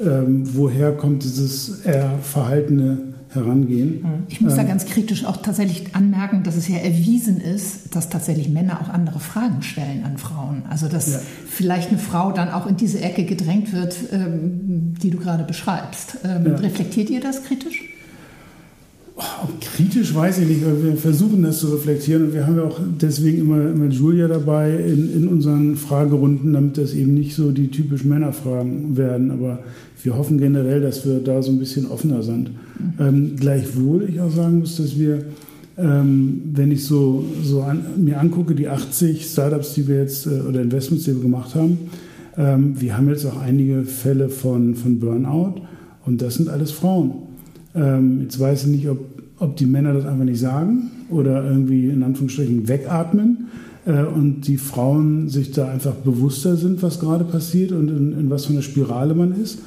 ähm, 0.00 0.42
woher 0.54 0.92
kommt 0.92 1.24
dieses 1.24 1.80
eher 1.80 2.18
verhaltene 2.22 2.98
herangehen. 3.30 4.02
Mhm. 4.02 4.22
Ich 4.28 4.40
muss 4.40 4.54
da 4.54 4.62
ähm, 4.62 4.68
ganz 4.68 4.86
kritisch 4.86 5.24
auch 5.24 5.38
tatsächlich 5.38 5.94
anmerken, 5.94 6.42
dass 6.42 6.56
es 6.56 6.68
ja 6.68 6.76
erwiesen 6.76 7.40
ist, 7.40 7.94
dass 7.94 8.08
tatsächlich 8.08 8.48
Männer 8.48 8.80
auch 8.80 8.88
andere 8.88 9.20
Fragen 9.20 9.62
stellen 9.62 10.04
an 10.04 10.18
Frauen. 10.18 10.62
Also 10.68 10.88
dass 10.88 11.12
ja. 11.12 11.20
vielleicht 11.46 11.90
eine 11.90 11.98
Frau 11.98 12.32
dann 12.32 12.50
auch 12.50 12.66
in 12.66 12.76
diese 12.76 13.00
Ecke 13.00 13.24
gedrängt 13.24 13.72
wird, 13.72 13.96
ähm, 14.12 14.94
die 15.02 15.10
du 15.10 15.18
gerade 15.18 15.44
beschreibst. 15.44 16.18
Ähm, 16.24 16.46
ja. 16.46 16.54
Reflektiert 16.56 17.10
ihr 17.10 17.20
das 17.20 17.44
kritisch? 17.44 17.82
Kritisch 19.60 20.14
weiß 20.14 20.38
ich 20.38 20.48
nicht, 20.48 20.64
aber 20.64 20.80
wir 20.80 20.96
versuchen 20.96 21.42
das 21.42 21.58
zu 21.58 21.68
reflektieren 21.68 22.26
und 22.26 22.34
wir 22.34 22.46
haben 22.46 22.56
ja 22.56 22.62
auch 22.62 22.78
deswegen 23.00 23.38
immer, 23.38 23.68
immer 23.70 23.86
Julia 23.86 24.28
dabei 24.28 24.76
in, 24.76 25.12
in 25.12 25.28
unseren 25.28 25.76
Fragerunden, 25.76 26.52
damit 26.52 26.78
das 26.78 26.94
eben 26.94 27.14
nicht 27.14 27.34
so 27.34 27.50
die 27.50 27.68
typischen 27.68 28.10
Männerfragen 28.10 28.96
werden. 28.96 29.32
Aber 29.32 29.58
wir 30.02 30.16
hoffen 30.16 30.38
generell, 30.38 30.80
dass 30.80 31.06
wir 31.06 31.20
da 31.20 31.42
so 31.42 31.50
ein 31.50 31.58
bisschen 31.58 31.86
offener 31.86 32.22
sind. 32.22 32.50
Ähm, 33.00 33.36
gleichwohl 33.36 34.08
ich 34.08 34.20
auch 34.20 34.30
sagen 34.30 34.60
muss, 34.60 34.76
dass 34.76 34.98
wir, 34.98 35.24
ähm, 35.76 36.42
wenn 36.52 36.70
ich 36.70 36.84
so, 36.84 37.24
so 37.42 37.62
an, 37.62 37.84
mir 37.96 38.20
angucke, 38.20 38.54
die 38.54 38.68
80 38.68 39.24
Startups, 39.24 39.74
die 39.74 39.88
wir 39.88 39.96
jetzt 39.96 40.26
äh, 40.26 40.40
oder 40.48 40.60
Investments, 40.60 41.04
die 41.04 41.14
wir 41.14 41.22
gemacht 41.22 41.54
haben, 41.54 41.78
Ähm, 42.38 42.80
wir 42.80 42.96
haben 42.96 43.08
jetzt 43.08 43.26
auch 43.26 43.40
einige 43.40 43.82
Fälle 43.82 44.28
von, 44.28 44.76
von 44.76 45.00
Burnout 45.00 45.54
und 46.06 46.22
das 46.22 46.36
sind 46.36 46.48
alles 46.48 46.70
Frauen. 46.70 47.12
Ähm, 47.74 48.22
jetzt 48.22 48.38
weiß 48.38 48.64
ich 48.64 48.68
nicht, 48.70 48.88
ob, 48.88 48.98
ob 49.38 49.56
die 49.56 49.66
Männer 49.66 49.92
das 49.92 50.06
einfach 50.06 50.24
nicht 50.24 50.38
sagen 50.38 50.90
oder 51.10 51.44
irgendwie 51.44 51.88
in 51.88 52.02
Anführungsstrichen 52.04 52.68
wegatmen 52.68 53.48
äh, 53.86 54.04
und 54.04 54.42
die 54.42 54.56
Frauen 54.56 55.28
sich 55.28 55.50
da 55.50 55.68
einfach 55.68 55.94
bewusster 55.94 56.56
sind, 56.56 56.80
was 56.82 57.00
gerade 57.00 57.24
passiert 57.24 57.72
und 57.72 57.88
in, 57.88 58.12
in 58.12 58.30
was 58.30 58.46
für 58.46 58.52
einer 58.52 58.62
Spirale 58.62 59.14
man 59.14 59.32
ist. 59.42 59.58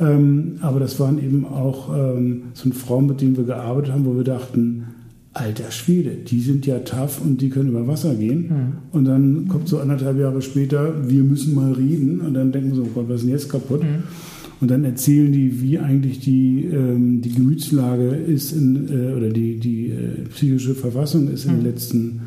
Ähm, 0.00 0.56
aber 0.60 0.80
das 0.80 0.98
waren 0.98 1.22
eben 1.22 1.44
auch 1.44 1.94
ähm, 1.94 2.44
so 2.54 2.70
Frauen, 2.70 3.06
mit 3.06 3.20
denen 3.20 3.36
wir 3.36 3.44
gearbeitet 3.44 3.92
haben, 3.92 4.06
wo 4.06 4.16
wir 4.16 4.24
dachten, 4.24 4.86
alter 5.32 5.70
Schwede, 5.70 6.10
die 6.10 6.40
sind 6.40 6.66
ja 6.66 6.80
tough 6.80 7.20
und 7.24 7.40
die 7.40 7.50
können 7.50 7.70
über 7.70 7.86
Wasser 7.86 8.14
gehen. 8.14 8.48
Mhm. 8.48 8.72
Und 8.92 9.04
dann 9.04 9.48
kommt 9.48 9.68
so 9.68 9.78
anderthalb 9.78 10.18
Jahre 10.18 10.42
später, 10.42 11.08
wir 11.08 11.22
müssen 11.22 11.54
mal 11.54 11.72
reden. 11.72 12.20
Und 12.20 12.34
dann 12.34 12.50
denken 12.50 12.70
wir 12.70 12.76
so, 12.76 12.82
oh 12.82 12.90
Gott, 12.94 13.08
was 13.08 13.16
ist 13.16 13.22
denn 13.22 13.30
jetzt 13.30 13.48
kaputt? 13.48 13.82
Mhm. 13.82 14.04
Und 14.60 14.70
dann 14.70 14.84
erzählen 14.84 15.32
die, 15.32 15.62
wie 15.62 15.78
eigentlich 15.78 16.20
die, 16.20 16.66
ähm, 16.66 17.22
die 17.22 17.32
Gemütslage 17.32 18.08
ist 18.08 18.52
in, 18.52 18.88
äh, 18.88 19.14
oder 19.14 19.30
die, 19.30 19.58
die 19.58 19.90
äh, 19.90 20.24
psychische 20.34 20.74
Verfassung 20.74 21.28
ist 21.28 21.44
in 21.44 21.52
den 21.52 21.60
mhm. 21.60 21.66
letzten 21.66 22.20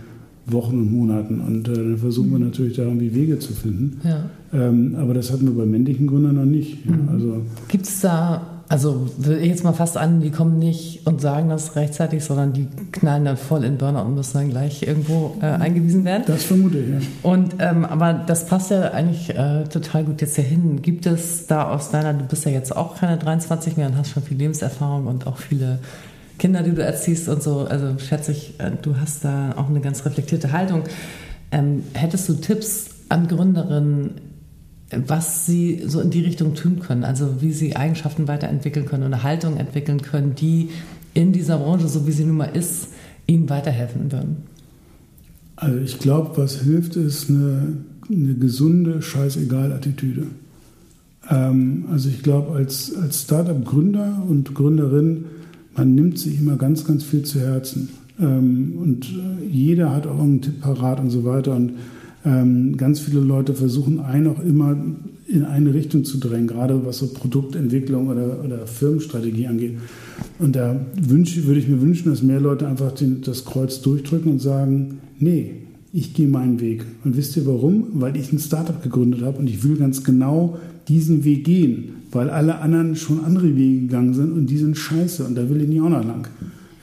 Wochen 0.45 0.77
und 0.77 0.91
Monaten. 0.91 1.39
Und 1.39 1.67
äh, 1.67 1.73
dann 1.73 1.97
versuchen 1.97 2.31
wir 2.31 2.39
mhm. 2.39 2.45
natürlich 2.45 2.75
da 2.75 2.83
irgendwie 2.83 3.13
Wege 3.15 3.39
zu 3.39 3.53
finden. 3.53 4.01
Ja. 4.03 4.29
Ähm, 4.53 4.95
aber 4.97 5.13
das 5.13 5.31
hatten 5.31 5.45
wir 5.45 5.53
bei 5.53 5.65
männlichen 5.65 6.07
Gründern 6.07 6.35
noch 6.35 6.45
nicht. 6.45 6.85
Ja, 6.85 6.91
mhm. 6.91 7.09
also 7.09 7.41
Gibt 7.69 7.85
es 7.85 8.01
da 8.01 8.53
also 8.73 9.07
will 9.17 9.37
ich 9.37 9.49
jetzt 9.49 9.63
mal 9.63 9.73
fast 9.73 9.97
an, 9.97 10.19
die 10.19 10.31
kommen 10.31 10.57
nicht 10.57 11.05
und 11.05 11.21
sagen 11.21 11.49
das 11.49 11.75
rechtzeitig, 11.75 12.23
sondern 12.23 12.53
die 12.53 12.67
knallen 12.91 13.25
dann 13.25 13.37
voll 13.37 13.63
in 13.63 13.77
Burnout 13.77 14.01
und 14.01 14.15
müssen 14.15 14.33
dann 14.33 14.49
gleich 14.49 14.81
irgendwo 14.81 15.35
äh, 15.41 15.45
eingewiesen 15.45 16.05
werden. 16.05 16.23
Das 16.25 16.45
vermute 16.45 16.79
ich, 16.79 16.89
ja. 16.89 16.97
Und, 17.21 17.55
ähm, 17.59 17.85
aber 17.85 18.13
das 18.13 18.47
passt 18.47 18.71
ja 18.71 18.91
eigentlich 18.91 19.29
äh, 19.29 19.65
total 19.65 20.05
gut 20.05 20.21
jetzt 20.21 20.35
hier 20.35 20.45
hin. 20.45 20.81
Gibt 20.81 21.05
es 21.05 21.45
da 21.45 21.69
aus 21.69 21.91
deiner, 21.91 22.13
du 22.13 22.25
bist 22.25 22.45
ja 22.45 22.51
jetzt 22.51 22.75
auch 22.75 22.97
keine 22.97 23.17
23 23.17 23.77
mehr 23.77 23.87
und 23.87 23.97
hast 23.97 24.09
schon 24.09 24.23
viel 24.23 24.37
Lebenserfahrung 24.37 25.05
und 25.05 25.27
auch 25.27 25.37
viele 25.37 25.79
Kinder, 26.43 26.61
die 26.61 26.71
du 26.71 26.83
erziehst 26.83 27.29
und 27.29 27.41
so, 27.41 27.59
also 27.59 27.97
schätze 27.99 28.33
ich, 28.33 28.59
äh, 28.59 28.71
du 28.81 28.97
hast 28.97 29.23
da 29.23 29.53
auch 29.55 29.69
eine 29.69 29.79
ganz 29.79 30.03
reflektierte 30.03 30.51
Haltung. 30.51 30.83
Ähm, 31.51 31.83
hättest 31.93 32.27
du 32.27 32.33
Tipps 32.33 32.89
an 33.07 33.29
Gründerinnen, 33.29 34.15
was 35.07 35.45
sie 35.45 35.83
so 35.87 36.01
in 36.01 36.09
die 36.09 36.19
Richtung 36.19 36.53
tun 36.53 36.81
können, 36.81 37.05
also 37.05 37.41
wie 37.41 37.53
sie 37.53 37.77
Eigenschaften 37.77 38.27
weiterentwickeln 38.27 38.85
können 38.85 39.07
oder 39.07 39.23
Haltung 39.23 39.55
entwickeln 39.55 40.01
können, 40.01 40.35
die 40.35 40.71
in 41.13 41.31
dieser 41.31 41.59
Branche, 41.59 41.87
so 41.87 42.07
wie 42.07 42.11
sie 42.11 42.25
nun 42.25 42.35
mal 42.35 42.53
ist, 42.53 42.89
ihnen 43.25 43.49
weiterhelfen 43.49 44.11
würden? 44.11 44.43
Also 45.55 45.77
ich 45.79 45.97
glaube, 45.97 46.31
was 46.35 46.59
hilft, 46.59 46.97
ist 46.97 47.29
eine, 47.29 47.77
eine 48.11 48.33
gesunde 48.33 49.01
Scheißegal-Attitüde. 49.01 50.27
Ähm, 51.29 51.85
also 51.89 52.09
ich 52.09 52.21
glaube, 52.21 52.53
als, 52.53 52.93
als 53.01 53.21
Startup-Gründer 53.21 54.23
und 54.27 54.53
Gründerin, 54.53 55.23
man 55.75 55.95
nimmt 55.95 56.19
sich 56.19 56.39
immer 56.39 56.57
ganz, 56.57 56.85
ganz 56.85 57.03
viel 57.03 57.23
zu 57.23 57.39
Herzen. 57.39 57.89
Ähm, 58.19 58.73
und 58.81 59.05
äh, 59.05 59.45
jeder 59.47 59.93
hat 59.93 60.07
auch 60.07 60.19
einen 60.19 60.41
Tipp 60.41 60.61
parat 60.61 60.99
und 60.99 61.09
so 61.09 61.23
weiter. 61.23 61.55
Und 61.55 61.73
ähm, 62.25 62.77
ganz 62.77 62.99
viele 62.99 63.19
Leute 63.19 63.53
versuchen 63.53 63.99
einen 63.99 64.27
auch 64.27 64.43
immer 64.43 64.77
in 65.27 65.45
eine 65.45 65.73
Richtung 65.73 66.03
zu 66.03 66.19
drängen, 66.19 66.47
gerade 66.47 66.85
was 66.85 66.99
so 66.99 67.07
Produktentwicklung 67.07 68.07
oder, 68.07 68.43
oder 68.43 68.67
Firmenstrategie 68.67 69.47
angeht. 69.47 69.77
Und 70.39 70.55
da 70.55 70.79
wünsche, 71.01 71.45
würde 71.45 71.59
ich 71.59 71.67
mir 71.67 71.81
wünschen, 71.81 72.09
dass 72.09 72.21
mehr 72.21 72.39
Leute 72.39 72.67
einfach 72.67 72.91
den, 72.91 73.21
das 73.21 73.45
Kreuz 73.45 73.81
durchdrücken 73.81 74.33
und 74.33 74.39
sagen, 74.39 74.99
nee, 75.19 75.62
ich 75.93 76.13
gehe 76.13 76.27
meinen 76.27 76.59
Weg. 76.59 76.83
Und 77.05 77.15
wisst 77.15 77.37
ihr 77.37 77.45
warum? 77.45 77.85
Weil 77.93 78.17
ich 78.17 78.33
ein 78.33 78.39
Startup 78.39 78.81
gegründet 78.81 79.21
habe 79.21 79.37
und 79.37 79.47
ich 79.47 79.63
will 79.63 79.77
ganz 79.77 80.03
genau 80.03 80.57
diesen 80.87 81.23
Weg 81.23 81.45
gehen, 81.45 81.89
weil 82.11 82.29
alle 82.29 82.59
anderen 82.59 82.95
schon 82.95 83.23
andere 83.23 83.55
Wege 83.55 83.81
gegangen 83.81 84.13
sind 84.13 84.33
und 84.33 84.47
die 84.47 84.57
sind 84.57 84.75
scheiße 84.75 85.23
und 85.23 85.35
da 85.35 85.47
will 85.49 85.61
ich 85.61 85.69
nicht 85.69 85.81
auch 85.81 85.89
noch 85.89 86.03
lang. 86.03 86.27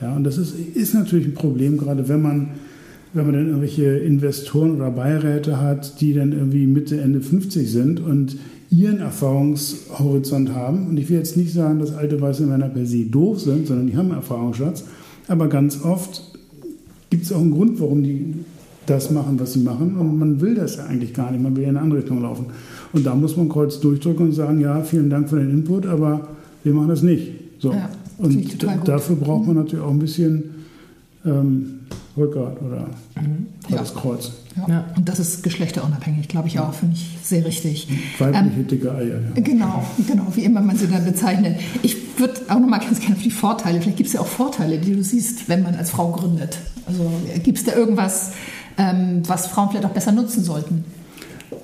Ja, 0.01 0.15
und 0.15 0.23
das 0.23 0.37
ist, 0.37 0.55
ist 0.73 0.95
natürlich 0.95 1.27
ein 1.27 1.33
Problem, 1.33 1.77
gerade 1.77 2.07
wenn 2.07 2.21
man 2.21 2.47
wenn 3.13 3.25
man 3.25 3.33
dann 3.33 3.47
irgendwelche 3.47 3.97
Investoren 3.97 4.75
oder 4.75 4.89
Beiräte 4.89 5.59
hat, 5.59 5.99
die 5.99 6.13
dann 6.13 6.31
irgendwie 6.31 6.65
Mitte, 6.65 7.01
Ende 7.01 7.21
50 7.21 7.69
sind 7.69 7.99
und 7.99 8.37
ihren 8.69 8.99
Erfahrungshorizont 8.99 10.53
haben. 10.53 10.87
Und 10.87 10.97
ich 10.97 11.09
will 11.09 11.17
jetzt 11.17 11.35
nicht 11.35 11.51
sagen, 11.51 11.79
dass 11.79 11.93
alte 11.93 12.21
weiße 12.21 12.45
Männer 12.45 12.69
per 12.69 12.85
se 12.85 13.05
doof 13.05 13.41
sind, 13.41 13.67
sondern 13.67 13.87
die 13.87 13.97
haben 13.97 14.07
einen 14.07 14.15
Erfahrungsschatz. 14.15 14.85
Aber 15.27 15.49
ganz 15.49 15.83
oft 15.83 16.23
gibt 17.09 17.25
es 17.25 17.33
auch 17.33 17.41
einen 17.41 17.51
Grund, 17.51 17.81
warum 17.81 18.01
die 18.01 18.33
das 18.91 19.09
machen, 19.09 19.39
was 19.39 19.53
sie 19.53 19.59
machen. 19.59 19.95
Und 19.97 20.19
man 20.19 20.41
will 20.41 20.55
das 20.55 20.75
ja 20.75 20.85
eigentlich 20.85 21.13
gar 21.13 21.31
nicht. 21.31 21.41
Man 21.41 21.55
will 21.55 21.63
ja 21.63 21.69
in 21.69 21.77
eine 21.77 21.83
andere 21.83 21.99
Richtung 22.01 22.21
laufen. 22.21 22.47
Und 22.93 23.05
da 23.05 23.15
muss 23.15 23.37
man 23.37 23.47
kreuz 23.47 23.79
durchdrücken 23.79 24.27
und 24.27 24.33
sagen, 24.33 24.59
ja, 24.59 24.81
vielen 24.83 25.09
Dank 25.09 25.29
für 25.29 25.39
den 25.39 25.49
Input, 25.49 25.85
aber 25.85 26.27
wir 26.63 26.73
machen 26.73 26.89
das 26.89 27.01
nicht. 27.01 27.31
So. 27.59 27.71
Ja, 27.71 27.89
und 28.17 28.87
dafür 28.87 29.15
braucht 29.15 29.47
man 29.47 29.55
natürlich 29.55 29.83
auch 29.83 29.89
ein 29.89 29.99
bisschen 29.99 30.43
ähm, 31.25 31.79
Rückgrat 32.17 32.61
oder 32.61 32.87
mhm. 33.15 33.47
das 33.69 33.93
ja. 33.93 33.99
Kreuz. 33.99 34.31
Ja. 34.57 34.65
ja. 34.67 34.85
Und 34.97 35.07
das 35.07 35.19
ist 35.19 35.43
geschlechterunabhängig, 35.43 36.27
glaube 36.27 36.49
ich 36.49 36.59
auch, 36.59 36.73
finde 36.73 36.95
ich 36.95 37.17
sehr 37.23 37.45
richtig. 37.45 37.87
Weibliche 38.19 38.59
ähm, 38.59 38.67
dicke 38.67 38.91
Eier. 38.91 39.21
Ja. 39.35 39.41
Genau, 39.41 39.85
genau, 40.07 40.27
wie 40.35 40.43
immer 40.43 40.61
man 40.61 40.75
sie 40.75 40.87
dann 40.87 41.05
bezeichnet. 41.05 41.59
Ich 41.81 42.19
würde 42.19 42.33
auch 42.49 42.59
noch 42.59 42.67
mal 42.67 42.79
ganz 42.79 42.99
gerne 42.99 43.15
auf 43.15 43.21
die 43.21 43.31
Vorteile, 43.31 43.79
vielleicht 43.81 43.97
gibt 43.97 44.07
es 44.07 44.13
ja 44.13 44.19
auch 44.19 44.27
Vorteile, 44.27 44.77
die 44.77 44.93
du 44.93 45.03
siehst, 45.03 45.47
wenn 45.47 45.63
man 45.63 45.75
als 45.75 45.91
Frau 45.91 46.11
gründet. 46.11 46.57
Also 46.85 47.09
gibt 47.43 47.59
es 47.59 47.63
da 47.63 47.73
irgendwas, 47.73 48.31
was 48.77 49.47
Frauen 49.47 49.69
vielleicht 49.69 49.85
auch 49.85 49.93
besser 49.93 50.11
nutzen 50.11 50.43
sollten? 50.43 50.83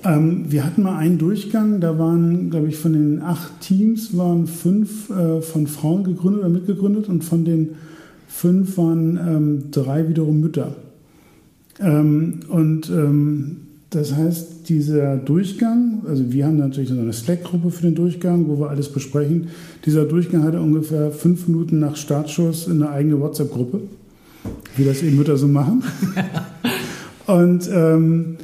Ähm, 0.04 0.46
wir 0.50 0.66
hatten 0.66 0.84
mal 0.84 0.98
einen 0.98 1.18
Durchgang, 1.18 1.80
da 1.80 1.98
waren, 1.98 2.50
glaube 2.50 2.68
ich, 2.68 2.78
von 2.78 2.94
den 2.94 3.22
acht 3.22 3.62
Teams 3.62 4.18
waren 4.18 4.48
fünf 4.48 5.10
äh, 5.10 5.42
von 5.42 5.68
Frauen 5.68 6.04
gegründet 6.04 6.42
oder 6.42 6.50
mitgegründet 6.50 7.08
und 7.08 7.24
von 7.24 7.46
den 7.46 7.76
fünf 8.28 8.78
waren 8.78 9.18
ähm, 9.18 9.64
drei 9.72 10.08
wiederum 10.08 10.40
Mütter. 10.40 10.76
Ähm, 11.80 12.42
und 12.50 12.90
ähm, 12.90 13.58
das 13.90 14.14
heißt, 14.14 14.68
dieser 14.68 15.16
Durchgang, 15.16 16.02
also 16.08 16.32
wir 16.32 16.46
haben 16.46 16.58
natürlich 16.58 16.90
so 16.90 17.00
eine 17.00 17.14
Slack-Gruppe 17.14 17.72
für 17.72 17.84
den 17.84 17.96
Durchgang, 17.96 18.48
wo 18.48 18.60
wir 18.60 18.70
alles 18.70 18.92
besprechen. 18.92 19.48
Dieser 19.86 20.04
Durchgang 20.04 20.44
hatte 20.44 20.60
ungefähr 20.60 21.12
fünf 21.12 21.48
Minuten 21.48 21.80
nach 21.80 21.96
Startschuss 21.96 22.70
eine 22.70 22.90
eigene 22.90 23.20
WhatsApp-Gruppe, 23.20 23.82
wie 24.76 24.84
das 24.84 25.02
eben 25.04 25.18
Mütter 25.18 25.38
so 25.38 25.48
machen. 25.48 25.84
und, 27.28 27.70
ähm, 27.72 28.38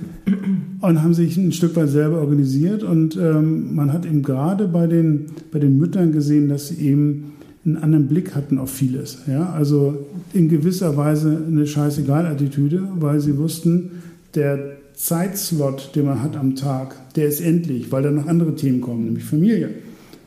und 0.82 1.02
haben 1.02 1.14
sich 1.14 1.38
ein 1.38 1.52
Stück 1.52 1.76
weit 1.76 1.90
selber 1.90 2.20
organisiert. 2.20 2.84
Und 2.84 3.18
ähm, 3.18 3.74
man 3.74 3.92
hat 3.94 4.06
eben 4.06 4.22
gerade 4.22 4.68
bei 4.68 4.88
den, 4.88 5.28
bei 5.52 5.60
den 5.60 5.78
Müttern 5.78 6.12
gesehen, 6.12 6.50
dass 6.50 6.68
sie 6.68 6.76
eben 6.86 7.34
einen 7.66 7.78
anderen 7.78 8.08
Blick 8.08 8.36
hatten 8.36 8.58
auf 8.58 8.70
vieles. 8.70 9.20
Ja? 9.26 9.50
Also 9.52 10.06
in 10.34 10.50
gewisser 10.50 10.98
Weise 10.98 11.42
eine 11.48 11.66
Scheißegal-Attitüde, 11.66 12.90
weil 13.00 13.22
sie 13.22 13.38
wussten, 13.38 13.92
der 14.36 14.78
Zeitslot, 14.96 15.96
den 15.96 16.06
man 16.06 16.22
hat 16.22 16.36
am 16.36 16.56
Tag, 16.56 16.96
der 17.16 17.28
ist 17.28 17.40
endlich, 17.40 17.92
weil 17.92 18.04
dann 18.04 18.16
noch 18.16 18.28
andere 18.28 18.56
Themen 18.56 18.82
kommen, 18.82 19.06
nämlich 19.06 19.24
Familie. 19.24 19.70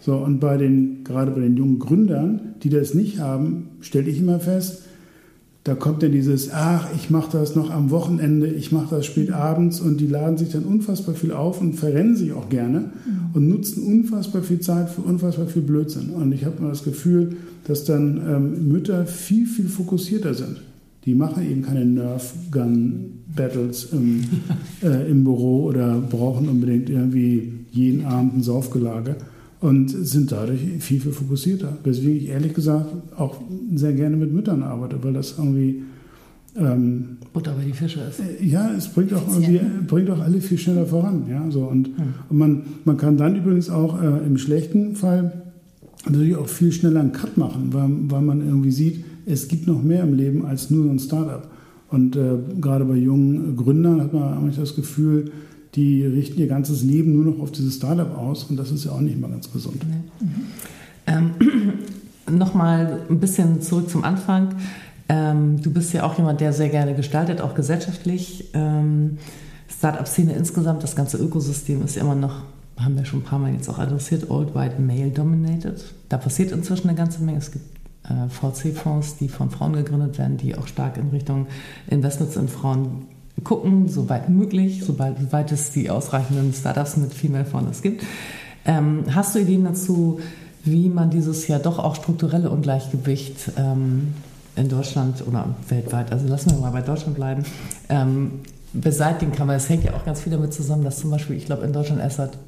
So, 0.00 0.16
und 0.16 0.40
bei 0.40 0.56
den, 0.56 1.04
gerade 1.04 1.30
bei 1.32 1.40
den 1.40 1.56
jungen 1.56 1.78
Gründern, 1.78 2.54
die 2.62 2.70
das 2.70 2.94
nicht 2.94 3.18
haben, 3.18 3.68
stelle 3.80 4.08
ich 4.08 4.20
immer 4.20 4.40
fest, 4.40 4.85
da 5.66 5.74
kommt 5.74 6.04
dann 6.04 6.12
dieses, 6.12 6.52
ach, 6.52 6.86
ich 6.94 7.10
mache 7.10 7.36
das 7.36 7.56
noch 7.56 7.70
am 7.70 7.90
Wochenende, 7.90 8.46
ich 8.46 8.70
mache 8.70 8.94
das 8.94 9.04
spät 9.04 9.32
abends 9.32 9.80
und 9.80 10.00
die 10.00 10.06
laden 10.06 10.38
sich 10.38 10.50
dann 10.50 10.62
unfassbar 10.62 11.16
viel 11.16 11.32
auf 11.32 11.60
und 11.60 11.72
verrennen 11.72 12.14
sich 12.14 12.32
auch 12.32 12.48
gerne 12.48 12.92
und 13.32 13.48
nutzen 13.48 13.82
unfassbar 13.82 14.42
viel 14.42 14.60
Zeit 14.60 14.90
für 14.90 15.00
unfassbar 15.00 15.48
viel 15.48 15.62
Blödsinn. 15.62 16.10
Und 16.10 16.30
ich 16.30 16.44
habe 16.44 16.62
mal 16.62 16.68
das 16.68 16.84
Gefühl, 16.84 17.38
dass 17.66 17.84
dann 17.84 18.22
ähm, 18.28 18.68
Mütter 18.68 19.06
viel, 19.06 19.48
viel 19.48 19.66
fokussierter 19.66 20.34
sind. 20.34 20.62
Die 21.04 21.16
machen 21.16 21.44
eben 21.44 21.62
keine 21.62 21.84
Nerf-Gun-Battles 21.84 23.88
im, 23.90 24.22
äh, 24.84 25.10
im 25.10 25.24
Büro 25.24 25.64
oder 25.64 25.98
brauchen 25.98 26.48
unbedingt 26.48 26.90
irgendwie 26.90 27.54
jeden 27.72 28.04
Abend 28.04 28.36
ein 28.36 28.42
Saufgelage 28.44 29.16
und 29.66 29.88
sind 29.88 30.30
dadurch 30.30 30.60
viel, 30.78 31.00
viel 31.00 31.10
fokussierter. 31.10 31.76
Weswegen 31.82 32.18
ich 32.18 32.28
ehrlich 32.28 32.54
gesagt 32.54 32.86
auch 33.16 33.40
sehr 33.74 33.94
gerne 33.94 34.16
mit 34.16 34.32
Müttern 34.32 34.62
arbeite, 34.62 35.02
weil 35.02 35.12
das 35.12 35.34
irgendwie. 35.38 35.82
Ähm, 36.56 37.18
Butter 37.32 37.52
bei 37.52 37.64
die 37.64 37.72
Fische 37.72 38.00
ist. 38.00 38.20
Äh, 38.20 38.46
ja, 38.46 38.70
es 38.78 38.88
bringt 38.88 39.12
auch, 39.12 39.26
irgendwie, 39.28 39.60
bringt 39.88 40.08
auch 40.08 40.20
alle 40.20 40.40
viel 40.40 40.56
schneller 40.56 40.86
voran. 40.86 41.24
Ja, 41.28 41.44
so. 41.50 41.64
und, 41.64 41.88
hm. 41.88 41.94
und 42.30 42.38
man, 42.38 42.62
man 42.84 42.96
kann 42.96 43.16
dann 43.16 43.34
übrigens 43.34 43.68
auch 43.68 44.00
äh, 44.00 44.24
im 44.24 44.38
schlechten 44.38 44.94
Fall 44.94 45.32
natürlich 46.08 46.36
auch 46.36 46.48
viel 46.48 46.70
schneller 46.70 47.00
einen 47.00 47.12
Cut 47.12 47.36
machen, 47.36 47.70
weil, 47.72 47.90
weil 48.08 48.22
man 48.22 48.46
irgendwie 48.46 48.70
sieht, 48.70 49.04
es 49.26 49.48
gibt 49.48 49.66
noch 49.66 49.82
mehr 49.82 50.04
im 50.04 50.14
Leben 50.14 50.46
als 50.46 50.70
nur 50.70 50.84
so 50.84 50.90
ein 50.90 51.00
Startup. 51.00 51.50
Und 51.90 52.14
äh, 52.14 52.36
gerade 52.60 52.84
bei 52.84 52.96
jungen 52.96 53.56
Gründern 53.56 54.00
hat 54.00 54.14
man 54.14 54.32
eigentlich 54.32 54.56
das 54.56 54.76
Gefühl, 54.76 55.32
die 55.76 56.04
richten 56.04 56.40
ihr 56.40 56.48
ganzes 56.48 56.82
Leben 56.82 57.12
nur 57.12 57.32
noch 57.32 57.42
auf 57.42 57.52
dieses 57.52 57.76
Startup 57.76 58.16
aus 58.16 58.44
und 58.44 58.56
das 58.56 58.70
ist 58.70 58.84
ja 58.84 58.92
auch 58.92 59.00
nicht 59.00 59.20
mal 59.20 59.30
ganz 59.30 59.52
gesund. 59.52 59.84
Mhm. 59.84 60.30
Ähm, 61.06 61.30
Nochmal 62.28 63.02
ein 63.08 63.20
bisschen 63.20 63.62
zurück 63.62 63.88
zum 63.88 64.02
Anfang. 64.02 64.56
Ähm, 65.08 65.62
du 65.62 65.70
bist 65.70 65.92
ja 65.92 66.02
auch 66.02 66.18
jemand, 66.18 66.40
der 66.40 66.52
sehr 66.52 66.70
gerne 66.70 66.94
gestaltet, 66.94 67.40
auch 67.40 67.54
gesellschaftlich. 67.54 68.46
Ähm, 68.52 69.18
Startup-Szene 69.68 70.32
insgesamt, 70.32 70.82
das 70.82 70.96
ganze 70.96 71.18
Ökosystem 71.18 71.84
ist 71.84 71.94
ja 71.94 72.02
immer 72.02 72.16
noch 72.16 72.42
haben 72.78 72.96
wir 72.96 73.04
schon 73.04 73.20
ein 73.20 73.24
paar 73.24 73.38
Mal 73.38 73.52
jetzt 73.52 73.68
auch 73.68 73.78
adressiert, 73.78 74.30
Old 74.30 74.54
White 74.54 74.80
Male 74.80 75.10
Dominated. 75.10 75.82
Da 76.08 76.18
passiert 76.18 76.52
inzwischen 76.52 76.88
eine 76.88 76.96
ganze 76.96 77.22
Menge. 77.22 77.38
Es 77.38 77.50
gibt 77.50 77.64
äh, 78.04 78.28
VC-Fonds, 78.28 79.16
die 79.16 79.28
von 79.28 79.50
Frauen 79.50 79.72
gegründet 79.72 80.18
werden, 80.18 80.36
die 80.36 80.56
auch 80.56 80.66
stark 80.66 80.98
in 80.98 81.08
Richtung 81.08 81.46
Investments 81.88 82.36
in 82.36 82.48
Frauen 82.48 83.06
gucken, 83.44 83.88
soweit 83.88 84.28
möglich, 84.28 84.82
sobald, 84.84 85.18
soweit 85.18 85.52
es 85.52 85.70
die 85.70 85.90
ausreichenden 85.90 86.52
Startups 86.52 86.96
mit 86.96 87.12
Female 87.12 87.44
Founders 87.44 87.82
gibt. 87.82 88.04
Ähm, 88.64 89.04
hast 89.14 89.34
du 89.34 89.40
Ideen 89.40 89.64
dazu, 89.64 90.20
wie 90.64 90.88
man 90.88 91.10
dieses 91.10 91.46
ja 91.46 91.58
doch 91.58 91.78
auch 91.78 91.94
strukturelle 91.94 92.50
Ungleichgewicht 92.50 93.52
ähm, 93.56 94.14
in 94.56 94.68
Deutschland 94.68 95.24
oder 95.26 95.54
weltweit, 95.68 96.10
also 96.12 96.26
lassen 96.26 96.50
wir 96.50 96.58
mal 96.58 96.72
bei 96.72 96.82
Deutschland 96.82 97.14
bleiben, 97.14 97.44
ähm, 97.88 98.40
beseitigen 98.72 99.32
kann? 99.32 99.46
Weil 99.48 99.58
es 99.58 99.68
hängt 99.68 99.84
ja 99.84 99.94
auch 99.94 100.04
ganz 100.04 100.22
viel 100.22 100.32
damit 100.32 100.52
zusammen, 100.52 100.82
dass 100.82 100.98
zum 100.98 101.10
Beispiel, 101.10 101.36
ich 101.36 101.46
glaube, 101.46 101.64
in 101.64 101.72
Deutschland 101.72 102.00
erst 102.00 102.16
seit 102.16 102.38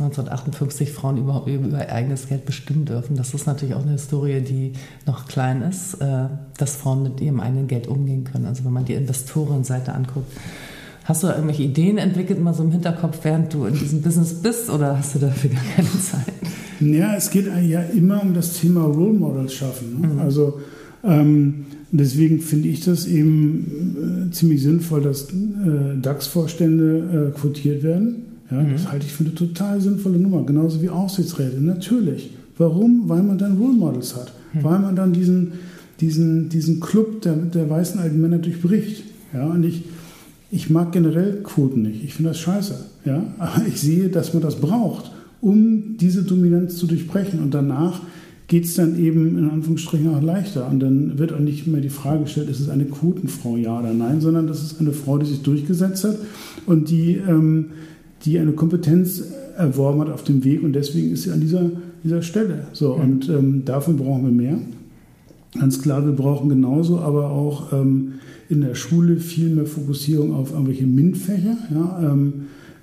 1958 0.00 0.92
Frauen 0.92 1.16
überhaupt 1.16 1.48
über 1.48 1.78
ihr 1.78 1.92
eigenes 1.92 2.28
Geld 2.28 2.46
bestimmen 2.46 2.84
dürfen. 2.84 3.16
Das 3.16 3.34
ist 3.34 3.46
natürlich 3.46 3.74
auch 3.74 3.82
eine 3.82 3.92
Historie, 3.92 4.40
die 4.40 4.72
noch 5.06 5.26
klein 5.26 5.62
ist, 5.62 5.94
äh, 5.94 6.26
dass 6.56 6.76
Frauen 6.76 7.02
mit 7.02 7.20
ihrem 7.20 7.40
eigenen 7.40 7.66
Geld 7.66 7.88
umgehen 7.88 8.24
können. 8.24 8.46
Also 8.46 8.64
wenn 8.64 8.72
man 8.72 8.84
die 8.84 8.94
Investorenseite 8.94 9.92
anguckt. 9.92 10.30
Hast 11.04 11.22
du 11.22 11.26
da 11.26 11.34
irgendwelche 11.34 11.62
Ideen 11.62 11.98
entwickelt, 11.98 12.38
mal 12.38 12.52
so 12.52 12.62
im 12.62 12.70
Hinterkopf, 12.70 13.20
während 13.22 13.52
du 13.54 13.64
in 13.64 13.74
diesem 13.74 14.02
Business 14.02 14.34
bist, 14.34 14.68
oder 14.68 14.98
hast 14.98 15.14
du 15.14 15.18
dafür 15.18 15.50
gar 15.50 15.64
keine 15.74 15.88
Zeit? 15.88 16.34
Ja, 16.80 17.16
es 17.16 17.30
geht 17.30 17.46
ja 17.46 17.80
immer 17.80 18.22
um 18.22 18.34
das 18.34 18.60
Thema 18.60 18.84
Role 18.84 19.14
Models 19.14 19.54
schaffen. 19.54 20.00
Ne? 20.00 20.06
Mhm. 20.08 20.18
Also 20.20 20.60
ähm, 21.02 21.66
deswegen 21.90 22.40
finde 22.40 22.68
ich 22.68 22.84
das 22.84 23.06
eben 23.06 24.28
äh, 24.28 24.32
ziemlich 24.32 24.62
sinnvoll, 24.62 25.02
dass 25.02 25.30
äh, 25.30 25.98
DAX-Vorstände 26.00 27.32
äh, 27.34 27.38
quotiert 27.38 27.82
werden 27.82 28.27
ja, 28.50 28.62
mhm. 28.62 28.72
Das 28.72 28.90
halte 28.90 29.06
ich 29.06 29.12
für 29.12 29.24
eine 29.24 29.34
total 29.34 29.80
sinnvolle 29.80 30.18
Nummer, 30.18 30.44
genauso 30.44 30.80
wie 30.82 30.88
Aufsichtsräte. 30.88 31.60
Natürlich. 31.60 32.30
Warum? 32.56 33.08
Weil 33.08 33.22
man 33.22 33.38
dann 33.38 33.58
Role 33.58 33.74
Models 33.74 34.16
hat. 34.16 34.32
Mhm. 34.54 34.64
Weil 34.64 34.78
man 34.78 34.96
dann 34.96 35.12
diesen, 35.12 35.52
diesen, 36.00 36.48
diesen 36.48 36.80
Club 36.80 37.22
der, 37.22 37.34
der 37.34 37.68
weißen 37.68 38.00
alten 38.00 38.20
Männer 38.20 38.38
durchbricht. 38.38 39.04
Ja, 39.32 39.46
und 39.46 39.64
ich, 39.64 39.84
ich 40.50 40.70
mag 40.70 40.92
generell 40.92 41.42
Quoten 41.42 41.82
nicht. 41.82 42.02
Ich 42.02 42.14
finde 42.14 42.30
das 42.30 42.38
scheiße. 42.38 42.76
Ja? 43.04 43.22
Aber 43.38 43.66
ich 43.66 43.80
sehe, 43.80 44.08
dass 44.08 44.32
man 44.32 44.42
das 44.42 44.56
braucht, 44.56 45.12
um 45.40 45.96
diese 45.98 46.22
Dominanz 46.22 46.76
zu 46.76 46.86
durchbrechen. 46.86 47.40
Und 47.40 47.52
danach 47.52 48.00
geht 48.48 48.64
es 48.64 48.74
dann 48.74 48.98
eben 48.98 49.36
in 49.36 49.50
Anführungsstrichen 49.50 50.08
auch 50.14 50.22
leichter. 50.22 50.68
Und 50.70 50.80
dann 50.80 51.18
wird 51.18 51.34
auch 51.34 51.38
nicht 51.38 51.66
mehr 51.66 51.82
die 51.82 51.90
Frage 51.90 52.22
gestellt, 52.22 52.48
ist 52.48 52.60
es 52.60 52.70
eine 52.70 52.86
Quotenfrau, 52.86 53.58
ja 53.58 53.78
oder 53.78 53.92
nein, 53.92 54.22
sondern 54.22 54.46
das 54.46 54.62
ist 54.62 54.80
eine 54.80 54.92
Frau, 54.92 55.18
die 55.18 55.26
sich 55.26 55.42
durchgesetzt 55.42 56.04
hat 56.04 56.16
und 56.64 56.88
die 56.88 57.16
ähm, 57.16 57.66
die 58.24 58.38
eine 58.38 58.52
Kompetenz 58.52 59.22
erworben 59.56 60.00
hat 60.00 60.10
auf 60.10 60.24
dem 60.24 60.44
Weg 60.44 60.62
und 60.62 60.72
deswegen 60.72 61.12
ist 61.12 61.22
sie 61.22 61.30
an 61.30 61.40
dieser, 61.40 61.70
dieser 62.04 62.22
Stelle. 62.22 62.66
So, 62.72 62.96
mhm. 62.96 63.02
und 63.02 63.28
ähm, 63.28 63.64
davon 63.64 63.96
brauchen 63.96 64.24
wir 64.24 64.32
mehr. 64.32 64.58
Ganz 65.58 65.80
klar, 65.80 66.04
wir 66.04 66.12
brauchen 66.12 66.48
genauso 66.48 66.98
aber 66.98 67.30
auch 67.30 67.72
ähm, 67.72 68.14
in 68.48 68.60
der 68.60 68.74
Schule 68.74 69.16
viel 69.16 69.50
mehr 69.50 69.66
Fokussierung 69.66 70.34
auf 70.34 70.52
irgendwelche 70.52 70.86
MINT-Fächer. 70.86 71.56
Ja? 71.74 72.12
Ähm, 72.12 72.32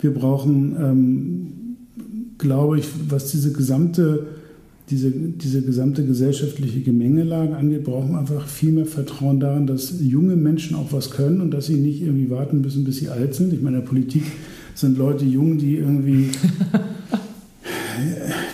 wir 0.01 0.13
brauchen, 0.13 0.75
ähm, 0.79 1.47
glaube 2.37 2.79
ich, 2.79 2.87
was 3.09 3.31
diese 3.31 3.53
gesamte, 3.53 4.25
diese, 4.89 5.11
diese 5.11 5.61
gesamte 5.61 6.05
gesellschaftliche 6.05 6.81
Gemengelage 6.81 7.55
angeht, 7.55 7.83
brauchen 7.83 8.11
wir 8.11 8.19
einfach 8.19 8.47
viel 8.47 8.71
mehr 8.71 8.85
Vertrauen 8.85 9.39
daran, 9.39 9.67
dass 9.67 9.95
junge 10.01 10.35
Menschen 10.35 10.75
auch 10.75 10.91
was 10.91 11.11
können 11.11 11.41
und 11.41 11.51
dass 11.51 11.67
sie 11.67 11.77
nicht 11.77 12.01
irgendwie 12.01 12.29
warten 12.29 12.61
müssen, 12.61 12.83
bis 12.83 12.97
sie 12.97 13.09
alt 13.09 13.33
sind. 13.33 13.53
Ich 13.53 13.61
meine, 13.61 13.77
in 13.77 13.83
der 13.83 13.89
Politik 13.89 14.23
sind 14.75 14.97
Leute 14.97 15.25
jung, 15.25 15.57
die 15.57 15.77
irgendwie, 15.77 16.29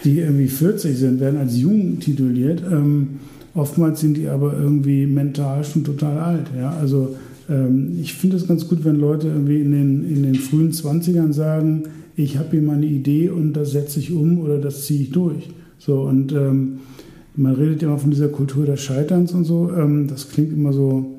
die 0.05 0.19
irgendwie 0.19 0.47
40 0.47 0.97
sind, 0.97 1.19
werden 1.19 1.39
als 1.39 1.57
jung 1.57 1.99
tituliert. 1.99 2.63
Ähm, 2.71 3.19
oftmals 3.53 3.99
sind 3.99 4.15
die 4.15 4.27
aber 4.27 4.57
irgendwie 4.57 5.05
mental 5.07 5.63
schon 5.63 5.83
total 5.83 6.17
alt. 6.19 6.45
Ja? 6.57 6.71
Also 6.79 7.15
ähm, 7.49 7.97
ich 8.01 8.13
finde 8.13 8.37
es 8.37 8.47
ganz 8.47 8.67
gut, 8.67 8.85
wenn 8.85 8.99
Leute 8.99 9.27
irgendwie 9.27 9.61
in 9.61 9.71
den, 9.71 10.09
in 10.09 10.23
den 10.23 10.35
frühen 10.35 10.71
20ern 10.71 11.33
sagen, 11.33 11.83
ich 12.15 12.37
habe 12.37 12.51
hier 12.51 12.61
mal 12.61 12.77
eine 12.77 12.85
Idee 12.85 13.29
und 13.29 13.53
das 13.53 13.71
setze 13.71 13.99
ich 13.99 14.13
um 14.13 14.39
oder 14.39 14.59
das 14.59 14.85
ziehe 14.85 15.01
ich 15.01 15.11
durch. 15.11 15.49
So 15.79 16.01
und 16.01 16.31
ähm, 16.33 16.79
man 17.35 17.55
redet 17.55 17.81
ja 17.81 17.87
immer 17.87 17.97
von 17.97 18.11
dieser 18.11 18.27
Kultur 18.27 18.65
des 18.65 18.81
Scheiterns 18.81 19.31
und 19.33 19.45
so. 19.45 19.71
Ähm, 19.75 20.07
das 20.07 20.29
klingt 20.29 20.53
immer 20.53 20.73
so 20.73 21.10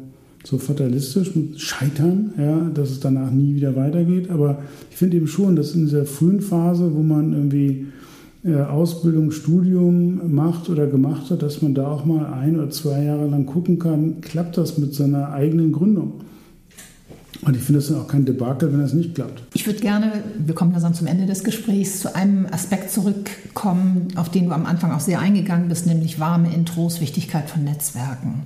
so 0.45 0.59
fatalistisch 0.59 1.35
mit 1.37 1.61
Scheitern, 1.61 2.33
ja, 2.37 2.71
dass 2.75 2.91
es 2.91 3.01
danach 3.01 3.31
nie 3.31 3.55
wieder 3.55 3.77
weitergeht. 3.77 4.31
Aber 4.31 4.59
ich 4.91 4.97
finde 4.97 5.17
eben 5.17 5.29
schon, 5.29 5.57
dass 5.57 5.75
in 5.75 5.87
dieser 5.87 6.05
frühen 6.05 6.41
Phase, 6.41 6.95
wo 6.95 7.03
man 7.03 7.33
irgendwie 7.33 7.87
äh, 8.45 8.57
Ausbildung, 8.57 9.31
Studium 9.31 10.35
macht 10.35 10.69
oder 10.69 10.87
gemacht 10.87 11.31
hat, 11.31 11.43
dass 11.43 11.63
man 11.63 11.75
da 11.75 11.87
auch 11.87 12.05
mal 12.05 12.27
ein 12.33 12.57
oder 12.57 12.71
zwei 12.71 13.05
Jahre 13.05 13.29
lang 13.29 13.47
gucken 13.47 13.79
kann, 13.79 14.21
klappt 14.21 14.59
das 14.59 14.79
mit 14.79 14.95
seiner 14.95 15.33
eigenen 15.33 15.73
Gründung. 15.73 16.23
Und 17.45 17.57
ich 17.57 17.63
finde 17.63 17.81
es 17.81 17.89
dann 17.89 17.99
auch 17.99 18.07
kein 18.07 18.25
Debakel, 18.25 18.73
wenn 18.73 18.81
das 18.81 18.93
nicht 18.93 19.17
klappt. 19.17 19.43
Ich 19.55 19.67
würde 19.67 19.81
gerne, 19.81 20.13
wir 20.39 20.55
kommen 20.55 20.71
langsam 20.73 20.95
zum 20.95 21.09
Ende 21.09 21.27
des 21.27 21.43
Gesprächs, 21.43 22.01
zu 22.01 22.15
einem 22.15 22.47
Aspekt 22.47 22.91
zurückkommen, 22.93 24.09
auf 24.15 24.29
den 24.29 24.47
du 24.47 24.53
am 24.53 24.65
Anfang 24.65 24.93
auch 24.93 25.01
sehr 25.01 25.19
eingegangen 25.19 25.69
bist, 25.69 25.87
nämlich 25.87 26.21
warme 26.21 26.55
Intros, 26.55 27.01
Wichtigkeit 27.01 27.51
von 27.51 27.65
Netzwerken. 27.65 28.43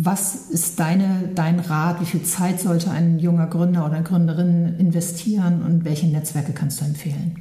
Was 0.00 0.48
ist 0.50 0.78
deine, 0.78 1.28
dein 1.34 1.58
Rat? 1.58 2.00
Wie 2.00 2.04
viel 2.04 2.22
Zeit 2.22 2.60
sollte 2.60 2.88
ein 2.92 3.18
junger 3.18 3.48
Gründer 3.48 3.84
oder 3.84 4.00
Gründerin 4.00 4.76
investieren 4.78 5.62
und 5.66 5.84
welche 5.84 6.06
Netzwerke 6.06 6.52
kannst 6.52 6.80
du 6.80 6.84
empfehlen? 6.84 7.34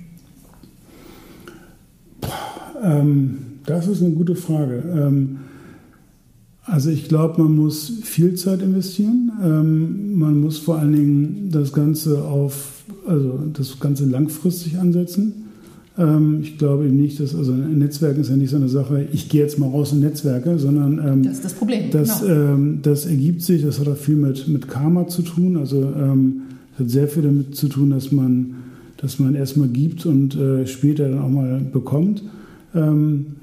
Ähm, 2.82 3.38
das 3.68 3.88
ist 3.88 4.02
eine 4.02 4.16
gute 4.16 4.36
Frage. 4.36 4.84
Ähm, 4.92 5.38
also 6.64 6.90
ich 6.90 7.08
glaube, 7.08 7.44
man 7.44 7.56
muss 7.56 8.00
viel 8.02 8.34
Zeit 8.34 8.64
investieren. 8.64 9.32
Ähm, 9.40 10.18
man 10.18 10.42
muss 10.42 10.58
vor 10.58 10.80
allen 10.80 10.94
Dingen 10.94 11.50
das 11.52 11.72
Ganze 11.74 12.24
auf, 12.24 12.86
also 13.08 13.40
das 13.54 13.80
Ganze 13.80 14.06
langfristig 14.06 14.80
ansetzen. 14.80 15.47
Ähm, 15.98 16.40
ich 16.42 16.58
glaube 16.58 16.86
eben 16.86 16.98
nicht, 16.98 17.20
dass, 17.20 17.36
also 17.36 17.52
ein 17.52 17.80
Netzwerk 17.80 18.18
ist 18.18 18.30
ja 18.30 18.38
nicht 18.38 18.52
so 18.52 18.58
eine 18.58 18.70
Sache, 18.70 19.08
ich 19.12 19.30
gehe 19.30 19.42
jetzt 19.42 19.58
mal 19.58 19.70
raus 19.70 19.94
in 19.94 20.00
Netzwerke, 20.00 20.60
sondern 20.60 21.00
ähm, 21.06 21.24
das 21.24 21.34
ist 21.34 21.46
das 21.46 21.54
Problem. 21.54 21.90
Das, 21.92 22.22
genau. 22.22 22.34
ähm, 22.34 22.80
das 22.84 23.06
ergibt 23.06 23.42
sich, 23.42 23.64
das 23.64 23.80
hat 23.80 23.88
auch 23.88 23.98
viel 23.98 24.16
mit, 24.16 24.48
mit 24.48 24.68
Karma 24.68 25.08
zu 25.08 25.24
tun. 25.24 25.58
Also 25.58 25.82
ähm, 25.82 26.42
hat 26.78 26.90
sehr 26.90 27.08
viel 27.08 27.24
damit 27.24 27.56
zu 27.56 27.68
tun, 27.68 27.90
dass 27.90 28.12
man, 28.12 28.56
dass 28.98 29.20
man 29.20 29.34
erstmal 29.34 29.68
gibt 29.70 30.06
und 30.06 30.36
äh, 30.36 30.68
später 30.68 31.10
dann 31.10 31.20
auch 31.20 31.30
mal 31.30 31.62
bekommt. 31.72 32.24
Ähm, 32.76 33.37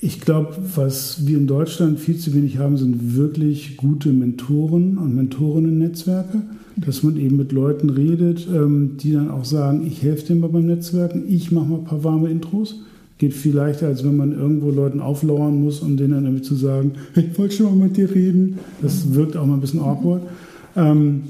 ich 0.00 0.20
glaube, 0.20 0.56
was 0.74 1.26
wir 1.26 1.36
in 1.36 1.46
Deutschland 1.46 2.00
viel 2.00 2.16
zu 2.16 2.34
wenig 2.34 2.58
haben, 2.58 2.76
sind 2.76 3.16
wirklich 3.16 3.76
gute 3.76 4.10
Mentoren 4.10 4.98
und 4.98 5.14
Mentorinnen-Netzwerke 5.14 6.42
dass 6.86 7.02
man 7.02 7.16
eben 7.16 7.36
mit 7.36 7.52
Leuten 7.52 7.90
redet, 7.90 8.46
ähm, 8.52 8.96
die 8.96 9.12
dann 9.12 9.30
auch 9.30 9.44
sagen, 9.44 9.86
ich 9.86 10.02
helfe 10.02 10.26
dir 10.26 10.36
mal 10.36 10.48
beim 10.48 10.66
Netzwerken, 10.66 11.24
ich 11.28 11.52
mache 11.52 11.66
mal 11.66 11.78
ein 11.78 11.84
paar 11.84 12.04
warme 12.04 12.30
Intros. 12.30 12.82
Geht 13.18 13.34
viel 13.34 13.54
leichter, 13.54 13.86
als 13.86 14.02
wenn 14.02 14.16
man 14.16 14.32
irgendwo 14.32 14.70
Leuten 14.70 15.00
auflauern 15.00 15.62
muss, 15.62 15.80
um 15.80 15.98
denen 15.98 16.12
dann 16.12 16.24
irgendwie 16.24 16.42
zu 16.42 16.54
sagen, 16.54 16.92
ich 17.14 17.38
wollte 17.38 17.54
schon 17.54 17.66
mal 17.66 17.86
mit 17.86 17.96
dir 17.96 18.14
reden. 18.14 18.58
Das 18.80 19.14
wirkt 19.14 19.36
auch 19.36 19.44
mal 19.46 19.54
ein 19.54 19.60
bisschen 19.60 19.80
awkward. 19.80 20.22
Ähm, 20.74 21.22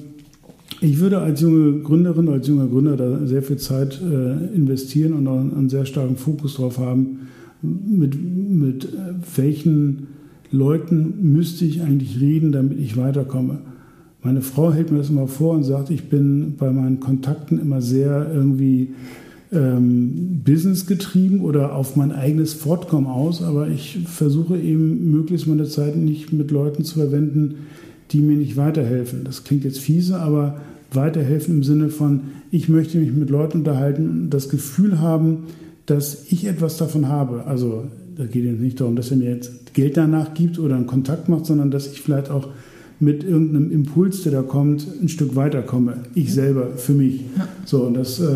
ich 0.80 0.98
würde 1.00 1.18
als 1.18 1.40
junge 1.40 1.80
Gründerin, 1.80 2.28
als 2.28 2.46
junger 2.46 2.66
Gründer 2.66 2.96
da 2.96 3.26
sehr 3.26 3.42
viel 3.42 3.56
Zeit 3.56 4.00
äh, 4.00 4.54
investieren 4.54 5.14
und 5.14 5.26
einen 5.26 5.68
sehr 5.68 5.84
starken 5.84 6.16
Fokus 6.16 6.54
drauf 6.54 6.78
haben, 6.78 7.28
mit, 7.62 8.14
mit 8.14 8.84
äh, 8.84 8.88
welchen 9.36 10.08
Leuten 10.50 11.32
müsste 11.32 11.64
ich 11.64 11.82
eigentlich 11.82 12.20
reden, 12.20 12.52
damit 12.52 12.78
ich 12.78 12.96
weiterkomme. 12.96 13.58
Meine 14.22 14.42
Frau 14.42 14.72
hält 14.72 14.90
mir 14.90 14.98
das 14.98 15.10
immer 15.10 15.28
vor 15.28 15.54
und 15.54 15.64
sagt, 15.64 15.90
ich 15.90 16.08
bin 16.08 16.56
bei 16.58 16.70
meinen 16.70 17.00
Kontakten 17.00 17.58
immer 17.58 17.80
sehr 17.80 18.30
irgendwie 18.32 18.90
ähm, 19.52 20.42
businessgetrieben 20.44 21.40
oder 21.40 21.74
auf 21.74 21.96
mein 21.96 22.12
eigenes 22.12 22.52
Fortkommen 22.52 23.06
aus, 23.06 23.42
aber 23.42 23.68
ich 23.68 24.00
versuche 24.04 24.58
eben 24.58 25.10
möglichst 25.10 25.46
meine 25.46 25.64
Zeit 25.64 25.96
nicht 25.96 26.32
mit 26.32 26.50
Leuten 26.50 26.84
zu 26.84 26.98
verwenden, 26.98 27.66
die 28.10 28.20
mir 28.20 28.36
nicht 28.36 28.56
weiterhelfen. 28.56 29.24
Das 29.24 29.44
klingt 29.44 29.64
jetzt 29.64 29.78
fiese, 29.78 30.18
aber 30.20 30.60
weiterhelfen 30.92 31.56
im 31.56 31.62
Sinne 31.62 31.88
von, 31.88 32.20
ich 32.50 32.68
möchte 32.68 32.98
mich 32.98 33.12
mit 33.12 33.30
Leuten 33.30 33.58
unterhalten 33.58 34.08
und 34.08 34.30
das 34.30 34.48
Gefühl 34.48 35.00
haben, 35.00 35.44
dass 35.90 36.26
ich 36.30 36.46
etwas 36.46 36.76
davon 36.76 37.08
habe. 37.08 37.44
Also 37.46 37.84
da 38.16 38.24
geht 38.26 38.44
es 38.44 38.60
nicht 38.60 38.80
darum, 38.80 38.96
dass 38.96 39.10
er 39.10 39.16
mir 39.16 39.30
jetzt 39.30 39.74
Geld 39.74 39.96
danach 39.96 40.34
gibt 40.34 40.58
oder 40.58 40.76
einen 40.76 40.86
Kontakt 40.86 41.28
macht, 41.28 41.46
sondern 41.46 41.70
dass 41.70 41.86
ich 41.90 42.00
vielleicht 42.00 42.30
auch 42.30 42.48
mit 43.02 43.24
irgendeinem 43.24 43.70
Impuls, 43.70 44.22
der 44.24 44.32
da 44.32 44.42
kommt, 44.42 44.86
ein 45.02 45.08
Stück 45.08 45.34
weiterkomme. 45.34 45.94
Ich 46.14 46.34
selber, 46.34 46.68
für 46.76 46.92
mich. 46.92 47.22
Ja. 47.36 47.48
So, 47.64 47.84
und 47.84 47.94
das, 47.94 48.20
äh, 48.20 48.26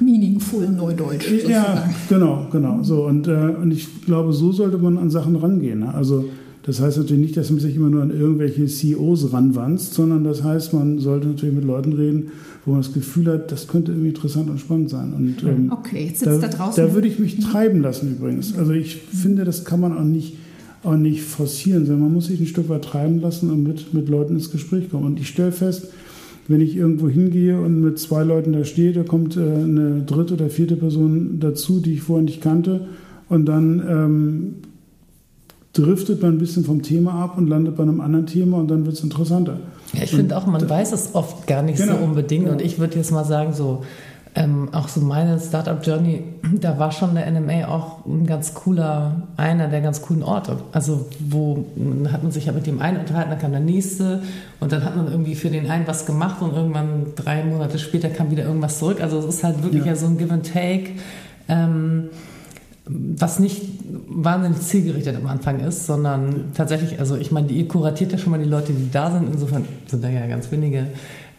Meaningful 0.00 0.66
Neudeutsch. 0.68 1.30
Ja, 1.46 1.90
genau, 2.08 2.46
genau. 2.50 2.82
So, 2.82 3.04
und, 3.04 3.28
äh, 3.28 3.54
und 3.60 3.70
ich 3.70 4.06
glaube, 4.06 4.32
so 4.32 4.50
sollte 4.50 4.78
man 4.78 4.96
an 4.96 5.10
Sachen 5.10 5.36
rangehen. 5.36 5.80
Ne? 5.80 5.94
Also 5.94 6.24
Das 6.66 6.80
heißt 6.80 6.96
natürlich 6.96 7.22
nicht, 7.22 7.36
dass 7.36 7.50
man 7.50 7.60
sich 7.60 7.76
immer 7.76 7.90
nur 7.90 8.02
an 8.02 8.10
irgendwelche 8.10 8.64
CEOs 8.64 9.34
ranwanzt, 9.34 9.92
sondern 9.92 10.24
das 10.24 10.42
heißt, 10.42 10.72
man 10.72 10.98
sollte 10.98 11.28
natürlich 11.28 11.54
mit 11.54 11.64
Leuten 11.64 11.92
reden, 11.92 12.32
wo 12.64 12.72
man 12.72 12.80
das 12.80 12.92
Gefühl 12.92 13.26
hat, 13.26 13.52
das 13.52 13.68
könnte 13.68 13.92
irgendwie 13.92 14.08
interessant 14.08 14.48
und 14.48 14.58
spannend 14.58 14.90
sein. 14.90 15.12
Und, 15.12 15.42
ähm, 15.42 15.70
okay, 15.70 16.06
jetzt 16.06 16.20
sitzt 16.20 16.42
da, 16.42 16.48
da 16.48 16.48
draußen. 16.48 16.84
Da 16.84 16.94
würde 16.94 17.08
ich 17.08 17.18
mich 17.18 17.38
treiben 17.38 17.82
lassen 17.82 18.12
übrigens. 18.16 18.56
Also 18.56 18.72
ich 18.72 18.96
finde, 18.96 19.44
das 19.44 19.64
kann 19.64 19.80
man 19.80 19.96
auch 19.96 20.04
nicht, 20.04 20.38
auch 20.82 20.96
nicht 20.96 21.22
forcieren, 21.22 21.84
sondern 21.84 22.04
man 22.04 22.14
muss 22.14 22.26
sich 22.26 22.40
ein 22.40 22.46
Stück 22.46 22.68
weit 22.70 22.84
treiben 22.84 23.20
lassen 23.20 23.50
und 23.50 23.62
mit, 23.62 23.92
mit 23.92 24.08
Leuten 24.08 24.34
ins 24.34 24.50
Gespräch 24.50 24.90
kommen. 24.90 25.04
Und 25.04 25.20
ich 25.20 25.28
stelle 25.28 25.52
fest, 25.52 25.88
wenn 26.48 26.60
ich 26.60 26.76
irgendwo 26.76 27.08
hingehe 27.08 27.60
und 27.60 27.80
mit 27.80 27.98
zwei 27.98 28.22
Leuten 28.22 28.52
da 28.52 28.64
stehe, 28.64 28.92
da 28.92 29.02
kommt 29.02 29.36
äh, 29.36 29.40
eine 29.40 30.02
dritte 30.02 30.34
oder 30.34 30.48
vierte 30.48 30.76
Person 30.76 31.38
dazu, 31.40 31.80
die 31.80 31.94
ich 31.94 32.02
vorher 32.02 32.24
nicht 32.24 32.40
kannte. 32.40 32.88
Und 33.28 33.46
dann 33.46 33.82
ähm, 33.88 34.54
driftet 35.74 36.22
man 36.22 36.34
ein 36.34 36.38
bisschen 36.38 36.64
vom 36.64 36.82
Thema 36.82 37.12
ab 37.12 37.36
und 37.36 37.46
landet 37.48 37.76
bei 37.76 37.82
einem 37.82 38.00
anderen 38.00 38.26
Thema 38.26 38.58
und 38.58 38.70
dann 38.70 38.86
wird 38.86 38.96
es 38.96 39.02
interessanter. 39.02 39.60
Ja, 39.96 40.02
ich 40.02 40.10
finde 40.10 40.36
auch, 40.36 40.46
man 40.46 40.68
weiß 40.68 40.92
es 40.92 41.14
oft 41.14 41.46
gar 41.46 41.62
nicht 41.62 41.78
genau, 41.78 41.98
so 41.98 42.04
unbedingt. 42.04 42.48
Und 42.48 42.60
ich 42.60 42.78
würde 42.78 42.96
jetzt 42.96 43.12
mal 43.12 43.24
sagen, 43.24 43.52
so 43.52 43.82
ähm, 44.36 44.70
auch 44.72 44.88
so 44.88 45.00
meine 45.00 45.38
Startup-Journey, 45.38 46.24
da 46.60 46.78
war 46.78 46.90
schon 46.90 47.14
der 47.14 47.30
NMA 47.30 47.68
auch 47.68 48.04
ein 48.04 48.26
ganz 48.26 48.54
cooler, 48.54 49.22
einer 49.36 49.68
der 49.68 49.80
ganz 49.80 50.02
coolen 50.02 50.22
Orte. 50.22 50.58
Also 50.72 51.06
wo 51.20 51.66
hat 52.10 52.22
man 52.22 52.32
sich 52.32 52.46
ja 52.46 52.52
mit 52.52 52.66
dem 52.66 52.80
einen 52.80 52.98
unterhalten, 52.98 53.30
dann 53.30 53.38
kam 53.38 53.52
der 53.52 53.60
nächste 53.60 54.22
und 54.60 54.72
dann 54.72 54.84
hat 54.84 54.96
man 54.96 55.10
irgendwie 55.10 55.36
für 55.36 55.50
den 55.50 55.70
einen 55.70 55.86
was 55.86 56.06
gemacht 56.06 56.42
und 56.42 56.54
irgendwann 56.54 57.12
drei 57.14 57.44
Monate 57.44 57.78
später 57.78 58.08
kam 58.08 58.30
wieder 58.30 58.44
irgendwas 58.44 58.78
zurück. 58.78 59.00
Also 59.00 59.18
es 59.18 59.26
ist 59.26 59.44
halt 59.44 59.62
wirklich 59.62 59.84
ja, 59.84 59.92
ja 59.92 59.96
so 59.96 60.06
ein 60.06 60.18
Give 60.18 60.32
and 60.32 60.52
Take. 60.52 60.90
Ähm, 61.48 62.08
was 62.86 63.38
nicht 63.38 63.62
wahnsinnig 64.08 64.60
zielgerichtet 64.60 65.16
am 65.16 65.26
Anfang 65.26 65.60
ist, 65.60 65.86
sondern 65.86 66.52
tatsächlich, 66.54 67.00
also 67.00 67.16
ich 67.16 67.32
meine, 67.32 67.50
ihr 67.50 67.66
kuratiert 67.66 68.12
ja 68.12 68.18
schon 68.18 68.30
mal 68.30 68.42
die 68.42 68.48
Leute, 68.48 68.72
die 68.72 68.90
da 68.90 69.10
sind, 69.10 69.32
insofern 69.32 69.64
sind 69.86 70.04
da 70.04 70.10
ja 70.10 70.26
ganz 70.26 70.50
wenige, 70.52 70.88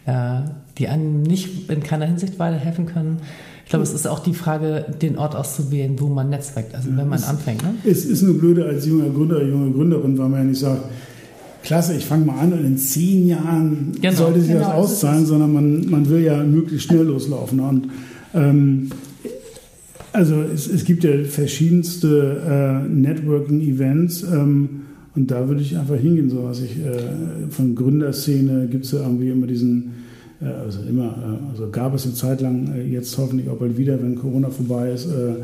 äh, 0.06 0.40
die 0.78 0.88
einem 0.88 1.22
nicht 1.22 1.70
in 1.70 1.82
keiner 1.82 2.06
Hinsicht 2.06 2.38
weiterhelfen 2.38 2.86
können. 2.86 3.18
Ich 3.64 3.70
glaube, 3.70 3.84
es 3.84 3.92
ist 3.92 4.06
auch 4.06 4.20
die 4.20 4.34
Frage, 4.34 4.86
den 5.00 5.18
Ort 5.18 5.36
auszuwählen, 5.36 5.98
wo 6.00 6.06
man 6.06 6.30
netzwerkt, 6.30 6.74
also 6.74 6.88
wenn 6.88 7.08
man 7.08 7.18
es, 7.18 7.28
anfängt. 7.28 7.62
Ne? 7.62 7.74
Es 7.84 8.04
ist 8.04 8.22
nur 8.22 8.38
blöde 8.38 8.64
als 8.64 8.86
junger 8.86 9.10
Gründer, 9.10 9.42
junge 9.42 9.72
Gründerin, 9.72 10.18
weil 10.18 10.28
man 10.28 10.40
ja 10.40 10.44
nicht 10.46 10.60
sagt, 10.60 10.82
klasse, 11.62 11.94
ich 11.94 12.06
fange 12.06 12.26
mal 12.26 12.38
an 12.38 12.52
und 12.52 12.64
in 12.64 12.78
zehn 12.78 13.28
Jahren 13.28 13.92
genau, 14.00 14.14
sollte 14.14 14.40
sich 14.40 14.52
genau, 14.52 14.66
das 14.66 14.74
auszahlen, 14.74 15.26
sondern 15.26 15.52
man, 15.52 15.90
man 15.90 16.08
will 16.08 16.22
ja 16.22 16.42
möglichst 16.42 16.88
schnell 16.88 17.02
loslaufen. 17.02 17.60
Und 17.60 17.88
ähm, 18.34 18.90
also 20.12 20.42
es, 20.42 20.66
es 20.66 20.84
gibt 20.84 21.04
ja 21.04 21.12
verschiedenste 21.24 22.40
äh, 22.48 22.88
Networking-Events 22.88 24.22
ähm, 24.22 24.68
und 25.14 25.30
da 25.30 25.48
würde 25.48 25.62
ich 25.62 25.76
einfach 25.76 25.96
hingehen. 25.96 26.30
So 26.30 26.44
was 26.44 26.60
ich 26.60 26.78
äh, 26.78 27.48
von 27.50 27.74
Gründerszene 27.74 28.66
gibt 28.68 28.84
es 28.84 28.92
ja 28.92 29.00
irgendwie 29.00 29.30
immer 29.30 29.46
diesen, 29.46 29.94
äh, 30.40 30.46
also 30.46 30.80
immer, 30.88 31.04
äh, 31.04 31.50
also 31.50 31.70
gab 31.70 31.94
es 31.94 32.04
eine 32.04 32.14
Zeit 32.14 32.40
lang, 32.40 32.72
äh, 32.74 32.84
jetzt 32.84 33.16
hoffentlich 33.18 33.48
auch 33.48 33.56
bald 33.56 33.76
wieder, 33.76 34.00
wenn 34.02 34.16
Corona 34.16 34.50
vorbei 34.50 34.92
ist. 34.92 35.06
Äh, 35.06 35.34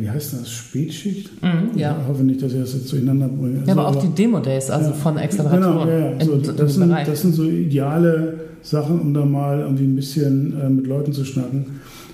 wie 0.00 0.08
heißt 0.08 0.32
das? 0.32 0.50
Spätschicht? 0.50 1.30
Mhm, 1.42 1.78
ja. 1.78 1.96
Ich 2.00 2.08
hoffe 2.08 2.24
nicht, 2.24 2.42
dass 2.42 2.52
ihr 2.52 2.60
das 2.60 2.72
jetzt 2.72 2.90
durcheinander 2.90 3.28
bringt. 3.28 3.68
Ja, 3.68 3.74
aber 3.74 3.88
auch 3.88 3.96
die 3.96 4.08
Demo-Days, 4.08 4.70
also 4.70 4.90
ja, 4.90 4.96
von 4.96 5.18
Acceleratoren. 5.18 5.86
Genau, 5.86 5.86
ja, 5.86 6.12
ja. 6.12 6.24
So, 6.24 6.38
das, 6.38 6.74
sind, 6.74 6.90
das 6.90 7.20
sind 7.20 7.34
so 7.34 7.44
ideale 7.44 8.34
Sachen, 8.62 8.98
um 8.98 9.14
da 9.14 9.24
mal 9.24 9.60
irgendwie 9.60 9.84
ein 9.84 9.94
bisschen 9.94 10.74
mit 10.74 10.86
Leuten 10.86 11.12
zu 11.12 11.24
schnacken. 11.24 11.66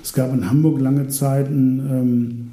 Es 0.03 0.13
gab 0.13 0.33
in 0.33 0.49
Hamburg 0.49 0.81
lange 0.81 1.09
Zeit 1.09 1.49
ein 1.49 1.81
ähm, 1.91 2.51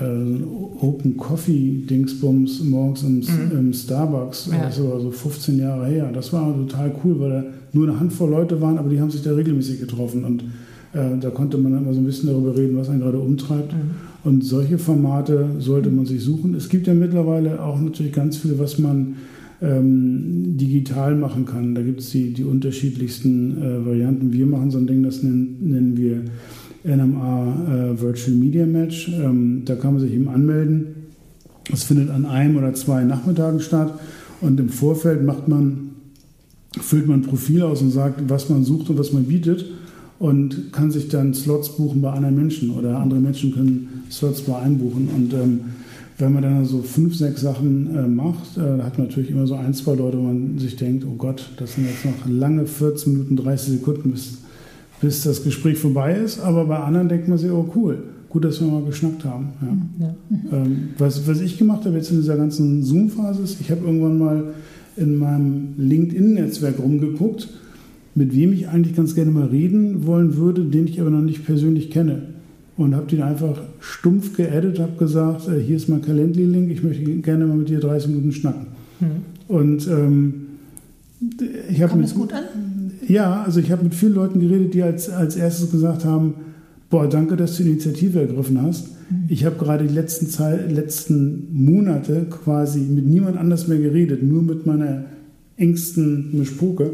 äh, 0.00 0.84
Open 0.84 1.16
Coffee 1.16 1.84
Dingsbums 1.88 2.62
morgens 2.62 3.02
im, 3.02 3.16
mhm. 3.16 3.58
im 3.58 3.72
Starbucks, 3.72 4.50
ja. 4.52 4.66
das 4.66 4.82
war 4.82 5.00
so 5.00 5.10
15 5.10 5.58
Jahre 5.58 5.86
her. 5.86 6.10
Das 6.12 6.32
war 6.32 6.54
total 6.54 6.94
cool, 7.04 7.20
weil 7.20 7.30
da 7.30 7.44
nur 7.72 7.88
eine 7.88 7.98
Handvoll 7.98 8.30
Leute 8.30 8.60
waren, 8.60 8.78
aber 8.78 8.88
die 8.88 9.00
haben 9.00 9.10
sich 9.10 9.22
da 9.22 9.32
regelmäßig 9.32 9.80
getroffen 9.80 10.24
und 10.24 10.44
äh, 10.92 11.18
da 11.20 11.30
konnte 11.30 11.58
man 11.58 11.76
immer 11.76 11.92
so 11.92 12.00
ein 12.00 12.06
bisschen 12.06 12.28
darüber 12.28 12.56
reden, 12.56 12.76
was 12.76 12.88
einen 12.88 13.00
gerade 13.00 13.18
umtreibt. 13.18 13.72
Mhm. 13.72 13.90
Und 14.22 14.42
solche 14.42 14.78
Formate 14.78 15.48
sollte 15.58 15.90
man 15.90 16.06
sich 16.06 16.22
suchen. 16.22 16.54
Es 16.54 16.70
gibt 16.70 16.86
ja 16.86 16.94
mittlerweile 16.94 17.62
auch 17.62 17.78
natürlich 17.78 18.12
ganz 18.12 18.38
viel, 18.38 18.58
was 18.58 18.78
man 18.78 19.16
ähm, 19.62 20.56
digital 20.56 21.14
machen 21.16 21.46
kann. 21.46 21.74
Da 21.74 21.82
gibt 21.82 22.00
es 22.00 22.10
die, 22.10 22.32
die 22.32 22.44
unterschiedlichsten 22.44 23.62
äh, 23.62 23.86
Varianten. 23.86 24.32
Wir 24.32 24.46
machen 24.46 24.70
so 24.70 24.78
ein 24.78 24.86
Ding, 24.86 25.02
das 25.02 25.22
nennen, 25.22 25.58
nennen 25.60 25.96
wir 25.96 26.22
NMA 26.84 27.92
äh, 27.94 28.00
Virtual 28.00 28.36
Media 28.36 28.66
Match. 28.66 29.08
Ähm, 29.08 29.62
da 29.64 29.74
kann 29.76 29.94
man 29.94 30.02
sich 30.02 30.12
eben 30.12 30.28
anmelden. 30.28 30.86
Das 31.70 31.84
findet 31.84 32.10
an 32.10 32.26
einem 32.26 32.56
oder 32.56 32.74
zwei 32.74 33.04
Nachmittagen 33.04 33.60
statt. 33.60 33.98
Und 34.40 34.60
im 34.60 34.68
Vorfeld 34.68 35.24
macht 35.24 35.48
man, 35.48 35.90
füllt 36.78 37.06
man 37.06 37.20
ein 37.20 37.22
Profil 37.22 37.62
aus 37.62 37.80
und 37.80 37.90
sagt, 37.90 38.28
was 38.28 38.50
man 38.50 38.64
sucht 38.64 38.90
und 38.90 38.98
was 38.98 39.12
man 39.12 39.24
bietet 39.24 39.64
und 40.18 40.72
kann 40.72 40.90
sich 40.90 41.08
dann 41.08 41.34
Slots 41.34 41.76
buchen 41.76 42.00
bei 42.00 42.10
anderen 42.10 42.36
Menschen 42.36 42.70
oder 42.70 42.98
andere 42.98 43.20
Menschen 43.20 43.52
können 43.52 44.04
Slots 44.10 44.42
bei 44.42 44.58
einem 44.58 44.78
buchen. 44.78 45.08
Und 45.14 45.32
ähm, 45.34 45.60
wenn 46.18 46.32
man 46.32 46.42
dann 46.42 46.64
so 46.64 46.82
fünf, 46.82 47.16
sechs 47.16 47.40
Sachen 47.40 47.94
äh, 47.96 48.06
macht, 48.06 48.56
äh, 48.56 48.82
hat 48.82 48.98
man 48.98 49.08
natürlich 49.08 49.30
immer 49.30 49.46
so 49.46 49.54
ein, 49.54 49.74
zwei 49.74 49.94
Leute, 49.94 50.18
wo 50.18 50.22
man 50.22 50.58
sich 50.58 50.76
denkt, 50.76 51.04
oh 51.04 51.14
Gott, 51.16 51.50
das 51.56 51.74
sind 51.74 51.86
jetzt 51.86 52.04
noch 52.04 52.28
lange 52.28 52.66
14 52.66 53.12
Minuten, 53.12 53.36
30 53.36 53.78
Sekunden, 53.78 54.12
bis, 54.12 54.38
bis 55.00 55.22
das 55.22 55.42
Gespräch 55.42 55.78
vorbei 55.78 56.14
ist. 56.14 56.40
Aber 56.40 56.66
bei 56.66 56.78
anderen 56.78 57.08
denkt 57.08 57.26
man 57.26 57.38
sich, 57.38 57.50
oh 57.50 57.68
cool, 57.74 57.98
gut, 58.28 58.44
dass 58.44 58.60
wir 58.60 58.68
mal 58.68 58.84
geschnackt 58.84 59.24
haben. 59.24 59.48
Ja. 59.60 60.06
Ja. 60.06 60.56
Ähm, 60.58 60.90
was, 60.98 61.26
was 61.26 61.40
ich 61.40 61.58
gemacht 61.58 61.84
habe 61.84 61.96
jetzt 61.96 62.10
in 62.12 62.18
dieser 62.18 62.36
ganzen 62.36 62.84
Zoom-Phase 62.84 63.42
ist, 63.42 63.60
ich 63.60 63.70
habe 63.72 63.84
irgendwann 63.84 64.18
mal 64.18 64.44
in 64.96 65.16
meinem 65.16 65.74
LinkedIn-Netzwerk 65.76 66.78
rumgeguckt, 66.78 67.48
mit 68.14 68.32
wem 68.36 68.52
ich 68.52 68.68
eigentlich 68.68 68.94
ganz 68.94 69.16
gerne 69.16 69.32
mal 69.32 69.46
reden 69.46 70.06
wollen 70.06 70.36
würde, 70.36 70.64
den 70.64 70.86
ich 70.86 71.00
aber 71.00 71.10
noch 71.10 71.22
nicht 71.22 71.44
persönlich 71.44 71.90
kenne 71.90 72.33
und 72.76 72.94
habe 72.94 73.06
den 73.06 73.22
einfach 73.22 73.60
stumpf 73.80 74.36
geaddet, 74.36 74.78
habe 74.80 74.96
gesagt, 74.98 75.48
äh, 75.48 75.60
hier 75.60 75.76
ist 75.76 75.88
mein 75.88 76.02
Calendly-Link, 76.02 76.70
ich 76.70 76.82
möchte 76.82 77.04
gerne 77.04 77.46
mal 77.46 77.56
mit 77.56 77.68
dir 77.68 77.80
30 77.80 78.08
Minuten 78.10 78.32
schnacken. 78.32 78.66
Mhm. 79.00 79.06
Und 79.46 79.86
ähm, 79.88 80.34
ich 81.70 81.82
habe 81.82 81.96
mit, 81.96 82.14
gut 82.14 82.32
an? 82.32 82.42
Ja, 83.06 83.42
also 83.42 83.60
ich 83.60 83.70
habe 83.70 83.84
mit 83.84 83.94
vielen 83.94 84.14
Leuten 84.14 84.40
geredet, 84.40 84.74
die 84.74 84.82
als, 84.82 85.08
als 85.10 85.36
erstes 85.36 85.70
gesagt 85.70 86.04
haben, 86.04 86.34
boah, 86.90 87.08
danke, 87.08 87.36
dass 87.36 87.56
du 87.56 87.62
die 87.62 87.70
Initiative 87.70 88.20
ergriffen 88.20 88.60
hast. 88.60 88.88
Mhm. 88.88 89.24
Ich 89.28 89.44
habe 89.44 89.56
gerade 89.56 89.86
die 89.86 89.94
letzten, 89.94 90.28
Zeit, 90.28 90.70
letzten 90.72 91.48
Monate 91.52 92.26
quasi 92.28 92.80
mit 92.80 93.06
niemand 93.06 93.36
anders 93.36 93.68
mehr 93.68 93.78
geredet, 93.78 94.22
nur 94.22 94.42
mit 94.42 94.66
meiner 94.66 95.04
engsten 95.56 96.36
Mischpoke. 96.36 96.92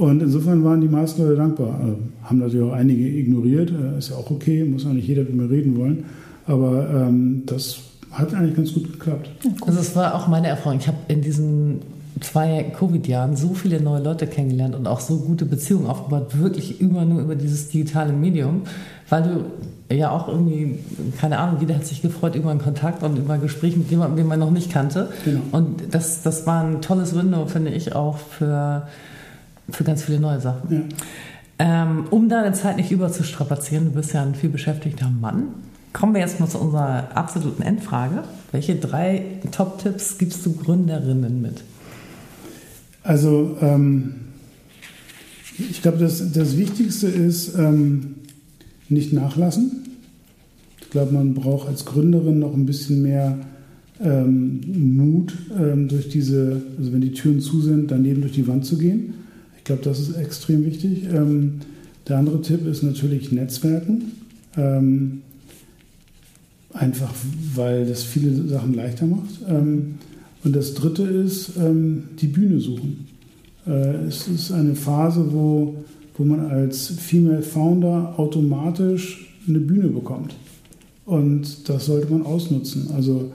Und 0.00 0.22
insofern 0.22 0.64
waren 0.64 0.80
die 0.80 0.88
meisten 0.88 1.22
Leute 1.22 1.36
dankbar. 1.36 1.78
Also 1.78 1.96
haben 2.24 2.38
natürlich 2.38 2.66
auch 2.66 2.72
einige 2.72 3.06
ignoriert, 3.06 3.70
äh, 3.70 3.98
ist 3.98 4.08
ja 4.08 4.16
auch 4.16 4.30
okay, 4.30 4.64
muss 4.64 4.86
auch 4.86 4.94
nicht 4.94 5.06
jeder 5.06 5.24
mit 5.24 5.34
mir 5.34 5.50
reden 5.50 5.76
wollen. 5.76 6.04
Aber 6.46 6.88
ähm, 6.88 7.42
das 7.44 7.80
hat 8.10 8.32
eigentlich 8.32 8.56
ganz 8.56 8.72
gut 8.72 8.90
geklappt. 8.90 9.30
Also 9.66 9.78
es 9.78 9.94
war 9.94 10.14
auch 10.14 10.26
meine 10.26 10.48
Erfahrung. 10.48 10.78
Ich 10.78 10.88
habe 10.88 10.96
in 11.08 11.20
diesen 11.20 11.82
zwei 12.20 12.72
Covid-Jahren 12.78 13.36
so 13.36 13.52
viele 13.52 13.82
neue 13.82 14.02
Leute 14.02 14.26
kennengelernt 14.26 14.74
und 14.74 14.86
auch 14.86 15.00
so 15.00 15.18
gute 15.18 15.44
Beziehungen 15.44 15.86
aufgebaut, 15.86 16.38
wirklich 16.38 16.80
immer 16.80 17.04
nur 17.04 17.20
über 17.20 17.34
dieses 17.34 17.68
digitale 17.68 18.14
Medium, 18.14 18.62
weil 19.10 19.22
du 19.22 19.94
ja 19.94 20.12
auch 20.12 20.28
irgendwie, 20.28 20.78
keine 21.20 21.38
Ahnung, 21.38 21.58
jeder 21.60 21.74
hat 21.74 21.84
sich 21.84 22.00
gefreut 22.00 22.36
über 22.36 22.50
einen 22.50 22.60
Kontakt 22.60 23.02
und 23.02 23.18
über 23.18 23.34
ein 23.34 23.42
Gespräch 23.42 23.76
mit 23.76 23.90
jemandem, 23.90 24.16
den 24.16 24.26
man 24.28 24.38
noch 24.38 24.50
nicht 24.50 24.72
kannte. 24.72 25.10
Genau. 25.26 25.40
Und 25.52 25.94
das, 25.94 26.22
das 26.22 26.46
war 26.46 26.64
ein 26.64 26.80
tolles 26.80 27.14
Window, 27.14 27.44
finde 27.46 27.70
ich, 27.72 27.94
auch 27.94 28.16
für 28.16 28.86
für 29.72 29.84
ganz 29.84 30.04
viele 30.04 30.20
neue 30.20 30.40
Sachen. 30.40 30.72
Ja. 30.72 30.82
Ähm, 31.58 32.04
um 32.10 32.28
deine 32.28 32.52
Zeit 32.54 32.76
nicht 32.78 32.90
überzustrapazieren, 32.90 33.86
du 33.86 33.90
bist 33.92 34.14
ja 34.14 34.22
ein 34.22 34.34
viel 34.34 34.48
beschäftigter 34.48 35.10
Mann, 35.10 35.48
kommen 35.92 36.14
wir 36.14 36.20
jetzt 36.20 36.40
mal 36.40 36.48
zu 36.48 36.58
unserer 36.58 37.14
absoluten 37.16 37.62
Endfrage. 37.62 38.22
Welche 38.52 38.76
drei 38.76 39.24
Top-Tipps 39.50 40.18
gibst 40.18 40.44
du 40.46 40.54
Gründerinnen 40.54 41.42
mit? 41.42 41.62
Also, 43.02 43.56
ähm, 43.60 44.14
ich 45.58 45.82
glaube, 45.82 45.98
das, 45.98 46.32
das 46.32 46.56
Wichtigste 46.56 47.08
ist 47.08 47.56
ähm, 47.58 48.14
nicht 48.88 49.12
nachlassen. 49.12 49.86
Ich 50.80 50.90
glaube, 50.90 51.12
man 51.12 51.34
braucht 51.34 51.68
als 51.68 51.84
Gründerin 51.84 52.38
noch 52.38 52.54
ein 52.54 52.66
bisschen 52.66 53.02
mehr 53.02 53.38
ähm, 54.02 54.96
Mut, 54.96 55.34
ähm, 55.56 55.88
durch 55.88 56.08
diese, 56.08 56.62
also 56.78 56.92
wenn 56.92 57.00
die 57.00 57.12
Türen 57.12 57.40
zu 57.40 57.60
sind, 57.60 57.90
daneben 57.90 58.22
durch 58.22 58.32
die 58.32 58.46
Wand 58.46 58.64
zu 58.64 58.78
gehen. 58.78 59.14
Ich 59.60 59.64
glaube, 59.64 59.82
das 59.84 60.00
ist 60.00 60.16
extrem 60.16 60.64
wichtig. 60.64 61.04
Ähm, 61.04 61.60
der 62.08 62.18
andere 62.18 62.40
Tipp 62.42 62.66
ist 62.66 62.82
natürlich 62.82 63.30
Netzwerken. 63.30 64.12
Ähm, 64.56 65.22
einfach 66.72 67.12
weil 67.54 67.86
das 67.86 68.02
viele 68.02 68.48
Sachen 68.48 68.74
leichter 68.74 69.06
macht. 69.06 69.40
Ähm, 69.48 69.96
und 70.42 70.56
das 70.56 70.74
dritte 70.74 71.02
ist 71.02 71.52
ähm, 71.58 72.04
die 72.20 72.26
Bühne 72.26 72.58
suchen. 72.60 73.06
Äh, 73.66 74.06
es 74.08 74.26
ist 74.28 74.50
eine 74.50 74.74
Phase, 74.74 75.26
wo, 75.30 75.76
wo 76.16 76.24
man 76.24 76.40
als 76.40 76.88
Female 76.88 77.42
Founder 77.42 78.14
automatisch 78.16 79.28
eine 79.46 79.60
Bühne 79.60 79.88
bekommt. 79.88 80.34
Und 81.04 81.68
das 81.68 81.86
sollte 81.86 82.10
man 82.10 82.24
ausnutzen. 82.24 82.88
Also 82.94 83.30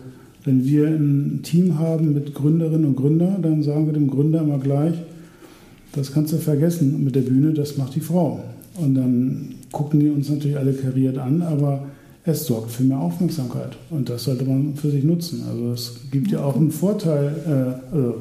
Wenn 0.45 0.63
wir 0.63 0.87
ein 0.87 1.39
Team 1.41 1.79
haben 1.79 2.13
mit 2.13 2.35
Gründerinnen 2.35 2.85
und 2.85 2.95
Gründern, 2.95 3.41
dann 3.41 3.63
sagen 3.63 3.87
wir 3.87 3.93
dem 3.93 4.09
Gründer 4.09 4.41
immer 4.41 4.59
gleich, 4.59 4.93
das 5.95 6.11
kannst 6.11 6.33
du 6.33 6.37
vergessen 6.37 7.03
mit 7.03 7.15
der 7.15 7.21
Bühne, 7.21 7.53
das 7.53 7.77
macht 7.77 7.95
die 7.95 8.01
Frau. 8.01 8.43
Und 8.77 8.95
dann 8.95 9.55
gucken 9.71 9.99
die 9.99 10.09
uns 10.09 10.29
natürlich 10.29 10.57
alle 10.57 10.73
kariert 10.73 11.17
an, 11.17 11.41
aber 11.41 11.85
es 12.25 12.45
sorgt 12.45 12.71
für 12.71 12.83
mehr 12.83 12.99
Aufmerksamkeit. 12.99 13.77
Und 13.89 14.09
das 14.09 14.23
sollte 14.23 14.45
man 14.45 14.75
für 14.75 14.89
sich 14.89 15.03
nutzen. 15.03 15.43
Also 15.49 15.71
es 15.71 15.95
gibt 16.11 16.31
ja 16.31 16.43
auch 16.43 16.55
einen 16.55 16.71
Vorteil, 16.71 17.35
äh, 17.47 17.95
also 17.95 18.15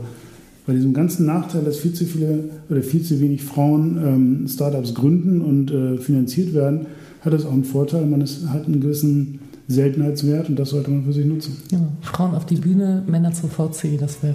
bei 0.67 0.73
diesem 0.73 0.95
ganzen 0.95 1.27
Nachteil, 1.27 1.63
dass 1.63 1.79
viel 1.79 1.93
zu 1.93 2.05
viele 2.05 2.45
oder 2.71 2.83
viel 2.83 3.03
zu 3.03 3.21
wenig 3.21 3.43
Frauen 3.43 3.99
ähm, 4.03 4.49
Startups 4.49 4.95
gründen 4.95 5.41
und 5.43 5.71
äh, 5.71 5.99
finanziert 5.99 6.55
werden, 6.55 6.87
hat 7.23 7.35
es 7.35 7.45
auch 7.45 7.53
einen 7.53 7.65
Vorteil. 7.65 8.07
Man 8.07 8.21
ist, 8.21 8.49
hat 8.49 8.67
einen 8.67 8.81
gewissen 8.81 9.41
Seltenheitswert 9.69 10.49
und 10.49 10.59
das 10.59 10.71
sollte 10.71 10.91
man 10.91 11.05
für 11.05 11.13
sich 11.13 11.27
nutzen. 11.27 11.57
Ja, 11.71 11.81
Frauen 12.03 12.35
auf 12.35 12.47
die 12.47 12.57
Bühne, 12.57 13.03
Männer 13.07 13.33
zur 13.33 13.51
VC, 13.51 13.99
das 13.99 14.23
wäre 14.23 14.35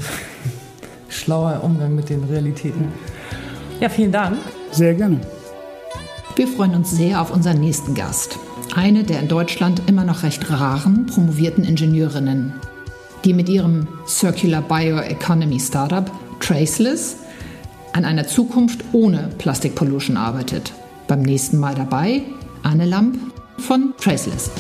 schlauer 1.10 1.62
Umgang 1.64 1.96
mit 1.96 2.10
den 2.10 2.24
Realitäten. 2.24 2.90
Ja, 3.80 3.90
vielen 3.90 4.12
Dank. 4.12 4.38
Sehr 4.72 4.94
gerne. 4.94 5.20
Wir 6.36 6.48
freuen 6.48 6.76
uns 6.76 6.92
sehr 6.92 7.22
auf 7.22 7.32
unseren 7.32 7.60
nächsten 7.60 7.96
Gast. 7.96 8.38
Eine 8.76 9.04
der 9.04 9.20
in 9.20 9.28
Deutschland 9.28 9.82
immer 9.88 10.06
noch 10.06 10.24
recht 10.24 10.50
raren 10.50 11.08
promovierten 11.08 11.64
Ingenieurinnen, 11.64 12.54
die 13.26 13.34
mit 13.34 13.50
ihrem 13.50 13.88
Circular 14.08 14.62
Bioeconomy 14.62 15.60
Startup 15.60 16.10
Traceless 16.40 17.18
an 17.94 18.06
einer 18.06 18.28
Zukunft 18.28 18.84
ohne 18.94 19.30
Plastic 19.38 19.76
Pollution 19.76 20.18
arbeitet. 20.18 20.72
Beim 21.08 21.24
nächsten 21.24 21.58
Mal 21.58 21.76
dabei 21.76 22.22
Anne 22.64 22.86
Lamp 22.86 23.18
von 23.58 23.94
Traceless. 24.00 24.52